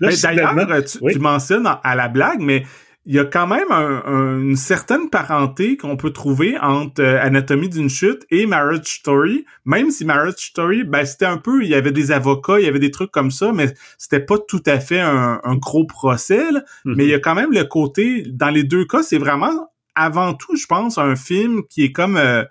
D'ailleurs, 0.00 0.84
tu, 0.84 1.18
mentionnes 1.18 1.66
à 1.82 1.94
la 1.94 2.08
blague, 2.08 2.40
mais 2.40 2.64
il 3.06 3.14
y 3.14 3.18
a 3.18 3.24
quand 3.24 3.46
même 3.46 3.70
une 3.70 4.56
certaine 4.56 5.08
parenté 5.08 5.76
qu'on 5.76 5.96
peut 5.96 6.10
trouver 6.10 6.58
entre 6.58 7.02
euh, 7.02 7.20
Anatomie 7.20 7.70
d'une 7.70 7.88
chute 7.88 8.26
et 8.30 8.44
Marriage 8.44 8.98
Story, 8.98 9.46
même 9.64 9.90
si 9.90 10.04
Marriage 10.04 10.34
Story, 10.36 10.84
ben 10.84 11.04
c'était 11.06 11.24
un 11.24 11.38
peu, 11.38 11.62
il 11.62 11.70
y 11.70 11.74
avait 11.74 11.92
des 11.92 12.12
avocats, 12.12 12.60
il 12.60 12.66
y 12.66 12.68
avait 12.68 12.78
des 12.78 12.90
trucs 12.90 13.10
comme 13.10 13.30
ça, 13.30 13.52
mais 13.52 13.72
c'était 13.96 14.20
pas 14.20 14.36
tout 14.38 14.62
à 14.66 14.78
fait 14.80 15.00
un, 15.00 15.40
gros 15.56 15.84
procès. 15.84 16.42
Mhm. 16.84 16.94
Mais 16.96 17.04
il 17.04 17.10
y 17.10 17.14
a 17.14 17.18
quand 17.18 17.34
même 17.34 17.52
le 17.52 17.64
côté, 17.64 18.22
dans 18.28 18.50
les 18.50 18.64
deux 18.64 18.84
cas, 18.84 19.02
c'est 19.02 19.18
vraiment 19.18 19.70
avant 19.94 20.34
tout, 20.34 20.56
je 20.56 20.66
pense, 20.66 20.98
un 20.98 21.16
film 21.16 21.62
qui 21.68 21.84
est 21.84 21.92
comme 21.92 22.18
euh, 22.18 22.44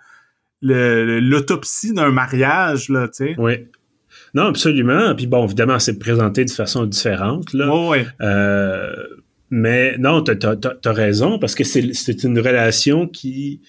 l'autopsie 0.62 1.94
d'un 1.94 2.12
mariage, 2.12 2.90
là, 2.90 3.08
tu 3.08 3.26
sais. 3.26 3.36
Oui. 3.38 3.68
Non, 4.34 4.46
absolument. 4.48 5.16
Puis 5.16 5.28
bon, 5.28 5.46
évidemment, 5.46 5.80
c'est 5.80 5.98
présenté 5.98 6.46
de 6.46 6.52
façon 6.52 6.86
différente, 6.86 7.54
là. 7.54 7.74
Oui. 7.74 8.00
Euh, 8.22 8.96
mais 9.50 9.98
non, 9.98 10.24
t'as 10.24 10.56
as, 10.84 10.92
raison, 10.92 11.40
parce 11.40 11.56
que 11.56 11.64
c'est 11.64 12.24
une 12.24 12.40
relation 12.40 13.08
qui... 13.08 13.62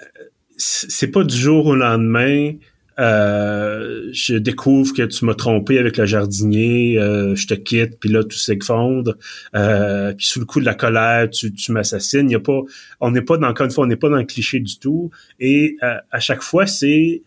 Euh, 0.00 0.24
c'est 0.56 1.10
pas 1.10 1.24
du 1.24 1.36
jour 1.36 1.66
au 1.66 1.74
lendemain 1.74 2.52
euh, 3.00 4.10
je 4.12 4.34
découvre 4.34 4.92
que 4.92 5.02
tu 5.02 5.24
m'as 5.24 5.34
trompé 5.34 5.78
avec 5.78 5.96
le 5.96 6.04
jardinier, 6.04 6.98
euh, 6.98 7.34
je 7.34 7.46
te 7.46 7.54
quitte, 7.54 7.98
puis 7.98 8.10
là 8.10 8.22
tout 8.22 8.36
s'effondre, 8.36 9.16
euh, 9.54 10.12
puis 10.12 10.26
sous 10.26 10.38
le 10.38 10.44
coup 10.44 10.60
de 10.60 10.66
la 10.66 10.74
colère, 10.74 11.30
tu, 11.30 11.52
tu 11.52 11.72
m'assassines. 11.72 12.28
Y 12.28 12.34
a 12.34 12.40
pas, 12.40 12.60
on 13.00 13.10
n'est 13.10 13.22
pas 13.22 13.38
dans 13.38 13.48
encore 13.48 13.64
une 13.64 13.72
fois, 13.72 13.84
on 13.84 13.86
n'est 13.86 13.96
pas 13.96 14.10
dans 14.10 14.18
le 14.18 14.24
cliché 14.24 14.60
du 14.60 14.78
tout. 14.78 15.10
Et 15.38 15.76
euh, 15.82 15.96
à 16.10 16.20
chaque 16.20 16.42
fois, 16.42 16.66
c'est 16.66 17.22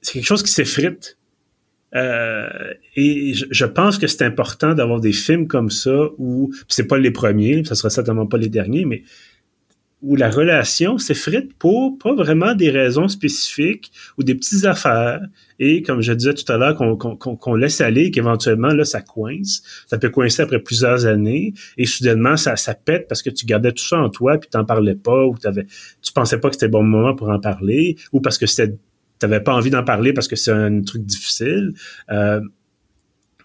c'est 0.00 0.14
quelque 0.14 0.26
chose 0.26 0.42
qui 0.42 0.52
s'effrite. 0.52 1.16
Et 1.94 3.32
je, 3.34 3.64
pense 3.64 3.98
que 3.98 4.06
c'est 4.06 4.24
important 4.24 4.74
d'avoir 4.74 5.00
des 5.00 5.12
films 5.12 5.46
comme 5.46 5.70
ça 5.70 6.08
où 6.18 6.52
c'est 6.68 6.86
pas 6.86 6.98
les 6.98 7.10
premiers, 7.10 7.64
ça 7.64 7.74
sera 7.74 7.90
certainement 7.90 8.26
pas 8.26 8.36
les 8.36 8.50
derniers, 8.50 8.84
mais 8.84 9.04
où 10.00 10.14
la 10.14 10.30
relation 10.30 10.96
s'effrite 10.98 11.54
pour 11.54 11.98
pas 11.98 12.14
vraiment 12.14 12.54
des 12.54 12.70
raisons 12.70 13.08
spécifiques 13.08 13.90
ou 14.16 14.22
des 14.22 14.34
petites 14.34 14.64
affaires. 14.64 15.20
Et 15.58 15.82
comme 15.82 16.02
je 16.02 16.12
disais 16.12 16.34
tout 16.34 16.50
à 16.52 16.56
l'heure 16.56 16.76
qu'on 16.76 17.54
laisse 17.54 17.80
aller 17.80 18.12
qu'éventuellement 18.12 18.68
là 18.68 18.84
ça 18.84 19.00
coince. 19.00 19.62
Ça 19.86 19.98
peut 19.98 20.10
coincer 20.10 20.42
après 20.42 20.60
plusieurs 20.60 21.06
années. 21.06 21.52
Et 21.78 21.86
soudainement 21.86 22.36
ça 22.36 22.54
ça 22.54 22.74
pète 22.74 23.08
parce 23.08 23.22
que 23.22 23.30
tu 23.30 23.44
gardais 23.44 23.72
tout 23.72 23.84
ça 23.84 23.98
en 23.98 24.08
toi 24.08 24.38
puis 24.38 24.48
t'en 24.48 24.64
parlais 24.64 24.94
pas 24.94 25.26
ou 25.26 25.36
t'avais 25.36 25.66
tu 26.00 26.12
pensais 26.12 26.38
pas 26.38 26.48
que 26.48 26.54
c'était 26.54 26.66
le 26.66 26.72
bon 26.72 26.84
moment 26.84 27.16
pour 27.16 27.30
en 27.30 27.40
parler 27.40 27.96
ou 28.12 28.20
parce 28.20 28.38
que 28.38 28.46
c'était 28.46 28.76
t'avais 29.18 29.40
pas 29.40 29.54
envie 29.54 29.70
d'en 29.70 29.84
parler 29.84 30.12
parce 30.12 30.28
que 30.28 30.36
c'est 30.36 30.52
un 30.52 30.82
truc 30.82 31.04
difficile 31.04 31.72
euh, 32.10 32.40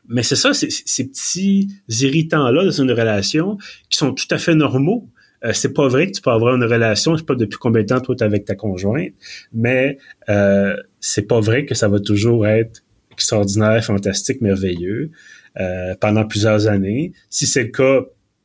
mais 0.07 0.23
c'est 0.23 0.35
ça, 0.35 0.53
ces 0.53 1.07
petits 1.07 1.69
irritants-là 1.87 2.65
dans 2.65 2.71
une 2.71 2.91
relation 2.91 3.57
qui 3.89 3.97
sont 3.97 4.13
tout 4.13 4.27
à 4.31 4.37
fait 4.37 4.55
normaux. 4.55 5.09
Euh, 5.45 5.51
c'est 5.53 5.73
pas 5.73 5.87
vrai 5.87 6.07
que 6.07 6.11
tu 6.11 6.21
peux 6.21 6.31
avoir 6.31 6.55
une 6.55 6.63
relation, 6.63 7.13
je 7.13 7.19
sais 7.19 7.25
pas 7.25 7.35
depuis 7.35 7.57
combien 7.57 7.81
de 7.81 7.87
temps 7.87 7.99
toi 7.99 8.15
es 8.17 8.23
avec 8.23 8.45
ta 8.45 8.55
conjointe, 8.55 9.13
mais 9.53 9.97
euh, 10.29 10.75
c'est 10.99 11.27
pas 11.27 11.41
vrai 11.41 11.65
que 11.65 11.75
ça 11.75 11.89
va 11.89 11.99
toujours 11.99 12.47
être 12.47 12.81
extraordinaire, 13.11 13.83
fantastique, 13.83 14.41
merveilleux 14.41 15.11
euh, 15.59 15.95
pendant 15.99 16.25
plusieurs 16.25 16.67
années. 16.67 17.11
Si 17.29 17.45
c'est 17.45 17.63
le 17.63 17.69
cas, 17.69 18.01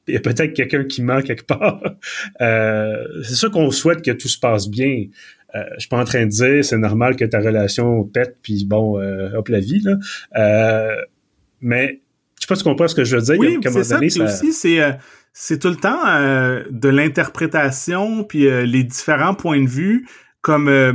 il 0.08 0.14
y 0.14 0.16
a 0.16 0.20
peut-être 0.20 0.54
quelqu'un 0.54 0.84
qui 0.84 1.02
ment 1.02 1.22
quelque 1.22 1.46
part. 1.46 1.82
Euh, 2.40 3.04
c'est 3.24 3.34
sûr 3.34 3.50
qu'on 3.50 3.70
souhaite 3.70 4.02
que 4.02 4.12
tout 4.12 4.28
se 4.28 4.38
passe 4.38 4.68
bien. 4.68 5.06
Euh, 5.54 5.62
je 5.74 5.80
suis 5.80 5.88
pas 5.88 5.98
en 5.98 6.04
train 6.04 6.24
de 6.26 6.30
dire 6.30 6.64
c'est 6.64 6.78
normal 6.78 7.16
que 7.16 7.24
ta 7.24 7.38
relation 7.38 8.04
pète 8.04 8.36
puis 8.42 8.66
bon 8.66 9.00
hop 9.34 9.48
la 9.48 9.60
vie 9.60 9.82
là. 9.82 9.96
mais 11.60 12.02
je 12.38 12.42
sais 12.42 12.46
pas 12.46 12.54
si 12.54 12.62
tu 12.62 12.68
comprends 12.68 12.86
ce 12.86 12.94
que 12.94 13.04
je 13.04 13.16
veux 13.16 13.22
dire. 13.22 13.38
Oui, 13.38 13.58
c'est 13.62 13.84
ça. 13.84 13.98
aussi 13.98 14.52
c'est 14.52 14.80
c'est 15.40 15.60
tout 15.60 15.68
le 15.68 15.76
temps 15.76 16.04
euh, 16.04 16.64
de 16.70 16.88
l'interprétation 16.88 18.24
puis 18.24 18.48
euh, 18.48 18.64
les 18.64 18.82
différents 18.82 19.34
points 19.34 19.62
de 19.62 19.68
vue 19.68 20.08
comme 20.40 20.68
euh, 20.68 20.92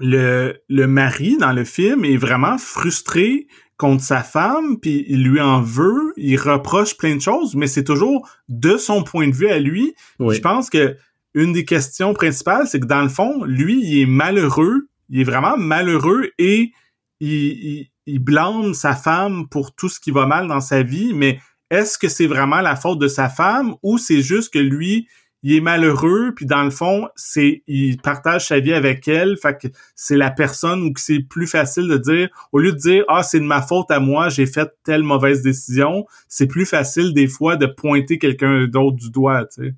le, 0.00 0.54
le 0.68 0.86
mari 0.88 1.36
dans 1.38 1.52
le 1.52 1.62
film 1.62 2.04
est 2.04 2.16
vraiment 2.16 2.58
frustré 2.58 3.46
contre 3.76 4.02
sa 4.02 4.24
femme 4.24 4.80
puis 4.80 5.04
il 5.08 5.22
lui 5.22 5.40
en 5.40 5.60
veut, 5.60 6.12
il 6.16 6.36
reproche 6.36 6.96
plein 6.96 7.14
de 7.14 7.20
choses 7.20 7.54
mais 7.54 7.68
c'est 7.68 7.84
toujours 7.84 8.28
de 8.48 8.76
son 8.76 9.04
point 9.04 9.28
de 9.28 9.34
vue 9.34 9.48
à 9.48 9.60
lui. 9.60 9.94
Je 10.18 10.40
pense 10.40 10.68
que 10.68 10.96
une 11.34 11.52
des 11.52 11.64
questions 11.64 12.14
principales 12.14 12.66
c'est 12.66 12.80
que 12.80 12.86
dans 12.86 13.02
le 13.02 13.08
fond, 13.08 13.44
lui 13.44 13.80
il 13.84 14.02
est 14.02 14.06
malheureux, 14.06 14.88
il 15.08 15.20
est 15.20 15.24
vraiment 15.24 15.56
malheureux 15.56 16.30
et 16.38 16.72
il, 17.20 17.88
blâme 18.06 18.74
sa 18.74 18.94
femme 18.94 19.48
pour 19.48 19.74
tout 19.74 19.88
ce 19.88 20.00
qui 20.00 20.10
va 20.10 20.26
mal 20.26 20.46
dans 20.46 20.60
sa 20.60 20.82
vie. 20.82 21.12
Mais 21.14 21.40
est-ce 21.70 21.98
que 21.98 22.08
c'est 22.08 22.26
vraiment 22.26 22.60
la 22.60 22.76
faute 22.76 22.98
de 22.98 23.08
sa 23.08 23.28
femme 23.28 23.74
ou 23.82 23.98
c'est 23.98 24.22
juste 24.22 24.52
que 24.52 24.58
lui, 24.58 25.08
il 25.42 25.54
est 25.54 25.60
malheureux, 25.60 26.32
puis 26.34 26.46
dans 26.46 26.62
le 26.62 26.70
fond, 26.70 27.08
c'est 27.16 27.62
il 27.66 27.98
partage 27.98 28.46
sa 28.46 28.60
vie 28.60 28.72
avec 28.72 29.06
elle, 29.08 29.36
fait 29.36 29.60
que 29.60 29.68
c'est 29.94 30.16
la 30.16 30.30
personne 30.30 30.82
où 30.82 30.92
c'est 30.96 31.20
plus 31.20 31.46
facile 31.46 31.86
de 31.86 31.98
dire, 31.98 32.30
au 32.52 32.58
lieu 32.58 32.72
de 32.72 32.78
dire 32.78 33.04
ah 33.08 33.22
c'est 33.22 33.40
de 33.40 33.44
ma 33.44 33.60
faute 33.60 33.90
à 33.90 34.00
moi, 34.00 34.30
j'ai 34.30 34.46
fait 34.46 34.70
telle 34.84 35.02
mauvaise 35.02 35.42
décision, 35.42 36.06
c'est 36.28 36.46
plus 36.46 36.64
facile 36.64 37.12
des 37.12 37.28
fois 37.28 37.56
de 37.56 37.66
pointer 37.66 38.18
quelqu'un 38.18 38.66
d'autre 38.66 38.96
du 38.96 39.10
doigt, 39.10 39.44
tu 39.44 39.64
sais. 39.64 39.74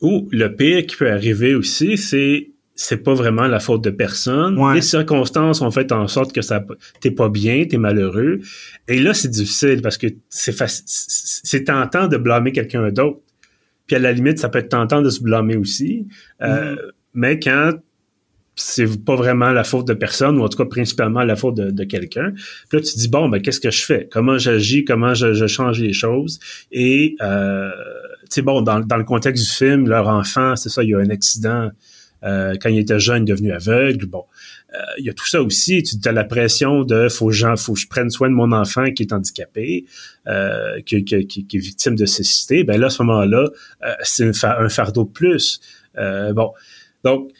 Ou 0.00 0.28
le 0.32 0.54
pire 0.54 0.84
qui 0.86 0.96
peut 0.96 1.10
arriver 1.10 1.54
aussi, 1.54 1.96
c'est 1.96 2.50
c'est 2.78 2.98
pas 2.98 3.14
vraiment 3.14 3.46
la 3.46 3.58
faute 3.58 3.82
de 3.82 3.90
personne. 3.90 4.58
Les 4.74 4.82
circonstances 4.82 5.62
ont 5.62 5.70
fait 5.70 5.92
en 5.92 6.06
sorte 6.08 6.34
que 6.34 6.42
ça 6.42 6.62
t'es 7.00 7.10
pas 7.10 7.30
bien, 7.30 7.64
t'es 7.64 7.78
malheureux. 7.78 8.40
Et 8.86 8.98
là, 8.98 9.14
c'est 9.14 9.30
difficile 9.30 9.80
parce 9.80 9.96
que 9.96 10.08
c'est 10.28 10.54
c'est 10.84 11.64
tentant 11.64 12.06
de 12.06 12.18
blâmer 12.18 12.52
quelqu'un 12.52 12.90
d'autre. 12.90 13.20
Puis 13.86 13.96
à 13.96 13.98
la 13.98 14.12
limite, 14.12 14.38
ça 14.38 14.50
peut 14.50 14.58
être 14.58 14.68
tentant 14.68 15.00
de 15.00 15.08
se 15.08 15.22
blâmer 15.22 15.56
aussi. 15.56 16.06
Euh, 16.42 16.74
mm-hmm. 16.74 16.78
mais 17.14 17.38
quand 17.38 17.72
c'est 18.56 19.04
pas 19.04 19.14
vraiment 19.14 19.52
la 19.52 19.64
faute 19.64 19.86
de 19.86 19.92
personne, 19.92 20.38
ou 20.38 20.42
en 20.42 20.48
tout 20.48 20.56
cas 20.56 20.64
principalement 20.64 21.22
la 21.22 21.36
faute 21.36 21.56
de, 21.56 21.84
quelqu'un. 21.84 22.32
Puis 22.68 22.78
là, 22.78 22.80
tu 22.80 22.94
te 22.94 22.98
dis, 22.98 23.08
bon, 23.08 23.28
ben 23.28 23.40
qu'est-ce 23.40 23.60
que 23.60 23.70
je 23.70 23.84
fais? 23.84 24.08
Comment 24.10 24.38
j'agis? 24.38 24.84
Comment 24.84 25.12
je, 25.12 25.46
change 25.46 25.78
les 25.78 25.92
choses? 25.92 26.40
Et, 26.72 27.16
euh, 27.20 27.70
sais, 28.30 28.42
bon, 28.42 28.62
dans, 28.62 28.80
dans 28.80 28.96
le 28.96 29.04
contexte 29.04 29.44
du 29.44 29.50
film, 29.50 29.88
leur 29.88 30.08
enfant, 30.08 30.56
c'est 30.56 30.68
ça, 30.68 30.82
il 30.82 30.90
y 30.90 30.94
a 30.94 30.98
un 30.98 31.10
accident 31.10 31.70
quand 32.22 32.70
il 32.70 32.80
était 32.80 32.98
jeune, 32.98 33.24
devenu 33.24 33.52
aveugle. 33.52 34.06
Bon, 34.06 34.24
il 34.98 35.04
y 35.04 35.10
a 35.10 35.12
tout 35.12 35.28
ça 35.28 35.40
aussi. 35.40 35.84
Tu 35.84 35.96
as 36.08 36.10
la 36.10 36.24
pression 36.24 36.82
de 36.82 37.08
faut 37.08 37.28
que, 37.28 37.56
faut 37.56 37.74
que 37.74 37.78
je 37.78 37.86
prenne 37.86 38.10
soin 38.10 38.28
de 38.28 38.34
mon 38.34 38.50
enfant 38.50 38.90
qui 38.90 39.04
est 39.04 39.12
handicapé, 39.12 39.84
qui, 40.84 41.04
qui, 41.04 41.14
est 41.14 41.56
victime 41.56 41.94
de 41.94 42.04
cécité. 42.04 42.64
Ben 42.64 42.80
là, 42.80 42.88
à 42.88 42.90
ce 42.90 43.00
moment-là, 43.04 43.44
c'est 44.02 44.28
un, 44.42 44.68
fardeau 44.68 45.04
de 45.04 45.10
plus. 45.10 45.60
bon, 45.94 46.50
donc 47.04 47.30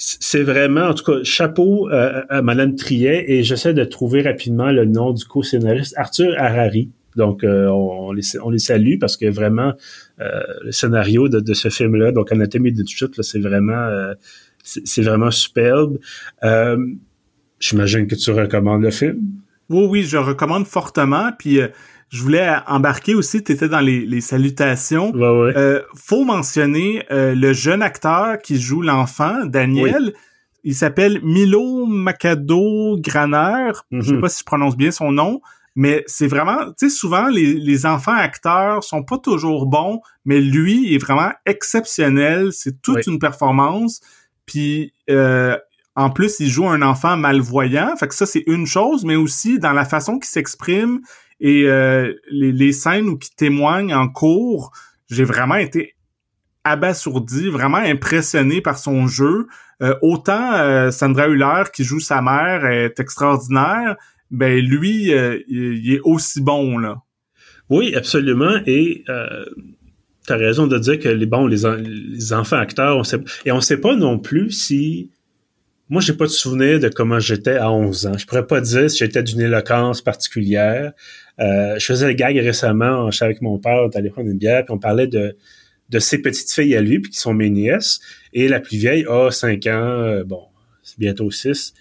c'est 0.00 0.42
vraiment, 0.42 0.86
en 0.86 0.94
tout 0.94 1.04
cas, 1.04 1.22
chapeau 1.24 1.90
euh, 1.90 2.22
à 2.30 2.40
Madame 2.40 2.74
Triet 2.74 3.24
et 3.28 3.42
j'essaie 3.42 3.74
de 3.74 3.84
trouver 3.84 4.22
rapidement 4.22 4.70
le 4.70 4.86
nom 4.86 5.12
du 5.12 5.26
co-scénariste, 5.26 5.94
Arthur 5.98 6.34
Harari. 6.38 6.88
Donc, 7.16 7.44
euh, 7.44 7.66
on, 7.66 8.12
les, 8.12 8.38
on, 8.42 8.50
les, 8.50 8.58
salue 8.58 8.98
parce 9.00 9.16
que 9.16 9.26
vraiment, 9.26 9.72
euh, 10.20 10.40
le 10.64 10.72
scénario 10.72 11.28
de, 11.28 11.54
ce 11.54 11.68
film-là, 11.68 12.12
donc 12.12 12.32
Anatomie 12.32 12.72
de 12.72 12.86
chute, 12.86 13.20
c'est 13.22 13.40
vraiment, 13.40 14.14
c'est 14.62 15.02
vraiment 15.02 15.30
superbe. 15.30 15.98
J'imagine 17.58 18.06
que 18.06 18.14
tu 18.14 18.30
recommandes 18.30 18.82
le 18.82 18.90
film? 18.90 19.20
Oui, 19.68 19.86
oui, 19.88 20.02
je 20.02 20.16
recommande 20.16 20.66
fortement. 20.66 21.30
Puis 21.38 21.60
je 22.10 22.22
voulais 22.22 22.56
embarquer 22.66 23.14
aussi, 23.14 23.42
tu 23.42 23.52
étais 23.52 23.68
dans 23.68 23.80
les, 23.80 24.20
salutations. 24.20 25.12
Ouais, 25.12 25.52
euh, 25.56 25.80
faut 25.94 26.24
mentionner 26.24 27.04
euh, 27.12 27.36
le 27.36 27.52
jeune 27.52 27.82
acteur 27.82 28.38
qui 28.38 28.60
joue 28.60 28.82
l'enfant, 28.82 29.46
Daniel. 29.46 30.12
Il 30.64 30.74
s'appelle 30.74 31.20
Milo 31.22 31.86
Macado 31.86 32.98
Graner. 32.98 33.70
Je 33.92 34.00
sais 34.00 34.12
mhm. 34.14 34.20
pas 34.20 34.28
si 34.28 34.40
je 34.40 34.44
prononce 34.44 34.76
bien 34.76 34.90
son 34.90 35.12
nom, 35.12 35.40
mais 35.76 36.02
c'est 36.06 36.26
vraiment, 36.26 36.72
tu 36.78 36.88
sais, 36.88 36.90
souvent 36.90 37.28
les, 37.28 37.86
enfants 37.86 38.14
acteurs 38.14 38.82
sont 38.84 39.02
pas 39.02 39.18
toujours 39.18 39.66
bons, 39.66 40.00
mais 40.24 40.40
lui 40.40 40.94
est 40.94 40.98
vraiment 40.98 41.30
exceptionnel. 41.46 42.52
C'est 42.52 42.82
toute 42.82 43.06
une 43.06 43.18
performance. 43.18 44.00
Puis 44.46 44.92
euh, 45.08 45.56
en 45.94 46.10
plus, 46.10 46.40
il 46.40 46.48
joue 46.48 46.68
un 46.68 46.82
enfant 46.82 47.16
malvoyant. 47.16 47.96
Fait 47.96 48.08
que 48.08 48.14
ça, 48.14 48.26
c'est 48.26 48.44
une 48.46 48.66
chose, 48.66 49.04
mais 49.04 49.16
aussi 49.16 49.58
dans 49.58 49.72
la 49.72 49.84
façon 49.84 50.18
qu'il 50.18 50.30
s'exprime 50.30 51.00
et 51.40 51.64
euh, 51.66 52.12
les, 52.30 52.72
scènes 52.72 53.08
où 53.08 53.16
qui 53.16 53.34
témoignent 53.34 53.94
en 53.94 54.08
cours, 54.08 54.72
j'ai 55.08 55.24
vraiment 55.24 55.56
été 55.56 55.96
abasourdi, 56.64 57.48
vraiment 57.48 57.78
impressionné 57.78 58.60
par 58.60 58.78
son 58.78 59.06
jeu. 59.06 59.46
Euh, 59.82 59.94
autant 60.02 60.52
euh, 60.52 60.90
Sandra 60.90 61.28
Hüller 61.28 61.64
qui 61.72 61.84
joue 61.84 62.00
sa 62.00 62.20
mère 62.20 62.66
est 62.66 63.00
extraordinaire, 63.00 63.96
ben 64.30 64.58
lui, 64.64 65.12
il, 65.48 65.94
est 65.94 66.00
aussi 66.04 66.40
bon 66.40 66.78
là. 66.78 67.02
Oui, 67.68 67.94
absolument. 67.94 68.60
Et 68.66 69.04
euh, 69.08 69.44
tu 70.26 70.32
as 70.32 70.36
raison 70.36 70.66
de 70.66 70.78
dire 70.78 70.98
que 70.98 71.08
les 71.08 71.28
les, 71.48 72.32
enfants 72.32 72.56
acteurs, 72.56 72.96
on 72.96 73.04
sait, 73.04 73.18
et 73.44 73.52
on 73.52 73.60
sait 73.60 73.80
pas 73.80 73.96
non 73.96 74.18
plus 74.18 74.50
si 74.50 75.10
moi, 75.90 76.00
j'ai 76.00 76.12
pas 76.12 76.26
de 76.26 76.30
souvenir 76.30 76.78
de 76.78 76.88
comment 76.88 77.18
j'étais 77.18 77.56
à 77.56 77.72
11 77.72 78.06
ans. 78.06 78.16
Je 78.16 78.24
pourrais 78.24 78.46
pas 78.46 78.60
dire 78.60 78.88
si 78.88 78.98
j'étais 78.98 79.24
d'une 79.24 79.40
éloquence 79.40 80.00
particulière. 80.02 80.92
Euh, 81.40 81.80
je 81.80 81.84
faisais 81.84 82.06
le 82.06 82.12
gag 82.12 82.36
récemment, 82.38 83.10
je 83.10 83.24
avec 83.24 83.42
mon 83.42 83.58
père, 83.58 83.88
allait 83.94 84.10
prendre 84.10 84.30
une 84.30 84.38
bière, 84.38 84.64
puis 84.64 84.72
on 84.72 84.78
parlait 84.78 85.08
de, 85.08 85.36
de 85.88 85.98
ses 85.98 86.18
petites 86.18 86.52
filles 86.52 86.76
à 86.76 86.80
lui, 86.80 87.00
puis 87.00 87.10
qui 87.10 87.18
sont 87.18 87.34
mes 87.34 87.50
nièces. 87.50 87.98
Et 88.32 88.46
la 88.46 88.60
plus 88.60 88.76
vieille 88.76 89.04
a 89.08 89.32
5 89.32 89.66
ans, 89.66 89.70
euh, 89.70 90.22
bon, 90.22 90.44
c'est 90.84 90.98
bientôt 91.00 91.28
6. 91.28 91.74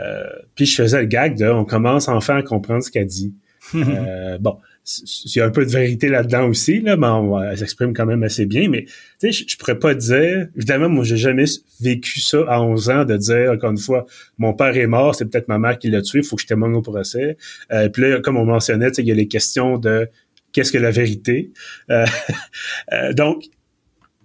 Euh, 0.00 0.24
puis 0.54 0.66
je 0.66 0.74
faisais 0.74 1.00
le 1.00 1.06
gag 1.06 1.36
de 1.36 1.46
on 1.46 1.64
commence 1.64 2.08
enfin 2.08 2.36
à 2.36 2.42
comprendre 2.42 2.82
ce 2.82 2.90
qu'elle 2.90 3.06
dit. 3.06 3.34
bon, 3.74 4.58
il 4.84 5.36
y 5.36 5.40
a 5.40 5.46
un 5.46 5.50
peu 5.50 5.64
de 5.64 5.70
vérité 5.70 6.08
là-dedans 6.08 6.48
aussi, 6.48 6.80
là, 6.80 6.96
mais 6.96 7.06
elle 7.50 7.58
s'exprime 7.58 7.92
quand 7.94 8.06
même 8.06 8.22
assez 8.24 8.46
bien. 8.46 8.68
Mais 8.68 8.84
tu 9.20 9.32
sais, 9.32 9.44
je, 9.48 9.56
pourrais 9.56 9.78
pas 9.78 9.94
dire. 9.94 10.48
Évidemment, 10.56 10.88
moi, 10.88 11.04
j'ai 11.04 11.16
jamais 11.16 11.44
vécu 11.80 12.20
ça 12.20 12.38
à 12.48 12.60
11 12.60 12.90
ans 12.90 13.04
de 13.04 13.16
dire 13.16 13.52
encore 13.52 13.70
une 13.70 13.78
fois, 13.78 14.06
mon 14.38 14.54
père 14.54 14.76
est 14.76 14.88
mort, 14.88 15.14
c'est 15.14 15.26
peut-être 15.26 15.46
ma 15.46 15.58
mère 15.58 15.78
qui 15.78 15.88
l'a 15.88 16.02
tué, 16.02 16.18
il 16.18 16.24
faut 16.24 16.36
que 16.36 16.42
je 16.42 16.48
témoigne 16.48 16.74
au 16.74 16.82
procès. 16.82 17.36
Euh, 17.70 17.88
puis 17.88 18.02
là, 18.02 18.20
comme 18.20 18.36
on 18.36 18.44
mentionnait, 18.44 18.90
il 18.98 19.06
y 19.06 19.12
a 19.12 19.14
les 19.14 19.28
questions 19.28 19.78
de 19.78 20.08
qu'est-ce 20.52 20.72
que 20.72 20.78
la 20.78 20.90
vérité? 20.90 21.52
Euh, 21.90 22.04
euh, 22.92 23.12
donc, 23.12 23.44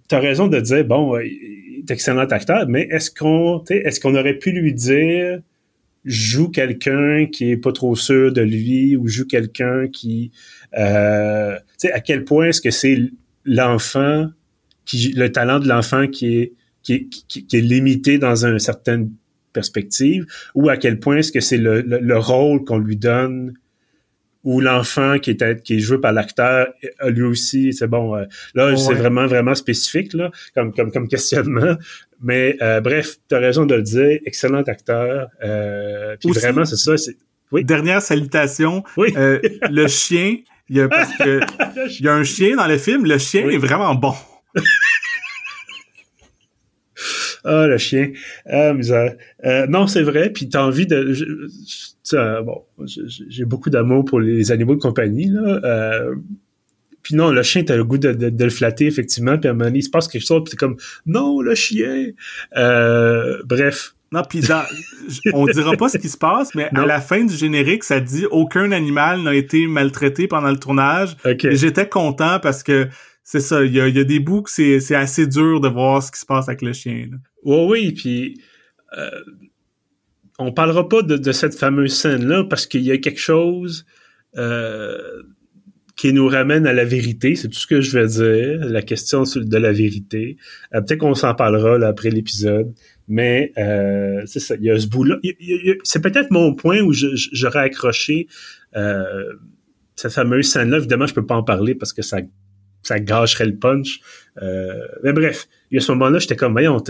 tu 0.08 0.14
as 0.14 0.20
raison 0.20 0.48
de 0.48 0.58
dire 0.58 0.84
bon, 0.84 1.18
il 1.20 1.84
est 1.86 1.90
excellent 1.90 2.26
acteur, 2.26 2.66
mais 2.68 2.88
est-ce 2.90 3.12
qu'on, 3.12 3.62
est-ce 3.70 4.00
qu'on 4.00 4.16
aurait 4.16 4.38
pu 4.38 4.50
lui 4.50 4.74
dire 4.74 5.38
joue 6.08 6.48
quelqu'un 6.48 7.26
qui 7.26 7.50
est 7.50 7.56
pas 7.56 7.72
trop 7.72 7.94
sûr 7.94 8.32
de 8.32 8.40
lui 8.40 8.96
ou 8.96 9.06
joue 9.08 9.26
quelqu'un 9.26 9.88
qui 9.88 10.32
euh, 10.76 11.54
tu 11.56 11.88
sais 11.88 11.92
à 11.92 12.00
quel 12.00 12.24
point 12.24 12.46
est-ce 12.46 12.60
que 12.60 12.70
c'est 12.70 12.98
l'enfant 13.44 14.28
qui 14.84 15.12
le 15.12 15.30
talent 15.30 15.60
de 15.60 15.68
l'enfant 15.68 16.06
qui 16.06 16.38
est 16.38 16.52
qui 16.82 17.46
limité 17.52 18.16
dans 18.16 18.46
une 18.46 18.58
certaine 18.58 19.10
perspective 19.52 20.26
ou 20.54 20.70
à 20.70 20.78
quel 20.78 20.98
point 20.98 21.18
est-ce 21.18 21.32
que 21.32 21.40
c'est 21.40 21.58
le, 21.58 21.82
le, 21.82 22.18
rôle 22.18 22.64
qu'on 22.64 22.78
lui 22.78 22.96
donne 22.96 23.52
ou 24.48 24.62
l'enfant 24.62 25.18
qui 25.18 25.32
est 25.32 25.62
qui 25.62 25.76
est 25.76 25.78
joué 25.78 25.98
par 25.98 26.12
l'acteur 26.12 26.68
lui 27.06 27.24
aussi 27.24 27.74
c'est 27.74 27.86
bon 27.86 28.16
euh, 28.16 28.24
là 28.54 28.74
c'est 28.78 28.94
vraiment 28.94 29.26
vraiment 29.26 29.54
spécifique 29.54 30.14
là 30.14 30.30
comme 30.54 30.72
comme 30.72 30.90
comme 30.90 31.06
questionnement 31.06 31.76
mais 32.22 32.56
euh, 32.62 32.80
bref 32.80 33.16
tu 33.28 33.34
as 33.34 33.40
raison 33.40 33.66
de 33.66 33.74
le 33.74 33.82
dire 33.82 34.20
excellent 34.24 34.62
acteur 34.62 35.28
euh, 35.44 36.16
puis 36.18 36.30
vraiment 36.32 36.64
c'est 36.64 36.76
ça 36.76 36.96
c'est 36.96 37.16
oui 37.52 37.62
dernière 37.62 38.00
salutation 38.00 38.84
oui. 38.96 39.12
Euh, 39.18 39.38
le 39.70 39.86
chien 39.86 40.38
il 40.70 40.76
y 40.78 40.80
a 40.80 40.88
parce 40.88 41.14
que 41.18 41.40
il 41.98 42.06
y 42.06 42.08
a 42.08 42.14
un 42.14 42.24
chien 42.24 42.56
dans 42.56 42.66
le 42.66 42.78
film 42.78 43.04
le 43.04 43.18
chien 43.18 43.46
est 43.50 43.58
vraiment 43.58 43.94
bon 43.94 44.14
Ah, 47.44 47.66
le 47.66 47.78
chien. 47.78 48.10
Ah, 48.46 48.74
misère. 48.74 49.14
Euh, 49.44 49.66
non, 49.68 49.86
c'est 49.86 50.02
vrai. 50.02 50.30
Puis 50.30 50.48
t'as 50.48 50.64
envie 50.64 50.86
de... 50.86 51.14
bon, 52.14 52.62
j'ai 52.86 53.44
beaucoup 53.44 53.70
d'amour 53.70 54.04
pour 54.04 54.20
les 54.20 54.52
animaux 54.52 54.74
de 54.74 54.80
compagnie, 54.80 55.28
là. 55.28 55.60
Euh, 55.64 56.14
puis 57.02 57.14
non, 57.14 57.30
le 57.30 57.42
chien, 57.42 57.62
t'as 57.64 57.76
le 57.76 57.84
goût 57.84 57.98
de, 57.98 58.44
le 58.44 58.50
flatter, 58.50 58.86
effectivement. 58.86 59.38
Puis 59.38 59.48
à 59.48 59.52
un 59.52 59.54
moment 59.54 59.66
donné, 59.66 59.78
il 59.78 59.82
se 59.82 59.90
passe 59.90 60.08
quelque 60.08 60.26
chose, 60.26 60.42
puis 60.44 60.50
t'es 60.50 60.56
comme, 60.56 60.76
non, 61.06 61.40
le 61.40 61.54
chien. 61.54 62.08
Euh, 62.56 63.38
bref. 63.44 63.94
Non, 64.10 64.22
puis 64.28 64.40
on 65.34 65.46
dira 65.46 65.76
pas 65.76 65.90
ce 65.90 65.98
qui 65.98 66.08
se 66.08 66.16
passe, 66.16 66.54
mais 66.54 66.68
à 66.74 66.86
la 66.86 67.00
fin 67.00 67.24
du 67.24 67.34
générique, 67.34 67.84
ça 67.84 68.00
dit 68.00 68.24
aucun 68.30 68.72
animal 68.72 69.22
n'a 69.22 69.34
été 69.34 69.66
maltraité 69.66 70.26
pendant 70.26 70.50
le 70.50 70.58
tournage. 70.58 71.14
Et 71.26 71.56
j'étais 71.56 71.88
content 71.88 72.40
parce 72.40 72.62
que 72.62 72.88
c'est 73.22 73.40
ça, 73.40 73.62
il 73.62 73.74
y 73.74 73.80
a, 73.80 74.04
des 74.04 74.20
bouts 74.20 74.42
que 74.42 74.50
c'est 74.50 74.94
assez 74.94 75.26
dur 75.26 75.60
de 75.60 75.68
voir 75.68 76.02
ce 76.02 76.10
qui 76.10 76.18
se 76.18 76.24
passe 76.24 76.48
avec 76.48 76.62
le 76.62 76.72
chien. 76.72 77.08
Oui, 77.44 77.66
oui, 77.68 77.92
puis 77.92 78.40
euh, 78.96 79.10
on 80.38 80.52
parlera 80.52 80.88
pas 80.88 81.02
de, 81.02 81.32
cette 81.32 81.54
fameuse 81.54 81.94
scène-là 81.94 82.44
parce 82.44 82.66
qu'il 82.66 82.82
y 82.82 82.92
a 82.92 82.98
quelque 82.98 83.20
chose 83.20 83.84
euh, 84.36 85.22
qui 85.96 86.12
nous 86.12 86.28
ramène 86.28 86.64
à 86.66 86.72
la 86.72 86.84
vérité, 86.84 87.34
c'est 87.34 87.48
tout 87.48 87.58
ce 87.58 87.66
que 87.66 87.80
je 87.80 87.98
vais 87.98 88.06
dire, 88.06 88.64
la 88.64 88.82
question 88.82 89.24
de 89.24 89.56
la 89.56 89.72
vérité. 89.72 90.36
Euh, 90.74 90.80
peut-être 90.80 91.00
qu'on 91.00 91.16
s'en 91.16 91.34
parlera 91.34 91.84
après 91.86 92.10
l'épisode, 92.10 92.72
mais 93.08 93.52
euh, 93.58 94.22
c'est 94.26 94.38
ça, 94.38 94.54
il 94.54 94.62
y 94.62 94.70
a 94.70 94.78
ce 94.78 94.86
bout-là. 94.86 95.16
C'est 95.82 96.00
peut-être 96.00 96.30
mon 96.30 96.54
point 96.54 96.80
où 96.80 96.92
j'aurais 96.92 97.60
accroché 97.60 98.28
cette 99.96 100.12
fameuse 100.12 100.48
scène-là. 100.52 100.76
Évidemment, 100.76 101.06
je 101.06 101.14
peux 101.14 101.26
pas 101.26 101.34
en 101.34 101.42
parler 101.42 101.74
parce 101.74 101.92
que 101.92 102.02
ça 102.02 102.18
ça 102.84 103.00
gâcherait 103.00 103.46
le 103.46 103.56
punch. 103.56 103.98
mais 105.02 105.12
bref, 105.12 105.48
il 105.72 105.74
y 105.74 105.78
a 105.78 105.80
ce 105.80 105.90
moment-là, 105.92 106.20
j'étais 106.20 106.36
comme, 106.36 106.52
voyons, 106.52 106.80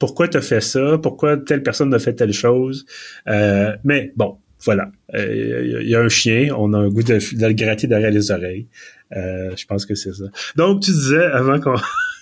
pourquoi 0.00 0.26
tu 0.26 0.38
as 0.38 0.40
fait 0.40 0.62
ça, 0.62 0.98
pourquoi 0.98 1.36
telle 1.36 1.62
personne 1.62 1.94
a 1.94 2.00
fait 2.00 2.14
telle 2.14 2.32
chose? 2.32 2.86
Euh, 3.28 3.76
mais 3.84 4.12
bon, 4.16 4.38
voilà. 4.64 4.90
Il 5.12 5.20
euh, 5.20 5.82
y 5.84 5.94
a 5.94 6.00
un 6.00 6.08
chien, 6.08 6.48
on 6.56 6.72
a 6.72 6.78
un 6.78 6.88
goût 6.88 7.02
de, 7.02 7.14
le 7.14 7.52
gratter 7.52 7.86
derrière 7.86 8.10
les 8.10 8.30
oreilles. 8.32 8.66
Euh, 9.14 9.50
je 9.56 9.66
pense 9.66 9.84
que 9.84 9.94
c'est 9.94 10.14
ça. 10.14 10.24
Donc, 10.56 10.80
tu 10.80 10.90
disais, 10.90 11.24
avant 11.24 11.60
qu'on 11.60 11.76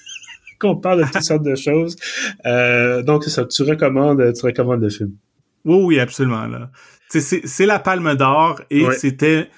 qu'on 0.58 0.76
parle 0.76 1.04
de 1.04 1.10
toutes 1.10 1.22
sortes 1.22 1.44
de 1.44 1.54
choses, 1.54 1.94
donc 3.06 3.24
c'est 3.24 3.30
ça, 3.30 3.46
tu 3.46 3.62
recommandes, 3.62 4.32
tu 4.34 4.44
recommandes 4.44 4.82
le 4.82 4.90
film. 4.90 5.12
Oui, 5.64 5.80
oui, 5.84 6.00
absolument. 6.00 6.46
Là. 6.46 6.70
C'est 7.08 7.66
la 7.66 7.78
Palme 7.78 8.14
d'Or 8.16 8.60
et 8.70 8.84
c'était... 8.96 9.48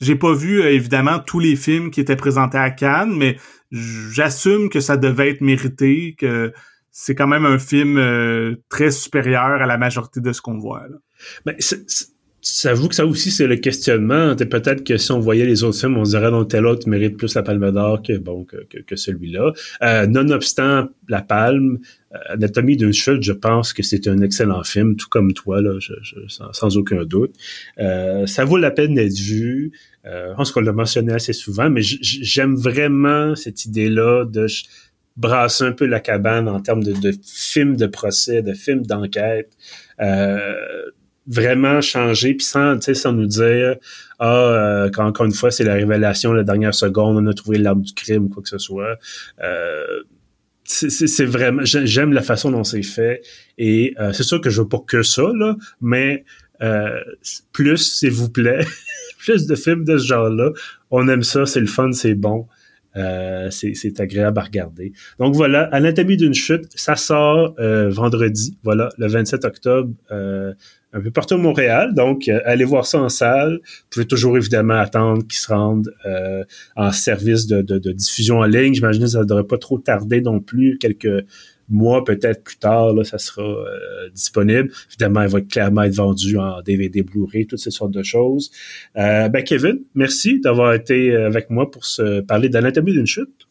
J'ai 0.00 0.14
pas 0.14 0.32
vu, 0.32 0.62
évidemment, 0.62 1.18
tous 1.18 1.40
les 1.40 1.56
films 1.56 1.90
qui 1.90 2.00
étaient 2.00 2.14
présentés 2.14 2.58
à 2.58 2.70
Cannes, 2.70 3.16
mais 3.16 3.36
j'assume 3.72 4.68
que 4.68 4.78
ça 4.78 4.96
devait 4.96 5.30
être 5.30 5.40
mérité, 5.40 6.14
que 6.16 6.52
c'est 7.00 7.14
quand 7.14 7.28
même 7.28 7.46
un 7.46 7.60
film 7.60 7.96
euh, 7.96 8.56
très 8.68 8.90
supérieur 8.90 9.62
à 9.62 9.66
la 9.66 9.78
majorité 9.78 10.20
de 10.20 10.32
ce 10.32 10.42
qu'on 10.42 10.58
voit. 10.58 10.82
Là. 10.88 10.96
Ben, 11.46 11.54
ça 11.60 12.72
que 12.72 12.94
ça 12.94 13.06
aussi, 13.06 13.30
c'est 13.30 13.46
le 13.46 13.54
questionnement. 13.54 14.34
Peut-être 14.34 14.82
que 14.82 14.96
si 14.96 15.12
on 15.12 15.20
voyait 15.20 15.46
les 15.46 15.62
autres 15.62 15.78
films, 15.78 15.96
on 15.96 16.02
dirait 16.02 16.32
non, 16.32 16.44
tel 16.44 16.66
autre 16.66 16.88
mérite 16.88 17.16
plus 17.16 17.32
la 17.36 17.44
Palme 17.44 17.70
d'Or 17.70 18.02
que, 18.02 18.18
bon, 18.18 18.44
que, 18.44 18.96
celui-là. 18.96 19.52
Euh, 19.82 20.06
nonobstant 20.08 20.88
la 21.08 21.22
Palme, 21.22 21.78
euh, 22.14 22.18
Anatomie 22.30 22.76
d'une 22.76 22.92
chute, 22.92 23.22
je 23.22 23.32
pense 23.32 23.72
que 23.72 23.84
c'est 23.84 24.08
un 24.08 24.20
excellent 24.20 24.64
film, 24.64 24.96
tout 24.96 25.08
comme 25.08 25.32
toi, 25.34 25.60
là, 25.60 25.78
sans, 26.26 26.76
aucun 26.76 27.04
doute. 27.04 27.36
ça 27.76 28.44
vaut 28.44 28.58
la 28.58 28.72
peine 28.72 28.94
d'être 28.94 29.18
vu. 29.18 29.70
je 30.04 30.34
pense 30.34 30.50
qu'on 30.50 30.62
l'a 30.62 30.72
mentionné 30.72 31.12
assez 31.12 31.32
souvent, 31.32 31.70
mais 31.70 31.82
j'aime 31.82 32.56
vraiment 32.56 33.36
cette 33.36 33.66
idée-là 33.66 34.24
de 34.24 34.48
brasser 35.18 35.64
un 35.64 35.72
peu 35.72 35.84
la 35.84 36.00
cabane 36.00 36.48
en 36.48 36.60
termes 36.60 36.82
de, 36.82 36.92
de 36.92 37.12
films 37.22 37.76
de 37.76 37.86
procès, 37.86 38.40
de 38.40 38.54
films 38.54 38.86
d'enquête. 38.86 39.50
Euh, 40.00 40.54
vraiment 41.28 41.82
changer, 41.82 42.34
puis 42.34 42.46
sans, 42.46 42.80
sans 42.80 43.12
nous 43.12 43.26
dire 43.26 43.76
Ah, 44.18 44.86
euh, 44.86 44.90
encore 44.98 45.26
une 45.26 45.34
fois, 45.34 45.50
c'est 45.50 45.64
la 45.64 45.74
révélation, 45.74 46.32
la 46.32 46.42
dernière 46.42 46.74
seconde, 46.74 47.18
on 47.18 47.26
a 47.26 47.34
trouvé 47.34 47.58
l'arme 47.58 47.82
du 47.82 47.92
crime 47.92 48.24
ou 48.24 48.28
quoi 48.28 48.42
que 48.42 48.48
ce 48.48 48.58
soit. 48.58 48.98
Euh, 49.42 49.84
c'est 50.70 51.24
vraiment 51.24 51.62
j'aime 51.64 52.12
la 52.12 52.20
façon 52.20 52.50
dont 52.50 52.62
c'est 52.62 52.82
fait 52.82 53.22
et 53.56 53.94
euh, 53.98 54.12
c'est 54.12 54.22
sûr 54.22 54.38
que 54.38 54.50
je 54.50 54.60
veux 54.60 54.68
pas 54.68 54.82
que 54.86 55.02
ça 55.02 55.22
là 55.34 55.56
mais 55.80 56.26
euh, 56.60 57.00
plus 57.52 57.78
s'il 57.78 58.10
vous 58.10 58.28
plaît 58.28 58.66
plus 59.18 59.46
de 59.46 59.54
films 59.54 59.84
de 59.86 59.96
ce 59.96 60.06
genre-là 60.06 60.50
on 60.90 61.08
aime 61.08 61.22
ça 61.22 61.46
c'est 61.46 61.60
le 61.60 61.66
fun 61.66 61.92
c'est 61.92 62.14
bon 62.14 62.46
euh, 62.98 63.50
c'est 63.50 64.00
agréable 64.00 64.38
à 64.38 64.42
regarder. 64.42 64.92
Donc 65.18 65.34
voilà, 65.34 65.64
Anatomie 65.72 66.16
d'une 66.16 66.34
chute, 66.34 66.66
ça 66.74 66.96
sort 66.96 67.54
euh, 67.58 67.88
vendredi, 67.90 68.58
voilà, 68.64 68.88
le 68.98 69.06
27 69.06 69.44
octobre, 69.44 69.92
euh, 70.10 70.52
un 70.92 71.00
peu 71.00 71.10
partout 71.10 71.34
à 71.34 71.38
Montréal. 71.38 71.94
Donc, 71.94 72.28
allez 72.28 72.64
voir 72.64 72.86
ça 72.86 72.98
en 72.98 73.08
salle. 73.08 73.60
Vous 73.62 73.86
pouvez 73.90 74.06
toujours 74.06 74.36
évidemment 74.36 74.74
attendre 74.74 75.22
qu'ils 75.22 75.38
se 75.38 75.52
rendent 75.52 75.94
en 76.76 76.92
service 76.92 77.46
de, 77.46 77.60
de, 77.60 77.92
diffusion 77.92 78.38
en 78.38 78.44
ligne. 78.44 78.72
J'imagine 78.72 79.02
que 79.02 79.08
ça 79.08 79.20
ne 79.20 79.24
devrait 79.24 79.44
pas 79.44 79.58
trop 79.58 79.78
tarder 79.78 80.22
non 80.22 80.40
plus, 80.40 80.78
quelques 80.78 81.24
mois, 81.68 82.04
peut-être 82.04 82.44
plus 82.44 82.58
tard, 82.58 82.94
là, 82.94 83.04
ça 83.04 83.18
sera 83.18 83.42
euh, 83.42 84.08
disponible. 84.14 84.70
Évidemment, 84.88 85.22
il 85.22 85.28
va 85.28 85.40
clairement 85.40 85.82
être 85.82 85.94
vendu 85.94 86.38
en 86.38 86.62
DVD, 86.62 87.02
Blu-ray, 87.02 87.46
toutes 87.46 87.58
ces 87.58 87.70
sortes 87.70 87.92
de 87.92 88.02
choses. 88.02 88.50
Euh, 88.96 89.28
ben 89.28 89.42
Kevin, 89.42 89.80
merci 89.94 90.40
d'avoir 90.40 90.74
été 90.74 91.14
avec 91.14 91.50
moi 91.50 91.70
pour 91.70 91.84
se 91.84 92.20
parler 92.20 92.48
d'anatomie 92.48 92.92
d'une 92.92 93.06
chute. 93.06 93.48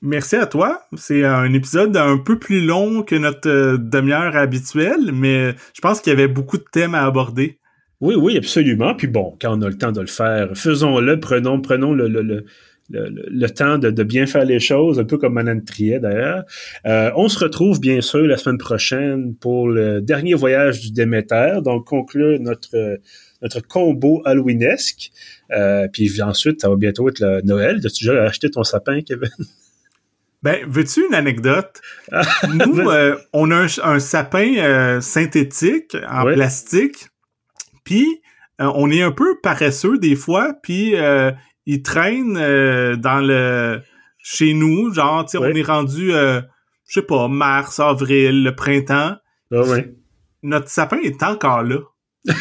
Merci 0.00 0.36
à 0.36 0.46
toi. 0.46 0.82
C'est 0.96 1.24
un 1.24 1.52
épisode 1.52 1.96
un 1.96 2.18
peu 2.18 2.38
plus 2.38 2.64
long 2.64 3.02
que 3.02 3.16
notre 3.16 3.48
euh, 3.48 3.78
demi-heure 3.78 4.36
habituelle, 4.36 5.10
mais 5.12 5.54
je 5.74 5.80
pense 5.80 6.00
qu'il 6.00 6.12
y 6.12 6.16
avait 6.16 6.28
beaucoup 6.28 6.56
de 6.56 6.64
thèmes 6.70 6.94
à 6.94 7.04
aborder. 7.04 7.58
Oui, 8.00 8.14
oui, 8.14 8.36
absolument. 8.36 8.94
Puis 8.94 9.08
bon, 9.08 9.36
quand 9.40 9.58
on 9.58 9.62
a 9.62 9.68
le 9.68 9.76
temps 9.76 9.90
de 9.90 10.00
le 10.00 10.06
faire, 10.06 10.56
faisons-le, 10.56 11.18
prenons, 11.18 11.60
prenons 11.60 11.92
le, 11.92 12.06
le, 12.06 12.22
le, 12.22 12.44
temps 13.48 13.78
de, 13.78 14.02
bien 14.02 14.26
faire 14.26 14.44
les 14.44 14.60
choses, 14.60 14.98
un 14.98 15.04
peu 15.04 15.18
comme 15.18 15.34
Manan 15.34 15.60
Triet 15.60 16.00
d'ailleurs. 16.00 16.44
Euh, 16.86 17.10
on 17.16 17.28
se 17.28 17.38
retrouve 17.38 17.80
bien 17.80 18.00
sûr 18.00 18.26
la 18.26 18.36
semaine 18.36 18.58
prochaine 18.58 19.34
pour 19.34 19.68
le 19.68 20.00
dernier 20.00 20.34
voyage 20.34 20.80
du 20.80 20.92
Déméter, 20.92 21.60
donc 21.62 21.86
conclure 21.86 22.38
notre 22.40 22.98
notre 23.40 23.60
combo 23.60 24.20
halloweenesque. 24.24 25.12
Euh, 25.52 25.86
puis 25.92 26.20
ensuite, 26.22 26.60
ça 26.60 26.68
va 26.68 26.76
bientôt 26.76 27.08
être 27.08 27.20
le 27.20 27.40
Noël. 27.42 27.76
As-tu 27.84 28.04
déjà 28.06 28.24
acheté 28.24 28.50
ton 28.50 28.64
sapin, 28.64 29.00
Kevin? 29.02 29.28
Ben, 30.42 30.64
veux-tu 30.68 31.06
une 31.06 31.14
anecdote? 31.14 31.80
Nous, 32.48 32.88
euh, 32.88 33.16
on 33.32 33.50
a 33.50 33.66
un, 33.82 33.98
sapin 33.98 35.00
synthétique 35.00 35.96
en 36.08 36.24
plastique, 36.24 37.08
puis 37.84 38.06
on 38.58 38.90
est 38.90 39.02
un 39.02 39.12
peu 39.12 39.38
paresseux 39.40 39.98
des 39.98 40.16
fois, 40.16 40.54
puis 40.62 40.94
il 41.68 41.82
traîne 41.82 42.36
euh, 42.38 42.96
dans 42.96 43.20
le 43.20 43.82
chez 44.20 44.54
nous, 44.54 44.92
genre, 44.92 45.24
tu 45.26 45.32
sais, 45.32 45.38
on 45.38 45.44
est 45.44 45.62
rendu, 45.62 46.12
euh, 46.12 46.40
je 46.88 46.94
sais 46.94 47.02
pas, 47.02 47.28
mars, 47.28 47.78
avril, 47.78 48.42
le 48.42 48.56
printemps. 48.56 49.16
Ah 49.52 49.62
Notre 50.42 50.68
sapin 50.68 50.98
est 50.98 51.22
encore 51.22 51.62
là. 51.62 51.76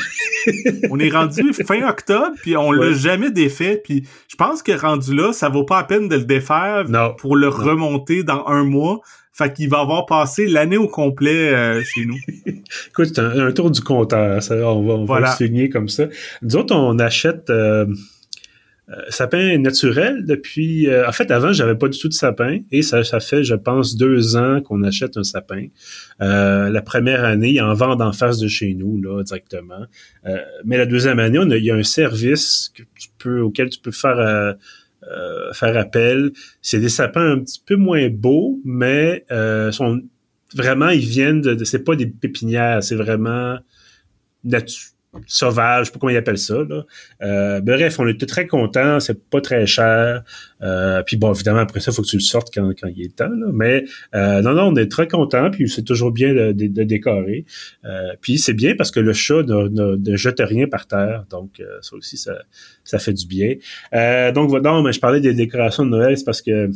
on 0.90 1.00
est 1.00 1.10
rendu 1.10 1.54
fin 1.54 1.88
octobre, 1.88 2.36
puis 2.42 2.56
on 2.56 2.72
l'a 2.72 2.94
jamais 2.94 3.30
défait. 3.30 3.82
Puis 3.84 4.08
je 4.30 4.36
pense 4.38 4.64
que 4.64 4.72
rendu 4.72 5.14
là, 5.14 5.34
ça 5.34 5.50
vaut 5.50 5.66
pas 5.66 5.82
la 5.82 5.84
peine 5.84 6.08
de 6.08 6.16
le 6.16 6.26
défaire 6.26 6.86
pour 7.18 7.36
le 7.36 7.50
remonter 7.50 8.24
dans 8.24 8.46
un 8.48 8.64
mois. 8.64 9.02
Fait 9.34 9.54
qu'il 9.54 9.70
va 9.70 9.82
avoir 9.82 10.06
passé 10.08 10.48
l'année 10.48 10.78
au 10.78 10.88
complet 10.88 11.54
euh, 11.54 11.84
chez 11.84 12.06
nous. 12.06 12.18
Écoute, 12.90 13.10
c'est 13.14 13.20
un, 13.20 13.52
tour 13.52 13.70
du 13.70 13.82
compteur. 13.82 14.42
Ça, 14.42 14.56
on 14.56 14.84
va, 14.84 14.94
on 14.94 15.06
va 15.06 15.20
le 15.20 15.28
signer 15.28 15.70
comme 15.70 15.90
ça. 15.90 16.06
Nous 16.42 16.56
autres, 16.56 16.76
on 16.76 16.98
achète 16.98 17.50
euh, 17.52 17.86
sapin 19.10 19.58
naturel 19.58 20.24
depuis. 20.26 20.88
Euh, 20.88 21.08
en 21.08 21.12
fait, 21.12 21.30
avant, 21.32 21.52
j'avais 21.52 21.76
pas 21.76 21.90
du 21.90 22.00
tout 22.00 22.08
de 22.08 22.14
sapin 22.14 22.60
et 22.72 22.82
ça, 22.82 23.04
fait, 23.20 23.44
je 23.44 23.56
pense, 23.56 23.98
deux 23.98 24.38
ans 24.38 24.62
qu'on 24.62 24.84
achète 24.84 25.18
un 25.18 25.24
sapin. 25.24 25.68
Euh, 26.22 26.70
la 26.70 26.82
première 26.82 27.26
année, 27.26 27.52
il 27.52 27.62
en 27.62 27.74
vend 27.74 28.00
en 28.00 28.14
face 28.14 28.40
de 28.40 28.48
chez 28.48 28.74
nous 28.74 29.02
là 29.02 29.24
directement. 29.24 29.86
mais 30.66 30.78
la 30.78 30.86
deuxième 30.86 31.20
année, 31.20 31.40
on 31.40 31.50
il 31.50 31.64
y 31.64 31.72
a 31.72 31.76
un 31.76 31.84
service 31.84 32.72
auquel 33.26 33.70
tu 33.70 33.80
peux 33.80 33.92
faire 33.92 34.56
faire 35.54 35.78
appel. 35.78 36.32
C'est 36.62 36.80
des 36.80 36.90
sapins 36.90 37.32
un 37.32 37.40
petit 37.40 37.62
peu 37.66 37.76
moins 37.76 38.10
beaux, 38.10 38.60
mais 38.64 39.26
sont 39.72 40.02
vraiment, 40.56 40.90
ils 40.90 41.06
viennent 41.06 41.42
de. 41.42 41.64
c'est 41.66 41.84
pas 41.84 41.96
des 41.96 42.08
pépinières, 42.08 42.82
c'est 42.84 42.96
vraiment 42.96 43.58
naturel 44.44 44.97
sauvage, 45.26 45.80
je 45.80 45.86
sais 45.86 45.92
pas 45.94 46.00
comment 46.00 46.12
ils 46.12 46.18
appellent 46.18 46.38
ça. 46.38 46.58
Là. 46.68 46.86
Euh, 47.22 47.62
bref, 47.62 48.00
on 48.00 48.08
était 48.08 48.26
très 48.26 48.48
contents, 48.48 49.00
c'est 49.00 49.30
pas 49.30 49.42
très 49.42 49.66
cher. 49.66 50.24
Euh, 50.62 51.04
puis 51.04 51.18
bon, 51.18 51.34
évidemment, 51.34 51.60
après 51.60 51.80
ça, 51.80 51.92
il 51.92 51.96
faut 51.96 52.02
que 52.02 52.08
tu 52.08 52.18
le 52.18 52.22
sortes 52.22 52.50
quand, 52.54 52.70
quand 52.80 52.88
il 52.88 53.06
est 53.06 53.16
temps. 53.16 53.30
Là. 53.30 53.48
Mais 53.54 53.86
euh, 54.16 54.42
non, 54.42 54.54
non, 54.54 54.68
on 54.68 54.76
est 54.76 54.90
très 54.90 55.08
contents, 55.08 55.50
puis 55.52 55.70
c'est 55.70 55.84
toujours 55.84 56.12
bien 56.12 56.34
de, 56.34 56.52
de, 56.52 56.84
décorer. 56.84 57.46
Euh, 57.86 58.14
puis 58.22 58.38
c'est 58.38 58.54
bien 58.54 58.76
parce 58.76 58.92
que 58.92 59.00
le 59.00 59.14
chat 59.14 59.44
ne, 59.44 60.16
jette 60.16 60.40
rien 60.40 60.68
par 60.68 60.88
terre, 60.88 61.26
donc 61.30 61.60
euh, 61.60 61.66
ça 61.82 61.96
aussi, 61.96 62.18
ça, 62.18 62.34
ça 62.84 63.00
fait 63.00 63.14
du 63.14 63.28
bien. 63.28 63.56
donc, 64.34 64.52
non, 64.64 64.82
mais 64.82 64.92
je 64.92 65.00
parlais 65.00 65.20
des 65.20 65.34
décorations 65.34 65.86
de 65.86 65.92
Noël, 65.92 66.18
c'est 66.18 66.26
parce 66.26 66.42
que 66.42 66.70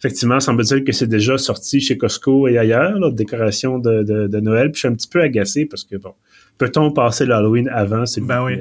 effectivement, 0.00 0.40
semble-t-il 0.40 0.82
que 0.82 0.92
c'est 0.92 1.06
déjà 1.06 1.36
sorti 1.36 1.80
chez 1.80 1.98
Costco 1.98 2.48
et 2.48 2.56
ailleurs, 2.56 2.98
là, 2.98 3.10
décoration 3.10 3.78
de, 3.78 4.02
de, 4.02 4.28
de, 4.28 4.40
Noël. 4.40 4.70
Puis 4.70 4.76
je 4.76 4.78
suis 4.80 4.88
un 4.88 4.94
petit 4.94 5.08
peu 5.08 5.20
agacé 5.20 5.66
parce 5.66 5.84
que 5.84 5.96
bon, 5.96 6.14
peut-on 6.60 6.92
passer 6.92 7.24
l'Halloween 7.24 7.68
avant, 7.68 8.04
s'il 8.04 8.24
ben 8.24 8.44
Oui. 8.44 8.58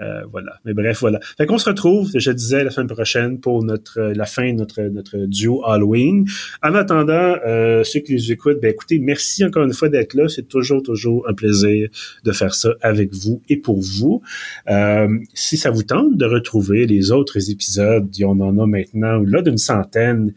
Euh, 0.00 0.22
voilà. 0.30 0.58
Mais 0.64 0.72
bref, 0.72 1.00
voilà. 1.00 1.20
Fait 1.36 1.46
qu'on 1.46 1.58
se 1.58 1.68
retrouve, 1.68 2.10
je 2.14 2.30
disais, 2.30 2.64
la 2.64 2.70
semaine 2.70 2.88
prochaine 2.88 3.40
pour 3.40 3.62
notre 3.62 4.00
la 4.00 4.24
fin 4.24 4.52
de 4.52 4.58
notre, 4.58 4.82
notre 4.82 5.18
duo 5.26 5.62
Halloween. 5.64 6.26
En 6.62 6.74
attendant, 6.74 7.36
euh, 7.46 7.84
ceux 7.84 8.00
qui 8.00 8.14
les 8.14 8.32
écoutent, 8.32 8.60
ben 8.60 8.70
écoutez, 8.70 8.98
merci 8.98 9.44
encore 9.44 9.64
une 9.64 9.72
fois 9.72 9.88
d'être 9.88 10.14
là. 10.14 10.28
C'est 10.28 10.48
toujours, 10.48 10.82
toujours 10.82 11.28
un 11.28 11.34
plaisir 11.34 11.88
de 12.24 12.32
faire 12.32 12.54
ça 12.54 12.70
avec 12.80 13.12
vous 13.12 13.42
et 13.48 13.56
pour 13.56 13.80
vous. 13.80 14.22
Euh, 14.68 15.08
si 15.34 15.56
ça 15.56 15.70
vous 15.70 15.82
tente 15.82 16.16
de 16.16 16.24
retrouver 16.24 16.86
les 16.86 17.12
autres 17.12 17.50
épisodes, 17.50 18.08
on 18.24 18.40
en 18.40 18.58
a 18.58 18.66
maintenant 18.66 19.18
là 19.26 19.42
d'une 19.42 19.58
centaine. 19.58 20.32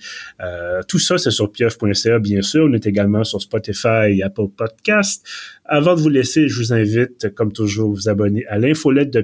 tout 0.87 0.99
ça, 0.99 1.17
c'est 1.17 1.31
sur 1.31 1.51
pieuf.ca, 1.51 2.19
bien 2.19 2.41
sûr. 2.41 2.65
On 2.69 2.73
est 2.73 2.85
également 2.85 3.23
sur 3.23 3.41
Spotify 3.41 4.17
et 4.17 4.23
Apple 4.23 4.47
Podcast. 4.55 5.25
Avant 5.65 5.95
de 5.95 6.01
vous 6.01 6.09
laisser, 6.09 6.49
je 6.49 6.57
vous 6.57 6.73
invite, 6.73 7.33
comme 7.35 7.53
toujours, 7.53 7.93
vous 7.93 8.09
abonner 8.09 8.45
à 8.47 8.59
l'infolette 8.59 9.11
de 9.11 9.21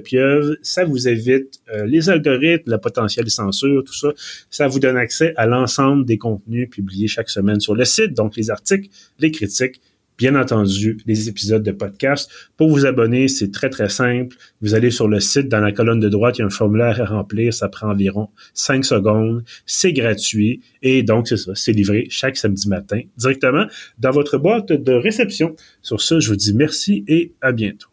Ça 0.62 0.84
vous 0.84 1.08
évite 1.08 1.60
euh, 1.72 1.86
les 1.86 2.08
algorithmes, 2.08 2.70
la 2.70 2.78
potentielle 2.78 3.30
censure, 3.30 3.84
tout 3.84 3.94
ça. 3.94 4.08
Ça 4.50 4.68
vous 4.68 4.78
donne 4.78 4.96
accès 4.96 5.32
à 5.36 5.46
l'ensemble 5.46 6.04
des 6.04 6.18
contenus 6.18 6.68
publiés 6.70 7.08
chaque 7.08 7.30
semaine 7.30 7.60
sur 7.60 7.74
le 7.74 7.84
site, 7.84 8.14
donc 8.14 8.36
les 8.36 8.50
articles, 8.50 8.88
les 9.18 9.30
critiques 9.30 9.80
bien 10.20 10.34
entendu, 10.34 10.98
les 11.06 11.30
épisodes 11.30 11.62
de 11.62 11.72
podcast. 11.72 12.30
Pour 12.58 12.68
vous 12.68 12.84
abonner, 12.84 13.26
c'est 13.26 13.50
très, 13.50 13.70
très 13.70 13.88
simple. 13.88 14.36
Vous 14.60 14.74
allez 14.74 14.90
sur 14.90 15.08
le 15.08 15.18
site, 15.18 15.48
dans 15.48 15.60
la 15.60 15.72
colonne 15.72 15.98
de 15.98 16.10
droite, 16.10 16.36
il 16.36 16.40
y 16.40 16.42
a 16.42 16.46
un 16.46 16.50
formulaire 16.50 17.00
à 17.00 17.06
remplir. 17.06 17.54
Ça 17.54 17.70
prend 17.70 17.90
environ 17.90 18.28
5 18.52 18.84
secondes. 18.84 19.42
C'est 19.64 19.94
gratuit. 19.94 20.60
Et 20.82 21.02
donc, 21.02 21.26
c'est 21.26 21.38
ça. 21.38 21.52
C'est 21.54 21.72
livré 21.72 22.06
chaque 22.10 22.36
samedi 22.36 22.68
matin 22.68 23.00
directement 23.16 23.64
dans 23.98 24.10
votre 24.10 24.36
boîte 24.36 24.72
de 24.72 24.92
réception. 24.92 25.56
Sur 25.80 26.02
ce, 26.02 26.20
je 26.20 26.28
vous 26.28 26.36
dis 26.36 26.52
merci 26.52 27.02
et 27.08 27.32
à 27.40 27.52
bientôt. 27.52 27.89